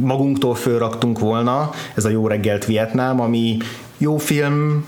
[0.00, 3.56] magunktól fölraktunk volna, ez a Jó reggelt Vietnám, ami
[4.02, 4.84] jó film,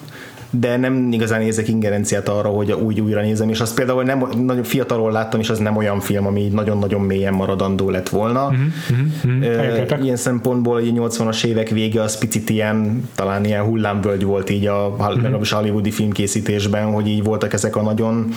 [0.51, 4.63] de nem igazán érzek ingerenciát arra, hogy úgy újra nézem, és azt például nem, nagyon
[4.63, 8.53] fiatalon láttam, és az nem olyan film, ami nagyon-nagyon mélyen maradandó lett volna.
[9.41, 10.05] Ö, Egyetértek.
[10.05, 14.87] Ilyen szempontból így 80-as évek vége az picit ilyen, talán ilyen hullámvölgy volt így a
[14.99, 18.29] a hollywoodi filmkészítésben, hogy így voltak ezek a nagyon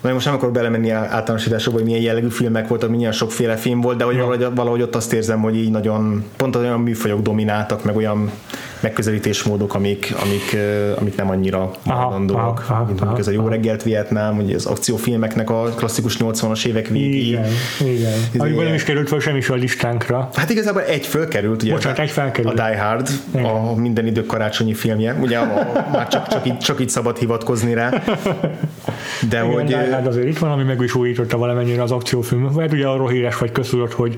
[0.00, 3.96] Majd most nem akarok belemenni általánosításokba, hogy milyen jellegű filmek voltak, milyen sokféle film volt,
[3.96, 7.96] de hogy valahogy, valahogy ott azt érzem, hogy így nagyon pont olyan műfajok domináltak, meg
[7.96, 8.30] olyan
[8.80, 10.56] megközelítésmódok, amik, amik,
[10.98, 12.64] amik nem annyira maradandóak.
[12.86, 17.26] Mint mondjuk ez a Jó reggelt Vietnám, ugye az akciófilmeknek a klasszikus 80-as évek végig.
[17.26, 17.44] Igen,
[17.80, 18.12] igen.
[18.38, 20.28] Amiben nem is került fel semmi a listánkra.
[20.34, 22.58] Hát igazából egy fölkerült, ugye Bocsánat, egy felkerült.
[22.58, 23.44] a Die Hard, igen.
[23.44, 27.74] a minden idők karácsonyi filmje, ugye a, már csak, csak, így, csak így szabad hivatkozni
[27.74, 27.88] rá.
[29.28, 29.64] De igen, hogy...
[29.64, 32.42] Die Hard azért itt van, ami meg is újította valamennyire az akciófilm.
[32.42, 34.16] Mert ugye arról híres vagy köztudott, hogy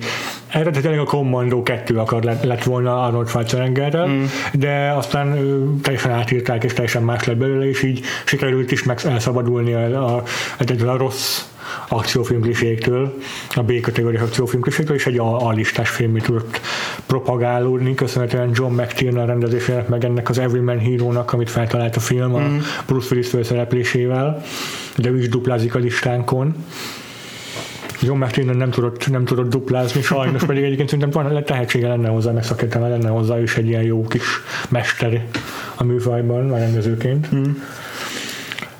[0.49, 4.25] eredetileg a Commando 2 akar lett, lett volna Arnold Schwarzeneggerrel, mm.
[4.53, 5.37] De aztán
[5.83, 10.23] teljesen átírták, és teljesen más lett belőle, és így sikerült is meg elszabadulni a, a,
[10.59, 11.45] a, a rossz
[11.89, 13.19] akciófilmkliséktől,
[13.55, 16.61] a B-kategóriás akciófilmkliséktől, és egy A-listás filmé tudott
[17.07, 22.59] propagálódni, köszönhetően John McTiernan rendezésének, meg ennek az Everyman Hero-nak, amit feltalált a film mm.
[22.79, 24.43] a Bruce Willis főszereplésével,
[24.97, 26.55] de ő is duplázik a listánkon.
[28.03, 32.33] John McTiernan nem tudott, nem tudott duplázni, sajnos pedig egyébként szerintem van, tehetsége lenne hozzá,
[32.33, 34.25] meg szakértelme lenne hozzá, és egy ilyen jó kis
[34.69, 35.27] mester
[35.77, 37.35] a műfajban, már rendezőként.
[37.35, 37.51] Mm.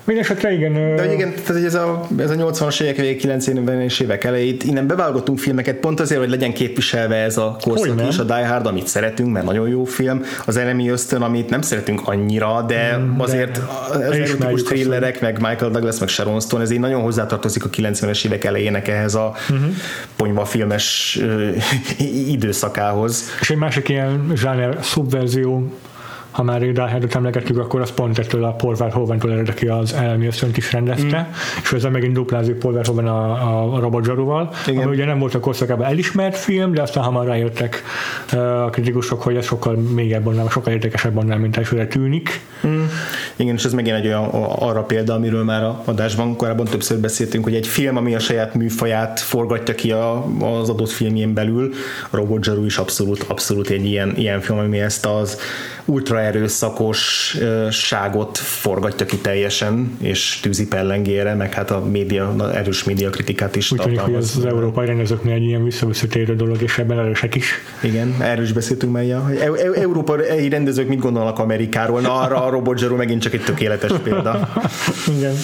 [0.03, 0.73] Mindenesetre igen.
[0.73, 5.39] De igen, tehát ez a, ez a 80-as évek végig, 90-es évek elejét, innen beválogattunk
[5.39, 9.31] filmeket pont azért, hogy legyen képviselve ez a korszak is, a Die Hard, amit szeretünk,
[9.31, 13.63] mert nagyon jó film, az Enemy ösztön, amit nem szeretünk annyira, de mm, azért de
[13.89, 18.25] az erotikus thrillerek, meg Michael Douglas, meg Sharon Stone, ez így nagyon hozzátartozik a 90-es
[18.25, 19.67] évek elejének ehhez a uh-huh.
[20.15, 21.19] ponyva filmes
[22.27, 23.23] időszakához.
[23.39, 25.71] És egy másik ilyen zsáner szubverzió
[26.33, 30.25] ha már Radiohead-et emlegetjük, akkor az pont ettől a Paul Verhoeven-től ered, aki az elmi
[30.25, 31.33] ösztönt is rendezte, mm.
[31.63, 35.33] és ezzel megint duplázik Paul Verhoeven a, a, a Robot Zsaruval, ami ugye nem volt
[35.33, 37.83] a korszakában elismert film, de aztán hamar rájöttek
[38.65, 42.41] a kritikusok, hogy ez sokkal mélyebb annál, sokkal érdekesebb annál, mint elsőre tűnik.
[42.67, 42.83] Mm.
[43.35, 44.23] Igen, és ez megint egy olyan
[44.59, 48.53] arra példa, amiről már a adásban korábban többször beszéltünk, hogy egy film, ami a saját
[48.53, 51.73] műfaját forgatja ki a, az adott filmjén belül,
[52.09, 55.37] a Robot Zsaru is abszolút, abszolút egy ilyen, ilyen film, ami ezt az
[55.85, 63.55] ultra erőszakosságot forgatja ki teljesen, és tűzi pellengére, meg hát a média, erős média kritikát
[63.55, 67.35] is Úgy tűnik, hogy az, az európai rendezőknél egy ilyen visszavisszatérő dolog, és ebben erősek
[67.35, 67.51] is.
[67.81, 69.37] Igen, erről is beszéltünk már, hogy
[69.75, 74.49] európai rendezők mit gondolnak Amerikáról, na arra a Robot Zero megint csak egy tökéletes példa.
[75.17, 75.35] Igen.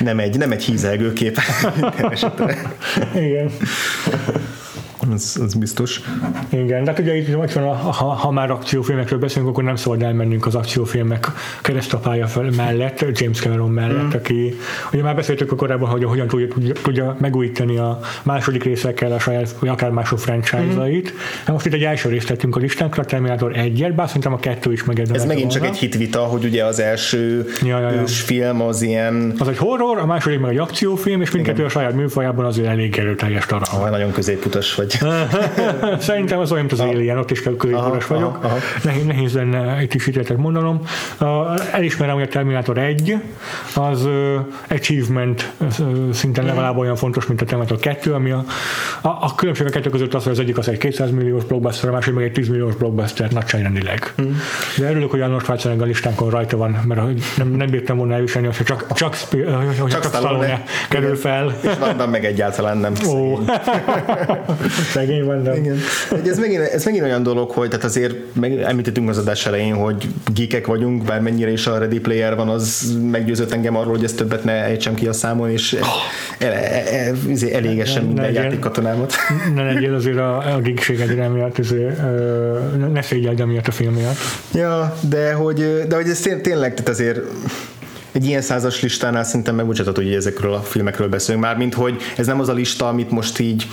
[0.00, 1.38] Nem egy, nem egy hízelgő kép.
[3.26, 3.50] Igen
[5.12, 6.00] az, az biztos.
[6.48, 10.46] Igen, de hát ugye itt van, ha, ha már akciófilmekről beszélünk, akkor nem szabad elmennünk
[10.46, 11.26] az akciófilmek
[11.62, 14.18] keresztapálya mellett, James Cameron mellett, mm.
[14.18, 14.58] aki
[14.92, 19.56] ugye már beszéltük korábban, hogy hogyan tudja, tudja, tudja megújítani a második részekkel a saját,
[19.58, 21.12] vagy akár mások franchise-ait.
[21.12, 21.52] Mm.
[21.52, 24.84] Most itt egy első részt tettünk a listánkra, Terminator 1 bár szerintem a kettő is
[24.84, 25.66] megérdemelt Ez megint volna.
[25.66, 28.06] csak egy hitvita, hogy ugye az első ja, ja, ja.
[28.06, 29.34] film az ilyen...
[29.38, 32.98] Az egy horror, a második meg egy akciófilm, és mindkettő a saját műfajában azért elég
[32.98, 33.68] erőteljes darab.
[33.72, 34.98] Ah, nagyon középutas vagy.
[35.98, 38.36] Szerintem az olyan, mint az Alien, ott is középutas vagyok.
[38.36, 38.58] Aha, aha.
[38.82, 40.80] Nehéz, nehéz lenne itt is ítéletet mondanom.
[41.72, 43.14] Elismerem, hogy a Terminator 1
[43.74, 44.08] az
[44.68, 45.52] achievement
[46.12, 48.44] szinten legalább olyan fontos, mint a Terminator 2, ami a,
[49.00, 51.88] a, a különbség a kettő között az, hogy az egyik az egy 200 milliós blockbuster,
[51.88, 54.14] a másik meg egy 10 milliós blockbuster nagyságrendileg.
[54.22, 54.30] Mm.
[54.78, 57.00] De örülök, hogy Arnold Schwarzenegger listánkon rajta van, mert
[57.36, 59.16] nem, nem bírtam volna elviselni, hogy csak, csak, csak,
[59.76, 61.54] csak, csak Stallone kerül fel.
[61.62, 62.92] És Van meg egyáltalán nem.
[63.06, 63.38] Ó.
[65.24, 65.56] Van, de...
[65.56, 65.78] Igen.
[66.26, 70.08] Ez megint, ez megint olyan dolog, hogy tehát azért meg, említettünk az adás elején, hogy
[70.34, 74.44] geekek vagyunk, bármennyire is a Ready Player van, az meggyőzött engem arról, hogy ezt többet
[74.44, 75.76] ne ejtsem ki a számon, és
[76.38, 79.12] el, el, el, izé elégesen minden játékkatonámat.
[79.54, 82.00] Ne legyél azért a, a geekséged emiatt, azért,
[82.92, 84.16] ne szégyeld emiatt a film miatt.
[84.54, 87.20] Ja, de hogy, de hogy ez tényleg, tehát azért
[88.12, 92.26] egy ilyen százas listánál szerintem megbocsátható, hogy ezekről a filmekről beszélünk már, mint hogy ez
[92.26, 93.66] nem az a lista, amit most így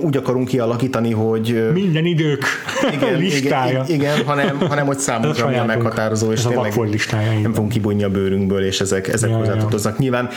[0.00, 2.44] úgy akarunk kialakítani, hogy minden idők
[2.92, 3.84] igen, listája.
[3.88, 7.52] Igen, igen, hanem, hanem hogy számunkra mi a meghatározó, és ez tényleg a listája, nem
[7.52, 9.92] fogunk kibújni a bőrünkből, és ezek, ezek ja, hozzátartoznak.
[9.92, 9.98] Ja.
[10.00, 10.28] Nyilván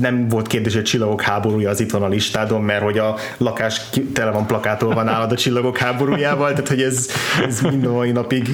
[0.00, 3.80] nem volt kérdés, hogy csillagok háborúja az itt van a listádon, mert hogy a lakás
[4.12, 7.08] tele van plakátolva nálad a csillagok háborújával, tehát hogy ez,
[7.46, 8.48] ez minden mai napig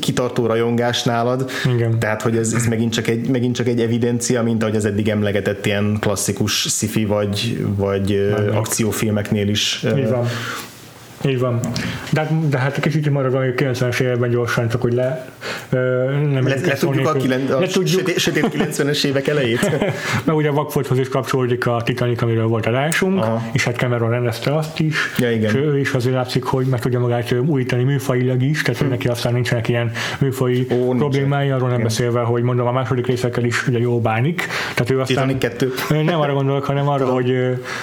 [0.00, 1.50] kitartó rajongás nálad.
[1.74, 1.98] Igen.
[1.98, 5.08] Tehát, hogy ez, ez megint, csak egy, megint csak egy evidencia, mint ahogy az eddig
[5.08, 9.84] emlegetett ilyen klasszikus sci-fi vagy, vagy akciófilmeknél is.
[11.24, 11.60] Így van így van.
[12.10, 15.28] De, de hát kicsit maradva a 90-es években gyorsan, csak hogy le...
[16.30, 18.08] nem le, le tudjuk a, kilen, a le tudjuk.
[18.16, 19.70] sötét 90-es évek elejét.
[20.24, 23.42] Mert ugye Vakfordhoz is kapcsolódik a Titanic, amiről volt adásunk, Aha.
[23.52, 25.50] és hát Cameron rendezte azt is, ja, igen.
[25.50, 28.88] és ő is azért látszik, hogy meg tudja magát újítani műfajilag is, tehát hm.
[28.88, 31.82] neki aztán nincsenek ilyen műfai Ó, problémái, arról nem igen.
[31.82, 34.46] beszélve, hogy mondom, a második részekkel is ugye jól bánik.
[34.74, 36.02] Tehát ő aztán Titanic 2.
[36.04, 37.34] nem arra gondolok, hanem arra, hogy,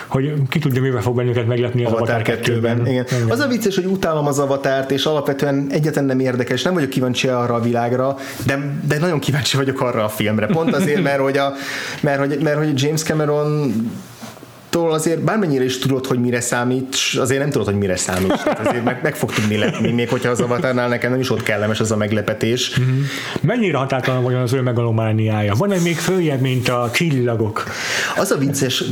[0.07, 2.87] hogy ki tudja, mivel fog bennünket meglepni az Avatar 2-ben.
[2.87, 3.05] Igen.
[3.29, 7.27] Az a vicces, hogy utálom az avatárt, és alapvetően egyetlen nem érdekes, nem vagyok kíváncsi
[7.27, 10.45] arra a világra, de, de nagyon kíváncsi vagyok arra a filmre.
[10.45, 11.53] Pont azért, mert hogy, a,
[12.01, 13.73] mert, hogy, mert hogy James Cameron
[14.73, 18.43] tól azért bármennyire is tudod, hogy mire számít, azért nem tudod, hogy mire számít.
[18.43, 21.43] Tehát azért meg, meg fog tudni lepni, még hogyha az avatárnál nekem nem is ott
[21.43, 22.79] kellemes az a meglepetés.
[22.79, 23.01] Mm-hmm.
[23.41, 25.53] Mennyire határtalan vagy az ő megalomániája?
[25.55, 27.63] Van-e még följebb, mint a csillagok?
[28.17, 28.83] Az a vicces,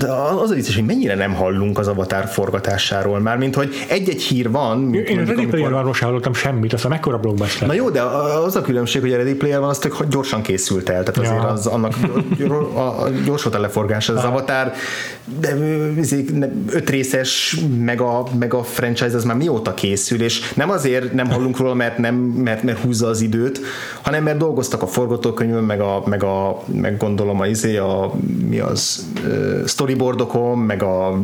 [0.42, 4.52] az a vicces, hogy mennyire nem hallunk az avatár forgatásáról, már mint hogy egy-egy hír
[4.52, 4.94] van.
[4.94, 7.68] Én a Ready Player sem hallottam semmit, azt a mekkora blockbuster.
[7.68, 8.02] Na jó, de
[8.46, 11.44] az a különbség, hogy a Ready Player van, az tök gyorsan készült el, tehát azért
[11.44, 11.48] ja.
[11.48, 11.94] az annak
[13.26, 14.74] gyors volt a leforgás, az avatár,
[15.40, 15.56] de
[16.72, 21.30] öt részes meg a, meg a franchise az már mióta készül, és nem azért nem
[21.30, 23.62] hallunk róla, mert, nem, mert, mert húzza az időt,
[24.02, 28.12] hanem mert dolgoztak a forgatókönyvön, meg, a, meg, a, meg gondolom a, izé a,
[28.50, 29.06] mi az,
[29.68, 31.20] storyboardokon, meg a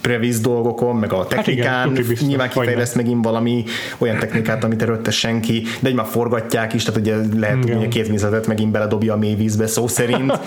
[0.00, 3.64] previz dolgokon, meg a technikán, hát igen, nyilván kifejleszt megint valami
[3.98, 7.84] olyan technikát, amit előtte senki, de egy már forgatják is, tehát ugye lehet tudni, hogy
[7.84, 10.40] a két mézetet megint beledobja a mély vízbe szó szerint.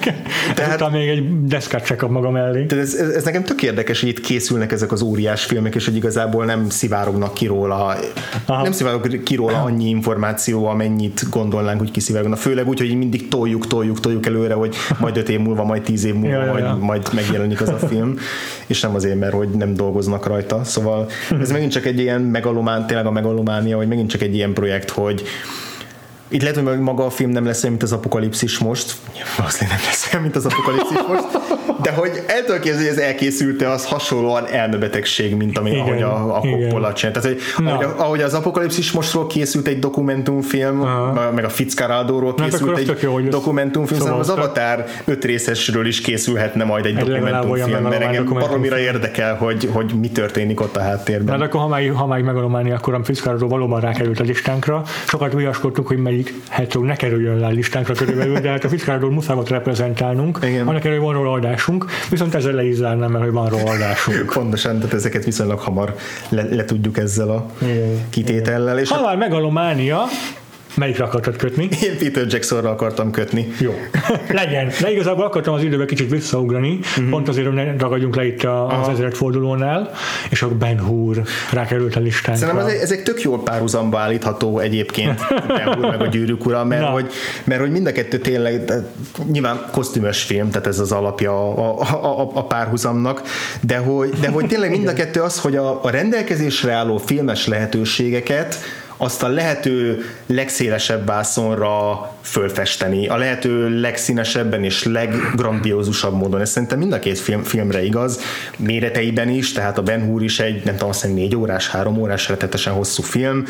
[0.54, 2.64] tehát még egy deszkát csak maga mellé.
[2.66, 5.84] Tehát ez, ez, ez nekem tök érdekes, hogy itt készülnek ezek az óriás filmek, és
[5.84, 7.96] hogy igazából nem szivárognak ki róla,
[8.46, 8.62] Aha.
[8.62, 12.36] nem szivárog ki róla annyi információ, amennyit gondolnánk, hogy kiszivárogna.
[12.36, 16.04] Főleg úgy, hogy mindig toljuk, toljuk, toljuk előre, hogy majd öt év múlva, majd tíz
[16.04, 16.76] év múlva, ja, majd, ja.
[16.80, 18.18] majd megjelenik az a film,
[18.66, 20.64] és nem azért, mert hogy nem dolgoznak rajta.
[20.64, 21.08] Szóval
[21.40, 24.90] ez megint csak egy ilyen megalomán, tényleg a megalománia, hogy megint csak egy ilyen projekt,
[24.90, 25.22] hogy
[26.30, 28.96] itt lehet, hogy maga a film nem lesz olyan, mint az apokalipszis most.
[29.36, 31.39] Valószínűleg nem lesz olyan, mint az apokalipszis most.
[31.82, 36.36] De hogy el tudok hogy ez elkészült az hasonlóan elmebetegség, mint ami, igen, ahogy a,
[36.36, 37.20] a Coppola csinált.
[37.20, 41.30] Tehát, hogy ahogy, ahogy, az apokalipszis mostról készült egy dokumentumfilm, Aha.
[41.30, 46.86] meg a Fitzcarraldo-ról készült egy jó, dokumentumfilm, szóval az Avatar öt részesről is készülhetne majd
[46.86, 51.38] egy, egy dokumentumfilm, mert engem baromira érdekel, hogy, hogy mi történik ott a háttérben.
[51.38, 54.82] Na, akkor ha már, ha már megalomálni, akkor a Fitzcarraldo valóban rákerült a listánkra.
[55.06, 59.12] Sokat viaskodtunk, hogy melyik Herzog ne kerüljön le a listánkra körülbelül, de hát a Fitzcarraldon
[59.12, 60.68] muszáj volt reprezentálnunk, Igen.
[60.68, 61.69] annak hogy van róla adásunk,
[62.10, 64.32] viszont ezzel le is zárnám, mert hogy van róla adásunk.
[64.34, 65.94] Pontosan, tehát ezeket viszonylag hamar
[66.28, 68.10] le, le tudjuk ezzel a Igen.
[68.10, 68.78] kitétellel.
[68.78, 70.02] És ha már megalománia,
[70.74, 71.68] Melyikre akartad kötni?
[71.82, 73.52] Én Peter Jacksonra akartam kötni.
[73.58, 73.74] Jó.
[74.40, 74.70] Legyen.
[74.80, 77.08] De igazából akartam az időbe kicsit visszaugrani, uh-huh.
[77.08, 79.90] pont azért, hogy ne ragadjunk le itt az ezeret fordulónál,
[80.30, 81.22] és a Ben Hur
[81.52, 82.46] rákerült a listánkra.
[82.46, 85.20] Szerintem ezek, ezek tök jól párhuzamba állítható egyébként
[85.56, 87.10] Ben Hur meg a gyűrűk ura, mert, hogy,
[87.44, 88.72] mert hogy mind a kettő tényleg
[89.30, 93.22] nyilván kosztümös film, tehát ez az alapja a, a, a, a párhuzamnak,
[93.60, 97.46] de hogy, de hogy tényleg mind a kettő az, hogy a, a rendelkezésre álló filmes
[97.46, 98.58] lehetőségeket
[99.02, 106.40] azt a lehető legszélesebb vászonra fölfesteni, a lehető legszínesebben és leggrandiózusabb módon.
[106.40, 108.20] Ez szerintem mind a két film, filmre igaz,
[108.56, 112.28] méreteiben is, tehát a Ben Hur is egy, nem tudom, azt négy órás, három órás,
[112.28, 113.44] rettetesen hosszú film.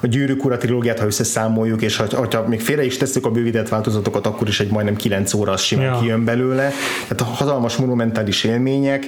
[0.00, 3.68] A Gyűrűk Ura trilógiát, ha összeszámoljuk, és ha, ha még félre is tesszük a bővített
[3.68, 5.98] változatokat, akkor is egy majdnem kilenc óra az simán ja.
[6.00, 6.72] kijön belőle.
[7.08, 9.06] Tehát a hatalmas monumentális élmények.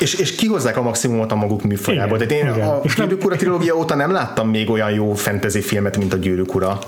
[0.00, 2.18] És, és kihozzák a maximumot a maguk műfajából.
[2.18, 2.68] Tehát én igen.
[2.68, 6.54] a Gyűrűk Ura trilógia óta nem láttam még olyan jó fantasy filmet, mint a Gyűrűk
[6.54, 6.78] Ura.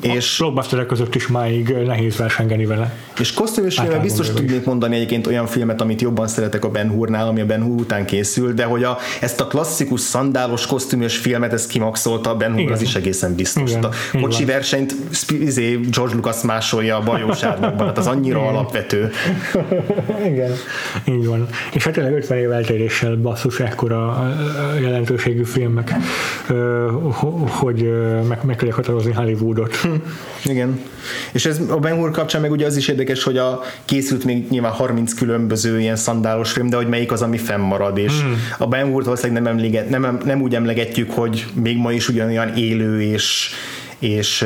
[0.00, 2.94] És blockbusterek között is máig nehéz versengeni vele.
[3.18, 7.26] És kosztümös filmet biztos tudnék mondani egyébként olyan filmet, amit jobban szeretek a Ben Hurnál,
[7.26, 11.52] ami a Ben Hur után készül, de hogy a, ezt a klasszikus szandálos kosztümös filmet
[11.52, 13.70] ezt kimaxolta a Ben Hur, az is egészen biztos.
[13.70, 13.90] Igen, a
[14.20, 14.94] kocsi versenyt
[15.40, 18.50] izé, George Lucas másolja a bajós árnyakban, hát az annyira Igen.
[18.50, 19.10] alapvető.
[20.30, 20.52] Igen,
[21.04, 21.48] így van.
[21.72, 24.28] És hát tényleg 50 év eltéréssel basszus ekkora
[24.80, 25.94] jelentőségű filmek,
[27.46, 27.90] hogy
[28.28, 29.94] meg, meg tudják határozni Hollywood Hm.
[30.44, 30.80] Igen.
[31.32, 34.48] És ez a Ben Hur kapcsán meg ugye az is érdekes, hogy a készült még
[34.48, 38.34] nyilván 30 különböző ilyen szandálos film, de hogy melyik az, ami fennmarad, és hmm.
[38.58, 42.56] a Ben Hurt valószínűleg nem, emléget, nem, nem úgy emlegetjük, hogy még ma is ugyanolyan
[42.56, 43.50] élő és
[44.00, 44.44] és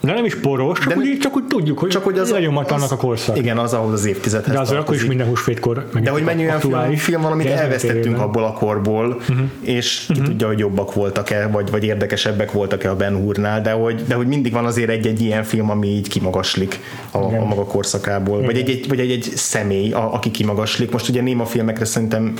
[0.00, 2.90] de nem is poros, csak, de úgy, csak úgy tudjuk, hogy, csak, hogy az, annak
[2.90, 3.38] a korszak.
[3.38, 5.88] Igen, az ahhoz az évtizedhez De az akkor is minden húsvétkor.
[6.02, 9.38] De hogy mennyi olyan film, film van, amit elvesztettünk abból a korból, uh-huh.
[9.60, 10.26] és ki uh-huh.
[10.26, 14.26] tudja, hogy jobbak voltak-e, vagy, vagy érdekesebbek voltak-e a Ben Hurnál, de hogy, de hogy
[14.26, 16.80] mindig van azért egy-egy ilyen film, ami így kimagaslik
[17.10, 20.90] a, a maga korszakából, vagy egy, egy, vagy egy, egy személy, a, aki kimagaslik.
[20.90, 22.34] Most ugye néma filmekre szerintem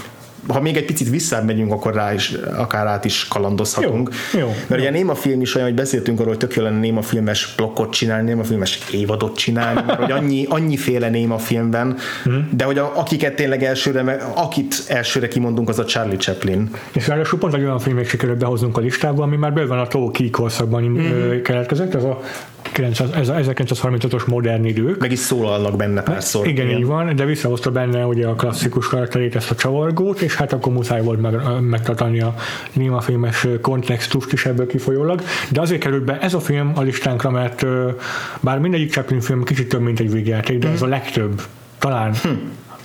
[0.48, 4.10] ha még egy picit visszamegyünk, akkor rá is, akár át is kalandozhatunk.
[4.32, 4.76] Jó, jó, Mert jó.
[4.76, 7.54] ugye a néma film is olyan, hogy beszéltünk arról, hogy tök jó lenne néma filmes
[7.56, 12.48] blokkot csinálni, néma filmes évadot csinálni, mert hogy annyi, annyiféle néma filmben, hmm.
[12.56, 16.70] de hogy a, akiket tényleg elsőre, akit elsőre kimondunk, az a Charlie Chaplin.
[16.92, 20.30] És ráadásul pont egy olyan filmek sikerült behoznunk a listába, ami már bőven a Tolkien
[20.30, 21.42] korszakban hmm.
[21.42, 22.20] keletkezett, ez a
[22.55, 25.00] 900, ez a 1935-ös modern idők.
[25.00, 26.46] Meg is szólalnak benne párszor.
[26.46, 30.52] Igen, így van, de visszahozta benne ugye a klasszikus karakterét, ezt a csavargót, és hát
[30.52, 32.34] akkor muszáj volt meg, megtartani a
[32.72, 35.22] némafilmes kontextust is ebből kifolyólag.
[35.50, 37.66] De azért került be ez a film a listánkra, mert
[38.40, 41.42] bár mindegyik Chaplin film kicsit több, mint egy végjáték, de ez a legtöbb.
[41.78, 42.14] Talán.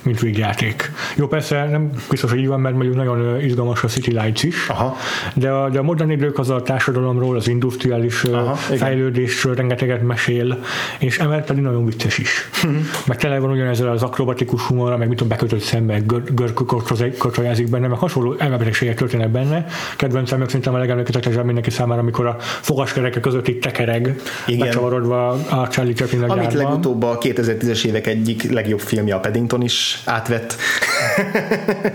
[0.02, 0.92] Mint végjáték.
[1.16, 4.68] Jó, persze nem biztos, hogy így van, mert mondjuk nagyon izgalmas a City Lights is,
[4.68, 4.96] Aha.
[5.34, 8.78] de a, de a modern idők az a társadalomról, az industriális Aha, igen.
[8.78, 10.58] fejlődésről rengeteget mesél,
[10.98, 12.50] és emellett pedig nagyon vicces is.
[12.62, 12.74] Mhm.
[13.06, 17.86] meg tele van ugyanezzel az akrobatikus humorra, meg mit tudom, bekötött szembe, gör- görkocsolyázik benne,
[17.86, 19.66] meg hasonló elmebetegségek történnek benne.
[19.96, 24.66] Kedvencem meg szerintem a legemlékezetesebb mindenki számára, amikor a fogaskerekek között itt tekereg, Igen.
[24.66, 29.91] becsavarodva a Charlie Chaplin Amit legutóbb a 2010-es évek egyik legjobb filmje a Paddington is
[30.04, 30.56] átvett.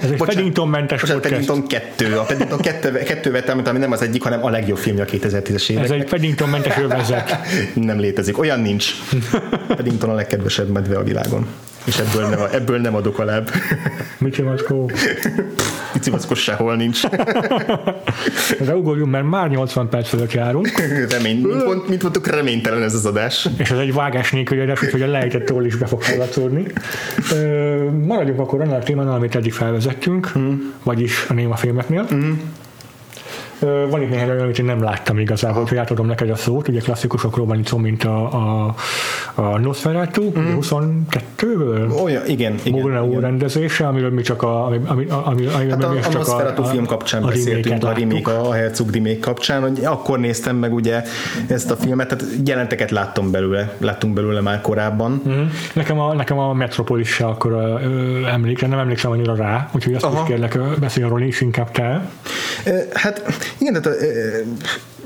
[0.02, 1.46] Ez egy Paddington-mentes Most a podcast.
[1.46, 1.68] Paddington
[1.98, 2.18] 2.
[2.18, 5.70] A Paddington 2, 2 vettem, ami nem az egyik, hanem a legjobb filmje a 2010-es
[5.70, 5.84] évek.
[5.84, 7.38] Ez egy Paddington-mentes övezet.
[7.74, 8.38] Nem létezik.
[8.38, 8.92] Olyan nincs.
[9.68, 11.48] Paddington a legkedvesebb medve a világon.
[11.88, 13.50] És ebből nem, ebből nem adok alább.
[14.20, 14.92] Mit Mackó?
[15.96, 17.02] Icimaszkos sehol nincs.
[18.66, 20.70] De ugorjunk, mert már 80 perc fölött járunk,
[21.10, 23.48] Remény, mint, mond, mint mondtuk, reménytelen ez az adás.
[23.58, 26.66] és ez egy vágás nélküli adás, úgyhogy a lejtettől is be fog hallatszódni.
[28.06, 30.32] Maradjunk akkor annál a témánál, amit eddig felvezettünk,
[30.84, 32.06] vagyis a néma filmeknél.
[32.10, 32.30] Ö,
[33.60, 36.68] Van itt néhány olyan, amit én nem láttam igazából, hogy átadom neked a szót.
[36.68, 38.76] Ugye klasszikusokról van itt szó, mint a, a,
[39.36, 40.58] a Nosferatu, mm.
[40.62, 42.04] 22-ből.
[42.04, 42.80] Olyan, igen, igen.
[42.80, 43.22] Mugna úr igen.
[43.22, 46.86] rendezése, amiről mi csak a, ami, ami, ami, ami, Hát a, a csak Nosferatu film
[46.86, 51.04] kapcsán a beszéltünk, a remake, a Herzog remake kapcsán, hogy akkor néztem meg ugye
[51.48, 55.22] ezt a filmet, tehát jelenteket láttam belőle, láttunk belőle már korábban.
[55.24, 55.40] Mhm.
[55.74, 60.22] Nekem a, nekem a Metropolis akkor ö, emlék, nem emlékszem annyira rá, úgyhogy azt Aha.
[60.22, 62.10] is kérlek, beszélj arról is inkább te.
[62.94, 64.00] Hát igen, tehát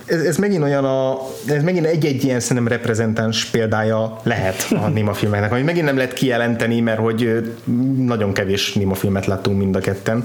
[0.06, 1.18] ez, ez megint olyan a,
[1.48, 6.14] ez megint egy-egy ilyen szerintem reprezentáns példája lehet a Nima filmeknek, amit megint nem lehet
[6.14, 7.52] kijelenteni, mert hogy
[7.98, 10.24] nagyon kevés Nima filmet láttunk mind a ketten,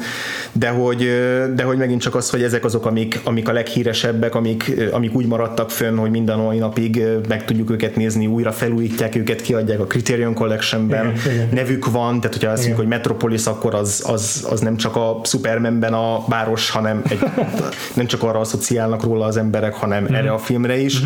[0.52, 1.08] de hogy,
[1.54, 5.26] de hogy megint csak az, hogy ezek azok, amik, amik a leghíresebbek, amik, amik úgy
[5.26, 9.84] maradtak fönn, hogy minden mai napig meg tudjuk őket nézni, újra felújítják őket, kiadják a
[9.84, 11.48] Criterion Collectionben, Igen, igen.
[11.52, 15.20] nevük van, tehát hogyha azt mondjuk, hogy Metropolis, akkor az, az, az nem csak a
[15.24, 17.18] Supermanben a város, hanem egy,
[17.94, 19.36] nem csak arra asszociálnak róla az
[19.66, 20.14] emberek, hanem Mhm.
[20.14, 21.00] erre a filmre is.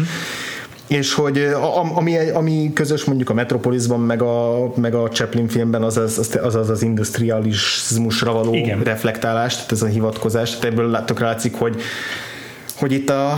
[0.86, 5.82] És hogy a- ami, ami közös mondjuk a Metropolisban, meg a, meg a Chaplin filmben,
[5.82, 8.82] az az, az, az, az, industrializmusra való Igen.
[8.82, 11.80] reflektálás, tehát ez a hivatkozás, tehát ebből látok látszik, hogy
[12.80, 13.30] hogy itt a,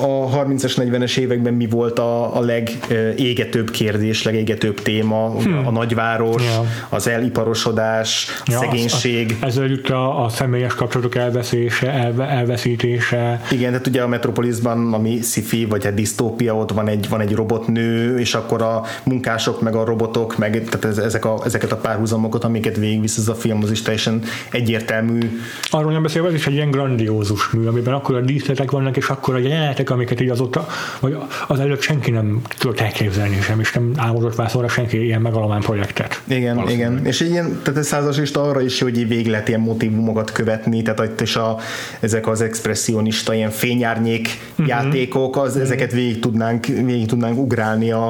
[0.00, 5.24] a 30-as, 40-es években mi volt a, a legégetőbb kérdés, legégetőbb téma,
[5.64, 6.64] a nagyváros, Ja.
[6.88, 9.36] az eliparosodás, Ja, szegénység.
[9.40, 13.40] Az, ezzel jut a, a személyes kapcsolatok elveszése, elve, elveszítése.
[13.50, 17.34] Igen, tehát ugye a Metropolisban, ami sci-fi, vagy hát disztópia, ott van egy, van egy
[17.34, 21.76] robotnő, és akkor a munkások, meg a robotok, meg tehát ez, ezek a, ezeket a
[21.76, 25.40] párhuzamokat, amiket végigvisz ez a film, az is teljesen egyértelmű.
[25.70, 29.08] Arról nem beszélve, ez is egy ilyen grandiózus mű, amiben akkor a díszletek vannak, és
[29.08, 30.66] akkor a jelenetek, amiket így azóta,
[31.00, 31.16] vagy
[31.48, 36.20] az előtt senki nem tudott elképzelni sem, és nem álmodott vászolra senki ilyen megalamány projektet.
[36.24, 37.06] Igen, igen.
[37.06, 40.82] És egy ilyen, tehát ez százasista arra is, hogy így végig lehet ilyen motivumokat követni,
[40.82, 41.56] tehát itt is a,
[42.00, 44.66] ezek az expressionista ilyen fényárnyék uh-huh.
[44.66, 48.08] játékok, az, ezeket végig tudnánk, végig tudnánk ugrálni a,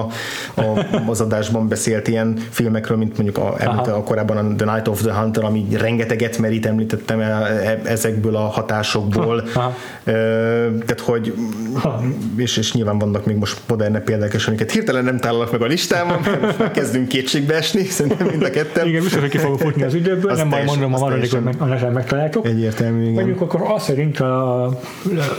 [0.54, 0.62] a,
[1.06, 5.02] az adásban beszélt ilyen filmekről, mint mondjuk a, említett a korábban a The Night of
[5.02, 9.44] the Hunter, ami rengeteget merít, említettem el e- ezekből a hatásokból.
[9.54, 9.76] Aha.
[10.04, 10.51] Ö,
[10.86, 11.34] tehát, hogy
[12.36, 15.66] és, és nyilván vannak még most moderne példák, is, amiket hirtelen nem találok meg a
[15.66, 18.86] listámon, mert kezdünk kétségbe esni, szerintem mind a ketten.
[18.86, 21.54] Igen, biztos, hogy ki fogok futni az időből, Az nem majd mondom a maradékot, meg,
[21.58, 22.46] a neten megtaláltok.
[22.46, 23.12] Egyértelmű, igen.
[23.12, 24.64] Mondjuk akkor azt szerint a,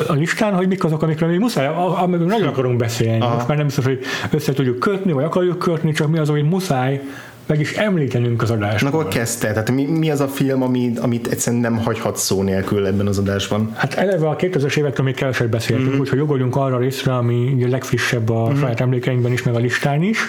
[0.08, 3.22] a listán, hogy mik azok, amikről még muszáj, a- amiről nagyon akarunk beszélni.
[3.22, 3.34] Aha.
[3.36, 4.00] Most már nem biztos, hogy
[4.32, 7.02] össze tudjuk kötni, vagy akarjuk kötni, csak mi az, hogy muszáj
[7.46, 8.92] meg is említenünk az Na, adásban.
[8.92, 9.48] akkor kezdte.
[9.52, 13.18] Tehát mi, mi az a film, ami, amit egyszerűen nem hagyhat szó nélkül ebben az
[13.18, 13.72] adásban?
[13.76, 15.98] Hát eleve a 2000-es évektől még keveset beszéltünk, Mhm.
[15.98, 16.00] mm.
[16.02, 18.60] úgyhogy ugorjunk arra részre, ami a legfrissebb a mm.
[18.60, 20.20] saját emlékeinkben is, meg a listán is.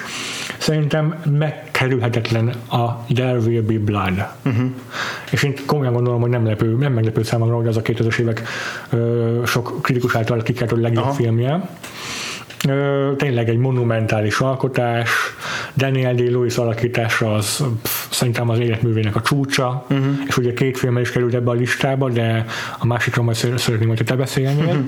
[0.58, 4.26] Szerintem megkerülhetetlen a There Will Be Blood.
[4.42, 4.54] Mhm.
[4.54, 4.70] Uh-huh.
[5.30, 8.42] És én komolyan gondolom, hogy nem, lepő, nem meglepő számomra, hogy az a 2000-es évek
[8.90, 11.12] ö, sok kritikus által kikelt a legjobb Aha.
[11.12, 11.68] filmje.
[12.68, 15.10] Ö, tényleg egy monumentális alkotás,
[15.76, 16.30] Daniel D.
[16.30, 20.06] Lewis alakítása az pff, szerintem az életművének a csúcsa, uh-huh.
[20.26, 22.44] és ugye két film is került ebbe a listába, de
[22.78, 24.64] a másikról majd szeretném, hogy te beszélnél.
[24.64, 24.86] Uh-huh.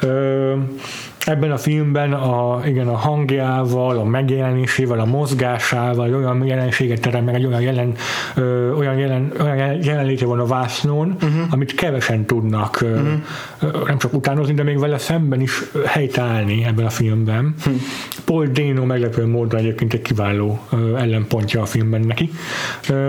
[0.00, 0.56] Ö,
[1.28, 7.34] ebben a filmben a, igen, a hangjával, a megjelenésével, a mozgásával olyan jelenséget terem meg,
[7.34, 7.94] egy olyan, jelen,
[8.34, 11.42] ö, olyan, jelen, olyan jelenléte van a vásznon, uh-huh.
[11.50, 13.08] amit kevesen tudnak uh-huh.
[13.86, 17.54] Nem csak utánozni, de még vele szemben is helytállni ebben a filmben.
[17.58, 17.74] Uh-huh.
[18.24, 20.60] Paul Dano meglepő módon egyébként egy kiváló
[20.96, 22.30] ellenpontja a filmben neki.
[22.88, 23.00] De,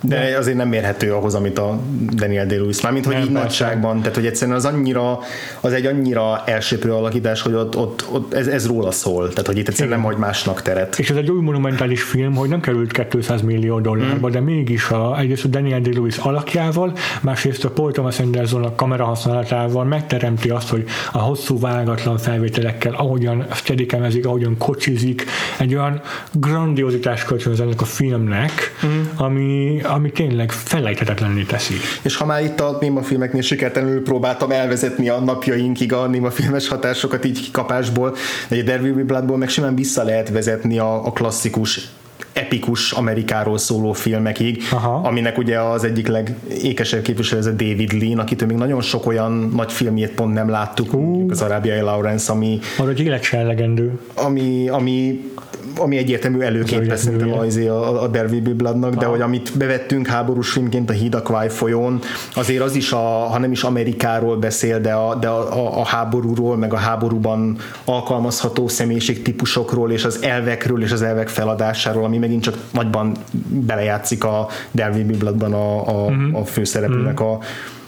[0.00, 1.80] de azért nem mérhető ahhoz, amit a
[2.14, 5.18] Daniel Day-Lewis, mármint hogy így nagyságban, tehát hogy egyszerűen az annyira,
[5.60, 9.58] az egy annyira elsőprő alakítás, hogy ott, ott, ott ez, ez róla szól, tehát hogy
[9.58, 10.98] itt egyszerűen nem hagy másnak teret.
[10.98, 14.30] És ez egy új monumentális film, hogy nem került 200 millió dollárba, mm.
[14.30, 16.92] de mégis a, egyrészt a Daniel Day-Lewis alakjával,
[17.22, 22.94] másrészt a Paul Thomas Anderson a kamera használatával megteremti azt, hogy a hosszú vágatlan felvételekkel,
[22.94, 25.24] ahogyan steadikemezik, ahogyan kocsizik,
[25.58, 26.00] egy olyan
[26.32, 28.52] grandiozitás kölcsönöz ennek a filmnek,
[28.86, 29.02] mm.
[29.16, 31.74] ami, ami tényleg felejthetetlenné teszi.
[32.02, 37.40] És ha már itt a némafilmeknél sikertelenül próbáltam elvezetni a napjainkig a némafilmes hatásokat így
[37.40, 38.16] kikapásból,
[38.48, 41.88] de a Will Bloodból meg simán vissza lehet vezetni a, a klasszikus
[42.36, 45.00] epikus Amerikáról szóló filmekig, Aha.
[45.08, 50.10] aminek ugye az egyik legékesebb képviselő David Lean, akitől még nagyon sok olyan nagy filmjét
[50.10, 51.24] pont nem láttuk, uh.
[51.28, 52.58] az Arábiai Lawrence, ami...
[52.78, 53.98] Arra egy életsellegendő.
[54.14, 55.30] Ami, ami
[55.78, 58.24] ami egyértelmű előként szerintem a, a, a Be
[58.56, 62.00] Bloodnak, de hogy amit bevettünk háborús filmként a Kwai folyón,
[62.34, 66.56] azért az is, a, ha nem is Amerikáról beszél, de, a, de a, a, háborúról,
[66.56, 72.56] meg a háborúban alkalmazható személyiségtípusokról, és az elvekről, és az elvek feladásáról, ami megint csak
[72.72, 73.16] nagyban
[73.48, 76.40] belejátszik a Be Bloodban a, a, uh-huh.
[76.40, 77.34] a főszereplőnek uh-huh.
[77.34, 77.38] a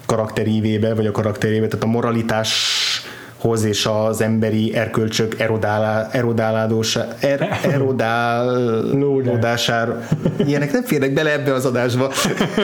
[0.07, 2.51] karakterívébe, vagy a karakterébe, tehát a moralitás
[3.39, 10.07] hoz és az emberi erkölcsök erodálá, erodáládósa, er, erodálódására.
[10.47, 12.13] Ilyenek nem férnek bele ebbe az adásba.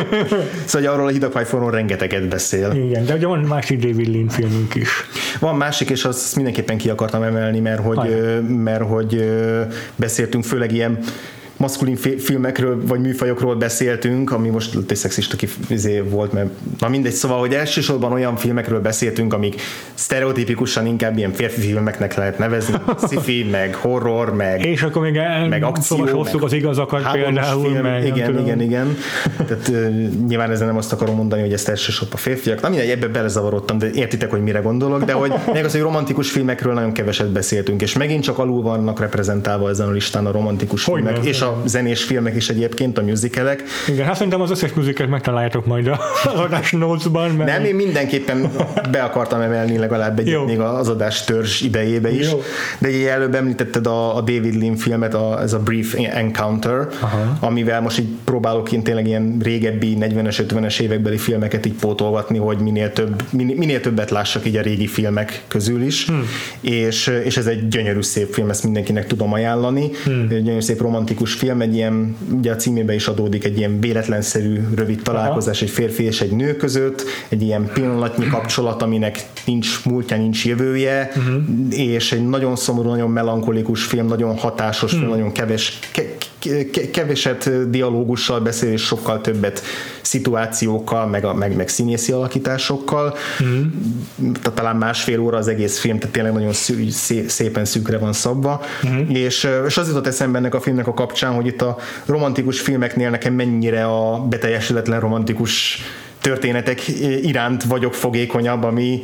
[0.65, 2.73] szóval arról a hidakvájforról rengeteget beszél.
[2.73, 4.91] Igen, de ugye van másik David Lean filmünk is.
[5.41, 9.25] Van másik, és azt mindenképpen ki akartam emelni, mert hogy, mert hogy
[9.97, 10.99] beszéltünk főleg ilyen
[11.57, 15.37] maszkulin filmekről vagy műfajokról beszéltünk, ami most egy szexista
[15.69, 16.49] izé volt, mert
[16.79, 19.61] na mindegy, szóval, hogy elsősorban olyan filmekről beszéltünk, amik
[19.95, 22.75] sztereotipikusan inkább ilyen férfi filmeknek lehet nevezni,
[23.09, 27.83] sci meg horror, meg És akkor még el, meg akció, meg az igazakat például, film,
[27.83, 28.97] meg igen, igen, igen, igen.
[29.37, 29.71] Tehát
[30.27, 32.61] nyilván ezzel nem azt akarom mondani, hogy ezt elsősorban férfiak.
[32.61, 36.31] Na mindegy, ebbe belezavarodtam, de értitek, hogy mire gondolok, de hogy még az, hogy romantikus
[36.31, 40.85] filmekről nagyon keveset beszéltünk, és megint csak alul vannak reprezentálva ezen a listán a romantikus
[40.85, 43.63] hogy filmek, és a zenés filmek is egyébként, a musicalek.
[43.89, 46.01] Igen, hát szerintem az összes musicalt megtaláljátok majd a
[46.37, 47.31] adás notes-ban.
[47.31, 47.51] Mert...
[47.51, 48.51] Nem, én mindenképpen
[48.91, 52.31] be akartam emelni legalább egy még az adás törzs idejébe is.
[52.31, 52.43] Jó.
[52.79, 57.37] De ugye előbb említetted a, a David Lean filmet, a, ez a Brief Encounter, Aha.
[57.41, 62.59] amivel most így próbálok én tényleg ilyen régebbi 40-es, 50-es évekbeli filmeket így pótolgatni, hogy
[62.59, 66.07] minél, több, minél, minél többet lássak így a régi filmek közül is.
[66.07, 66.25] Hmm.
[66.61, 69.91] És, és ez egy gyönyörű szép film, ezt mindenkinek tudom ajánlani.
[70.05, 70.27] Hmm.
[70.31, 74.61] Egy gyönyörű szép romantikus film, egy ilyen, ugye a címébe is adódik egy ilyen véletlenszerű
[74.75, 75.65] rövid találkozás Aha.
[75.65, 81.11] egy férfi és egy nő között, egy ilyen pillanatnyi kapcsolat, aminek nincs múltja, nincs jövője,
[81.17, 81.43] uh-huh.
[81.71, 84.99] és egy nagyon szomorú, nagyon melankolikus film, nagyon hatásos uh-huh.
[84.99, 86.03] film, nagyon keves, ke,
[86.91, 89.63] keveset dialógussal beszél, és sokkal többet
[90.03, 93.17] szituációkkal, meg, a, meg, meg színészi alakításokkal.
[93.45, 93.63] Mm.
[94.19, 96.91] Tehát talán másfél óra az egész film, tehát tényleg nagyon szű,
[97.27, 98.61] szépen szűkre van szabva.
[98.89, 99.09] Mm.
[99.09, 101.77] És, és az jutott eszembe ennek a filmnek a kapcsán, hogy itt a
[102.07, 105.83] romantikus filmeknél nekem mennyire a beteljesületlen romantikus
[106.25, 106.89] történetek
[107.23, 109.01] iránt vagyok fogékonyabb, ami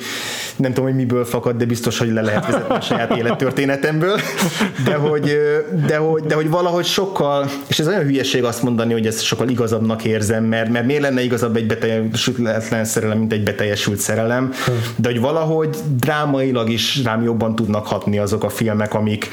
[0.57, 4.21] nem tudom, hogy miből fakad, de biztos, hogy le lehet vezetni a saját élettörténetemből,
[4.85, 5.39] de hogy,
[5.87, 9.49] de hogy, de hogy valahogy sokkal, és ez olyan hülyeség azt mondani, hogy ezt sokkal
[9.49, 14.53] igazabbnak érzem, mert, mert miért lenne igazabb egy beteljesületlen szerelem, mint egy beteljesült szerelem,
[14.97, 19.29] de hogy valahogy drámailag is rám jobban tudnak hatni azok a filmek, amik,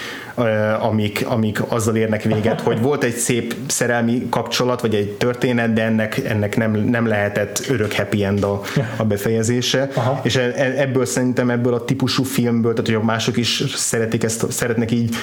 [0.80, 5.84] amik, amik azzal érnek véget, hogy volt egy szép szerelmi kapcsolat, vagy egy történet, de
[5.84, 8.62] ennek, ennek nem, nem lehetett örök happy end a,
[8.98, 10.20] a befejezése, Aha.
[10.24, 14.52] és e, e, ebből szerintem ebből a típusú filmből, tehát hogy mások is szeretik ezt,
[14.52, 15.16] szeretnek így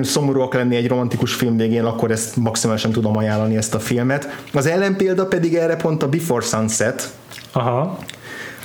[0.00, 4.28] szomorúak lenni egy romantikus film végén, akkor ezt maximálisan tudom ajánlani ezt a filmet.
[4.52, 7.10] Az ellenpélda pedig erre pont a Before Sunset,
[7.52, 7.98] Aha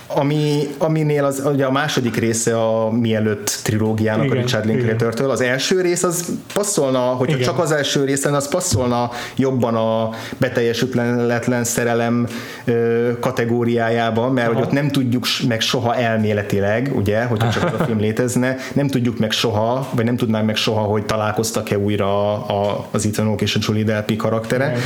[0.08, 5.30] ami, aminél az, ugye a második része a mielőtt trilógiának igen, a Richard Linklater-től.
[5.30, 7.48] Az első rész az passzolna, hogyha igen.
[7.48, 12.28] csak az első részen, az passzolna jobban a beteljesületlen szerelem
[12.66, 17.84] ö, kategóriájába, mert hogy ott nem tudjuk meg soha elméletileg, ugye, hogyha csak az a
[17.84, 22.66] film létezne, nem tudjuk meg soha, vagy nem tudnánk meg soha, hogy találkoztak-e újra a,
[22.66, 24.66] a, az Ethan és a Julie Delpy karaktere.
[24.68, 24.82] Igen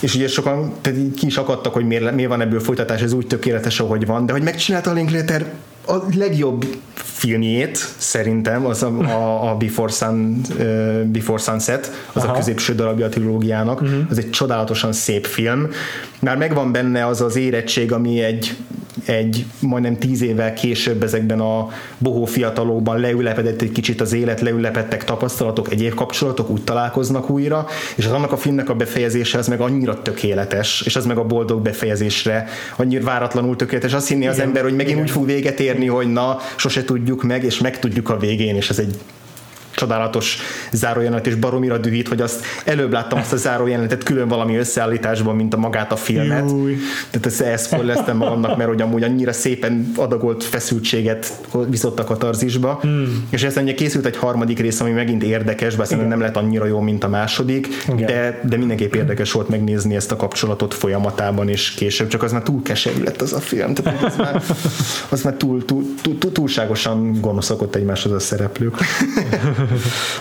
[0.00, 3.12] és ugye sokan tehát így ki is akadtak, hogy miért, miért van ebből folytatás, ez
[3.12, 5.46] úgy tökéletes, ahogy van, de hogy megcsinálta a Linklater
[5.86, 6.64] a legjobb
[6.94, 12.32] filmjét szerintem, az a, a, a Before, Sun, uh, Before Sunset, az Aha.
[12.32, 13.98] a középső darabja a trilógiának, uh-huh.
[14.10, 15.68] az egy csodálatosan szép film.
[16.20, 18.56] Már megvan benne az az érettség, ami egy,
[19.04, 21.68] egy majdnem tíz évvel később ezekben a
[21.98, 28.06] bohó fiatalokban leülepedett egy kicsit az élet, leülepettek tapasztalatok, egyéb kapcsolatok, úgy találkoznak újra, és
[28.06, 31.62] az annak a filmnek a befejezése az meg annyira tökéletes, és az meg a boldog
[31.62, 33.92] befejezésre annyira váratlanul tökéletes.
[33.92, 34.46] Azt hinni az Igen.
[34.46, 35.02] ember, hogy megint Igen.
[35.02, 38.78] úgy fog véget érni, hogy na, sose tudjuk meg, és megtudjuk a végén, és ez
[38.78, 38.98] egy
[39.80, 40.38] csodálatos
[40.72, 45.54] zárójelenet, és baromira dühít, hogy azt előbb láttam azt a zárójelenetet külön valami összeállításban, mint
[45.54, 46.50] a magát a filmet.
[46.50, 46.76] Júj.
[47.10, 51.32] Tehát ezt elszpoileztem magamnak, mert hogy amúgy annyira szépen adagolt feszültséget
[51.68, 52.78] viszont a katarzisba.
[52.82, 53.26] Hmm.
[53.30, 56.66] És ezt ugye készült egy harmadik rész, ami megint érdekes, bár szerintem nem lett annyira
[56.66, 61.70] jó, mint a második, de, de mindenképp érdekes volt megnézni ezt a kapcsolatot folyamatában, és
[61.70, 63.74] később, csak az már túl keserű lett az a film.
[63.74, 64.42] Tehát az már,
[65.08, 68.76] az már túl, túl, túl, túl, túlságosan gonoszak egymáshoz a szereplők.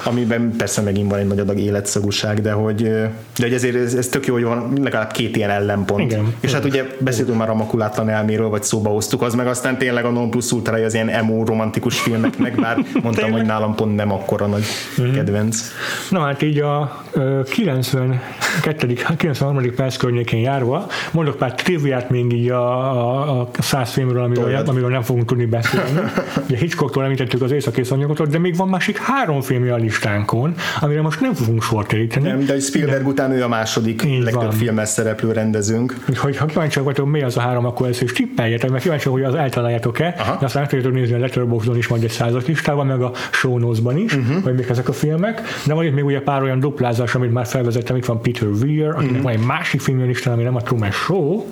[0.04, 3.12] amiben persze megint van egy nagy adag életszagúság, de hogy, de
[3.42, 6.12] hogy ezért ez, ez tök jó, hogy van legalább két ilyen ellenpont.
[6.12, 6.36] Igen.
[6.40, 10.06] És hát ugye beszéltünk már a makulátlan elméről, vagy szóba hoztuk, az meg aztán tényleg
[10.06, 14.12] a non plus ultra az ilyen emo romantikus filmeknek, bár mondtam, hogy nálam pont nem
[14.12, 14.64] akkora nagy
[15.02, 15.14] mm-hmm.
[15.14, 15.62] kedvenc.
[16.10, 17.04] Na hát így a
[17.50, 18.94] 92.
[19.18, 19.76] 93.
[19.76, 24.90] perc környékén járva, mondok pár triviát még így a, a, a száz filmről, amiről, amiről
[24.90, 26.00] nem fogunk tudni beszélni.
[26.48, 31.02] Ugye Hitchcocktól említettük az észak anyagotot, de még van másik három filmje a listánkon, amire
[31.02, 32.28] most nem fogunk sort keríteni.
[32.28, 33.10] Nem, de Spielberg de...
[33.10, 35.96] után ő a második Így legtöbb filmes szereplő rendezőnk.
[36.18, 39.24] Hogy ha kíváncsiak vagytok, mi az a három, akkor ezt is tippeljetek, mert kíváncsiak, hogy
[39.24, 43.12] az eltaláljátok-e, de aztán tudjátok nézni a Letterboxdon is majd egy százas listában, meg a
[43.32, 43.58] show
[43.96, 44.44] is, uh-huh.
[44.44, 45.42] hogy mik ezek a filmek.
[45.66, 48.88] De van itt még ugye pár olyan duplázás, amit már felvezettem, itt van Peter Weir,
[48.88, 49.22] akinek uh-huh.
[49.22, 51.46] van egy másik filmje listán, ami nem a Truman Show.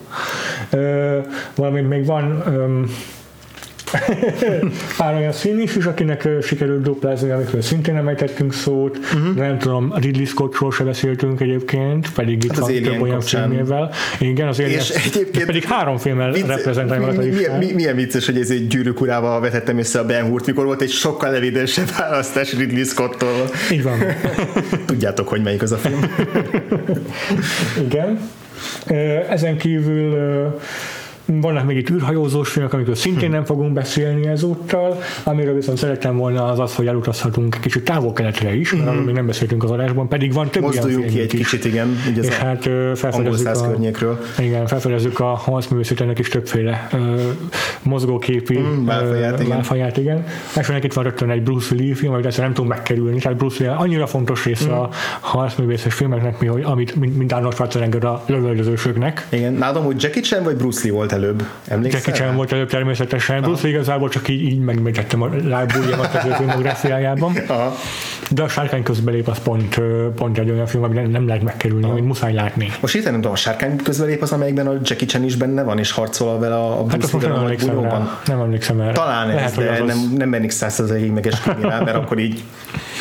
[0.71, 2.85] Uh, valamint még van um,
[4.97, 8.97] Pár olyan szín is, akinek sikerült duplázni, amikről szintén nem ejtettünk szót.
[8.97, 9.35] Uh-huh.
[9.35, 13.91] Nem tudom, Ridley Scottról se beszéltünk egyébként, pedig itt hát van több olyan filmével.
[14.19, 18.37] Igen, az Alien, és egyébként pedig három filmmel vicc, mi, mi, mi, milyen vicces, hogy
[18.37, 22.53] ez egy gyűrűk urával vetettem össze a Ben Hurt, mikor volt egy sokkal evidensebb választás
[22.53, 23.49] Ridley Scott-tól.
[23.71, 23.99] Így van.
[24.85, 25.99] Tudjátok, hogy melyik az a film.
[27.85, 28.19] Igen.
[29.29, 30.15] Ezen kívül
[31.27, 36.45] vannak még itt űrhajózós filmek, amikről szintén nem fogunk beszélni ezúttal, amiről viszont szerettem volna
[36.45, 40.33] az az, hogy elutazhatunk kicsit távol-keletre is, mert arról még nem beszéltünk az adásban, pedig
[40.33, 41.39] van több Mozduljunk ilyen ki egy is.
[41.39, 41.87] kicsit, igen.
[42.09, 44.19] Ugye és hát felfedezzük a, környékről.
[44.39, 46.99] Igen, felfedezzük a harcművészetének is többféle uh,
[47.81, 50.25] mozgóképi mm, válfaját, uh, válfaját, igen.
[50.55, 53.63] Elsőnek itt van rögtön egy Bruce Lee film, amit ezt nem tudom megkerülni, tehát Bruce
[53.63, 54.71] Lee annyira fontos része mm.
[54.71, 54.89] a
[55.19, 59.27] harcművészes filmeknek, mi, hogy, amit, mint, mint Arnold Schwarzenegger a lövöldözősöknek.
[59.29, 61.43] Igen, nálom, hogy Jackie Chan vagy Bruce Lee volt előbb.
[61.67, 62.01] Emlékszel?
[62.05, 63.41] Jackie Chan volt előbb természetesen.
[63.41, 67.33] Bruce Lee igazából csak így, így megmegyettem a lábújjamat az ő filmográfiájában.
[68.29, 69.79] De a sárkány közbelép az pont,
[70.15, 72.71] pont egy olyan film, ami nem, nem lehet megkerülni, amit muszáj látni.
[72.81, 75.79] Most itt nem tudom, a sárkány közbelép az, amelyikben a Jackie Chan is benne van,
[75.79, 78.19] és harcol vele a, hát Bruce hát nem emlékszem rá.
[78.25, 78.91] Nem emlékszem erre.
[78.91, 79.87] Talán Lehet, ez, de az...
[79.87, 82.43] nem, nem mennék százszerzalékig megesküdni rá, mert akkor így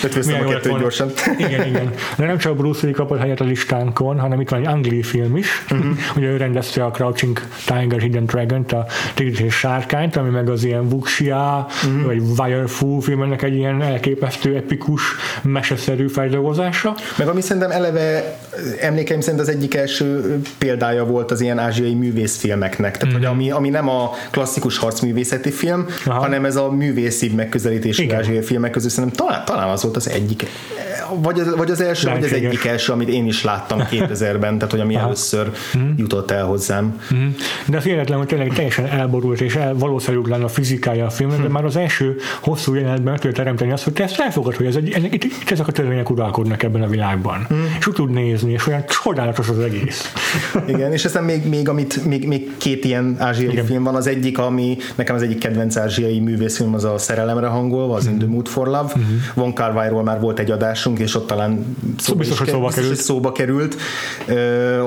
[0.05, 1.11] ötvöztem a kettőt gyorsan.
[1.39, 1.91] Igen, igen.
[2.17, 5.37] De nem csak Bruce Lee kapott helyet a listánkon, hanem itt van egy angli film
[5.37, 5.65] is.
[5.71, 5.87] Uh-huh.
[6.17, 10.65] Ugye ő rendezte a Crouching Tiger, Hidden Dragon, a Tigris és Sárkányt, ami meg az
[10.65, 12.05] ilyen Wuxia, uh-huh.
[12.05, 15.03] vagy Wirefu filmnek egy ilyen elképesztő, epikus,
[15.43, 16.95] meseszerű feldolgozása.
[17.19, 18.39] Meg ami szerintem eleve
[18.81, 22.97] emlékeim szerint az egyik első példája volt az ilyen ázsiai művészfilmeknek.
[22.97, 23.29] Tehát, uh-huh.
[23.29, 26.21] hogy ami, ami nem a klasszikus harcművészeti film, Aha.
[26.21, 30.47] hanem ez a művészi megközelítés ázsiai filmek közül szerintem talán, talán az volt az egyik
[31.15, 34.71] vagy az, vagy az első, vagy az egyik első, amit én is láttam 2000-ben, tehát
[34.71, 35.05] hogy ami Aha.
[35.05, 35.91] először mm.
[35.97, 37.01] jutott el hozzám.
[37.15, 37.29] Mm.
[37.67, 41.43] De az életlen, hogy tényleg teljesen elborult és el, valószerűtlen a fizikája a filmnek, mm.
[41.43, 44.67] de már az első hosszú jelenetben meg tudja teremteni azt, hogy te ezt elfogad, hogy
[44.67, 47.47] ez egy, itt, itt, ezek a törvények uralkodnak ebben a világban.
[47.55, 47.65] Mm.
[47.79, 50.13] És úgy tud nézni, és olyan csodálatos az egész.
[50.67, 53.65] Igen, és aztán még, még, amit, még, még két ilyen ázsiai Igen.
[53.65, 57.95] film van, az egyik, ami nekem az egyik kedvenc ázsiai művészfilm, az a Szerelemre hangolva,
[57.95, 58.11] az mm.
[58.11, 58.93] In the Mood for Love.
[58.99, 59.17] Mm-hmm.
[59.35, 62.97] Von Kar már volt egy adásunk, és ott talán szóba, biztos, hogy szóba, került.
[62.97, 63.77] szóba került,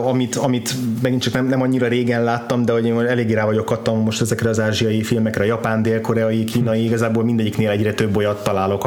[0.03, 3.72] amit, amit megint csak nem, nem annyira régen láttam, de hogy én eléggé rá vagyok
[3.72, 8.86] adtam most ezekre az ázsiai filmekre, japán, dél-koreai, kínai, igazából mindegyiknél egyre több olyat találok,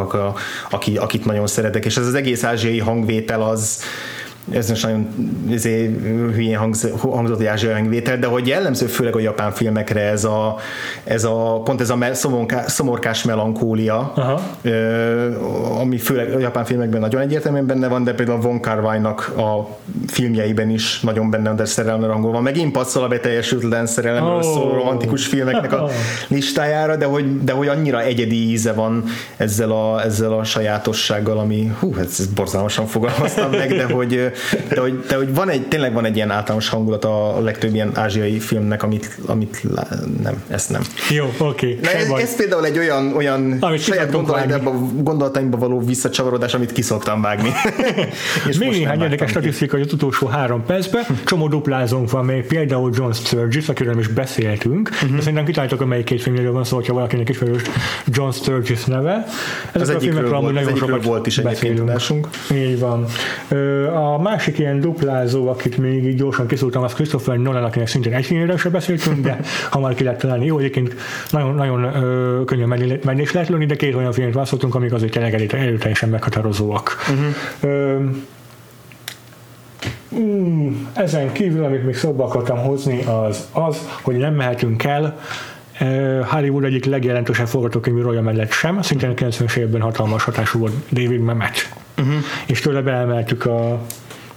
[0.71, 3.83] aki, akit nagyon szeretek, és ez az egész ázsiai hangvétel az
[4.51, 5.09] ez most nagyon
[5.49, 5.99] izé,
[6.35, 10.57] hülyén hangz, hangzott egy ázsiai hangvétel, de hogy jellemző főleg a japán filmekre ez a,
[11.05, 14.41] ez a pont ez a me, szomorká, szomorkás melankólia, Aha.
[14.63, 15.43] Ö,
[15.81, 18.79] ami főleg a japán filmekben nagyon egyértelműen benne van, de például Von kar
[19.37, 19.69] a
[20.07, 22.41] filmjeiben is nagyon benne van, de szerelme rangolva.
[22.41, 24.43] Megint passzol a beteljesültlen szerelemről oh.
[24.43, 25.89] szóló romantikus filmeknek a
[26.29, 29.05] listájára, de hogy, de hogy annyira egyedi íze van
[29.37, 34.32] ezzel a, ezzel a sajátossággal, ami hú, ezt borzalmasan fogalmaztam meg, de hogy,
[34.69, 37.91] de hogy, de hogy van egy, tényleg van egy ilyen általános hangulat a legtöbb ilyen
[37.95, 39.63] ázsiai filmnek, amit, amit
[40.23, 40.83] nem, ezt nem.
[41.11, 41.79] Jó, oké.
[41.83, 41.95] Okay.
[41.95, 44.11] Ez, ez, például egy olyan, olyan amit saját
[45.03, 47.51] gondolataimba való visszacsavarodás, amit kiszoktam vágni.
[48.49, 52.91] És még néhány érdekes statisztika, hogy az utolsó három percben csomó duplázónk van még, például
[52.95, 55.11] John Sturgis, akiről is beszéltünk, uh-huh.
[55.11, 57.63] de szerintem kitaláltak, amelyik két filmről van szó, hogyha valakinek ismerős
[58.07, 59.27] John Sturgis neve.
[59.73, 61.91] Ez az a filmekről amúgy nagyon sokat volt is beszélünk.
[62.53, 63.05] Így van.
[63.95, 68.25] A másik ilyen duplázó, akit még így gyorsan kiszúrtam, az Christopher Nolan, akinek szintén egy
[68.25, 69.41] filmről sem beszéltünk, de
[69.71, 70.45] hamar ki lehet találni.
[70.45, 70.95] Jó, egyébként
[71.31, 72.69] nagyon, nagyon ö, könnyen
[73.05, 76.97] menni is lehet lőni, de két olyan filmet választottunk, amik azért tényleg erőteljesen meghatározóak.
[77.11, 77.35] Uh-huh.
[77.61, 77.99] Ö,
[80.19, 85.19] Mm, ezen kívül, amit még szóba akartam hozni, az az, hogy nem mehetünk el
[86.25, 91.75] Hollywood egyik legjelentősebb forgatókönyvű rolja mellett sem, szintén 90-es évben hatalmas hatású volt David Mamet.
[91.99, 92.15] Uh-huh.
[92.47, 93.81] És tőle beemeltük a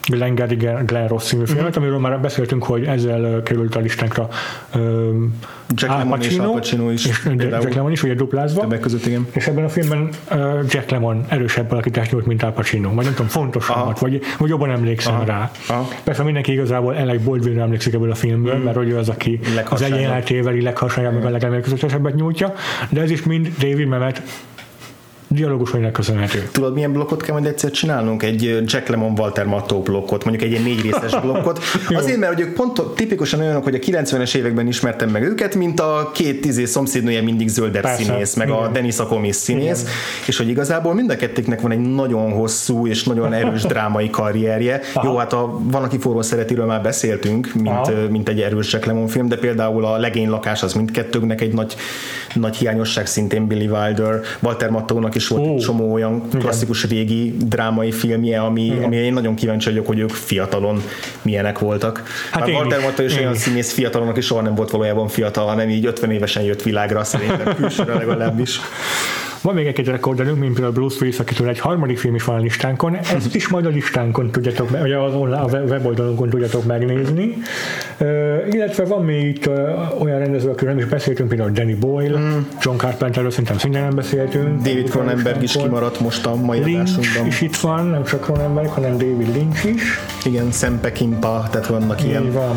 [0.07, 0.56] Glengarry
[0.86, 1.84] Glenn Ross című filmet, uh-huh.
[1.84, 4.27] amiről már beszéltünk, hogy ezzel került a listánkra
[4.76, 5.40] um,
[5.73, 7.06] Jack Al Pacino, és Al Pacino is.
[7.06, 8.61] És Jack Lemmon is, ugye duplázva.
[8.61, 9.27] Többek között, igen.
[9.32, 10.38] És ebben a filmben uh,
[10.69, 12.94] Jack Lemmon erősebb alakítást nyújt, mint Al Pacino.
[12.94, 15.26] Vagy nem tudom, fontosabbat, vagy, vagy jobban emlékszem Aha.
[15.26, 15.52] rá.
[15.68, 15.88] Aha.
[16.03, 18.64] Persze mindenki igazából Alec Baldwin emlékszik ebből a filmből, mm.
[18.64, 22.53] mert hogy ő az, aki az egyenletével legharsányabb, meg a legemlékezetesebbet nyújtja,
[22.90, 24.22] de ez is mind David Mamet
[25.27, 26.49] dialógusainak köszönhető.
[26.52, 28.23] Tudod, milyen blokkot kell majd egyszer csinálnunk?
[28.23, 31.60] Egy Jack Lemon Walter Matthau blokkot, mondjuk egy ilyen négy részes blokkot.
[31.89, 35.80] Azért, mert hogy ők pont tipikusan olyanok, hogy a 90-es években ismertem meg őket, mint
[35.80, 38.03] a két tízé szomszédnője mindig zöldebb Persze.
[38.03, 38.60] színész, meg Igen.
[38.60, 39.93] a Denis Akomis színész, Igen.
[40.27, 44.81] és hogy igazából mind a kettéknek van egy nagyon hosszú és nagyon erős drámai karrierje.
[44.93, 45.07] Aha.
[45.07, 49.07] Jó, hát a Van, aki forró szeretiről már beszéltünk, mint, mint egy erős Jack Lemon
[49.07, 51.76] film, de például a Legény lakás az mindkettőnknek egy nagy,
[52.34, 55.52] nagy hiányosság szintén Billy Wilder, Walter Matthaunak is volt oh.
[55.52, 56.97] egy csomó olyan klasszikus Igen.
[56.97, 60.81] régi drámai filmje, ami, ami én nagyon kíváncsi vagyok, hogy ők fiatalon
[61.22, 62.03] milyenek voltak.
[62.31, 65.85] Hát Walter Matthau is olyan színész fiatalon, aki soha nem volt valójában fiatal, hanem így
[65.85, 68.60] 50 évesen jött világra, szerintem külsőre legalábbis.
[69.46, 72.40] Van még egy rekorderünk, mint például Bruce Willis, akitől egy harmadik film is van a
[72.40, 72.96] listánkon.
[72.96, 77.38] Ezt is majd a listánkon tudjátok, vagy az online, a weboldalonkon tudjátok megnézni.
[78.00, 78.08] Uh,
[78.52, 82.38] illetve van még itt uh, olyan rendező, akiről nem is beszéltünk, például Danny Boyle, mm.
[82.62, 84.62] John Carpenterről szerintem szintén nem beszéltünk.
[84.62, 87.26] David Cronenberg is kimaradt most a mai Lynch adásunkban.
[87.26, 89.84] is itt van, nem csak Cronenberg, hanem David Lynch is.
[90.26, 92.32] Igen, Sam Peckinpah, tehát vannak Így ilyen.
[92.32, 92.56] van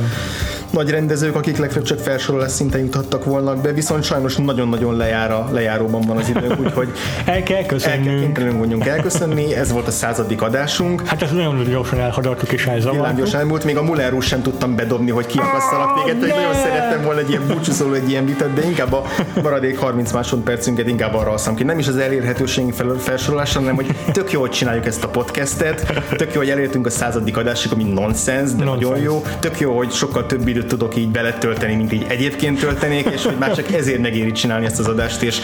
[0.71, 6.01] nagy rendezők, akik legfeljebb csak felsorolás szinten juthattak volna be, viszont sajnos nagyon-nagyon lejára, lejáróban
[6.01, 6.89] van az időnk, úgyhogy
[7.25, 8.39] el kell köszönnünk.
[8.39, 8.45] El
[8.79, 11.07] kell elköszönni, ez volt a századik adásunk.
[11.07, 13.17] Hát ez nagyon gyorsan elhadartuk és elzavartuk.
[13.17, 17.21] gyorsan volt, még a Muller sem tudtam bedobni, hogy kiakasszalak téged, hogy nagyon szerettem volna
[17.21, 19.05] egy ilyen búcsúszóló, egy ilyen vitát, de inkább a
[19.43, 21.65] maradék 30 másodpercünket inkább arra alszom ki.
[21.65, 26.33] Nem is az elérhetőségünk felsorolásra, hanem hogy tök jó, hogy csináljuk ezt a podcastet, tök
[26.33, 28.89] jó, hogy elértünk a századik adásig, ami nonsens, de nonsense.
[28.89, 29.23] nagyon jó.
[29.41, 33.37] Tök jó, hogy sokkal több időt tudok így beletölteni, mint így egyébként töltenék, és hogy
[33.39, 35.41] már csak ezért megéri csinálni ezt az adást, és,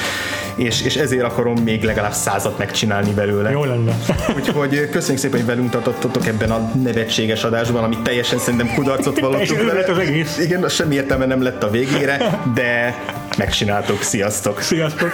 [0.54, 3.50] és, és ezért akarom még legalább százat megcsinálni belőle.
[3.50, 3.96] Jó lenne.
[4.36, 9.64] Úgyhogy köszönjük szépen, hogy velünk tartottatok ebben a nevetséges adásban, ami teljesen szerintem kudarcot vallottunk
[9.64, 9.84] vele.
[9.88, 10.38] az egész.
[10.38, 12.98] Igen, semmi értelme nem lett a végére, de
[13.38, 14.02] megcsináltuk.
[14.02, 14.60] Sziasztok!
[14.60, 15.10] Sziasztok!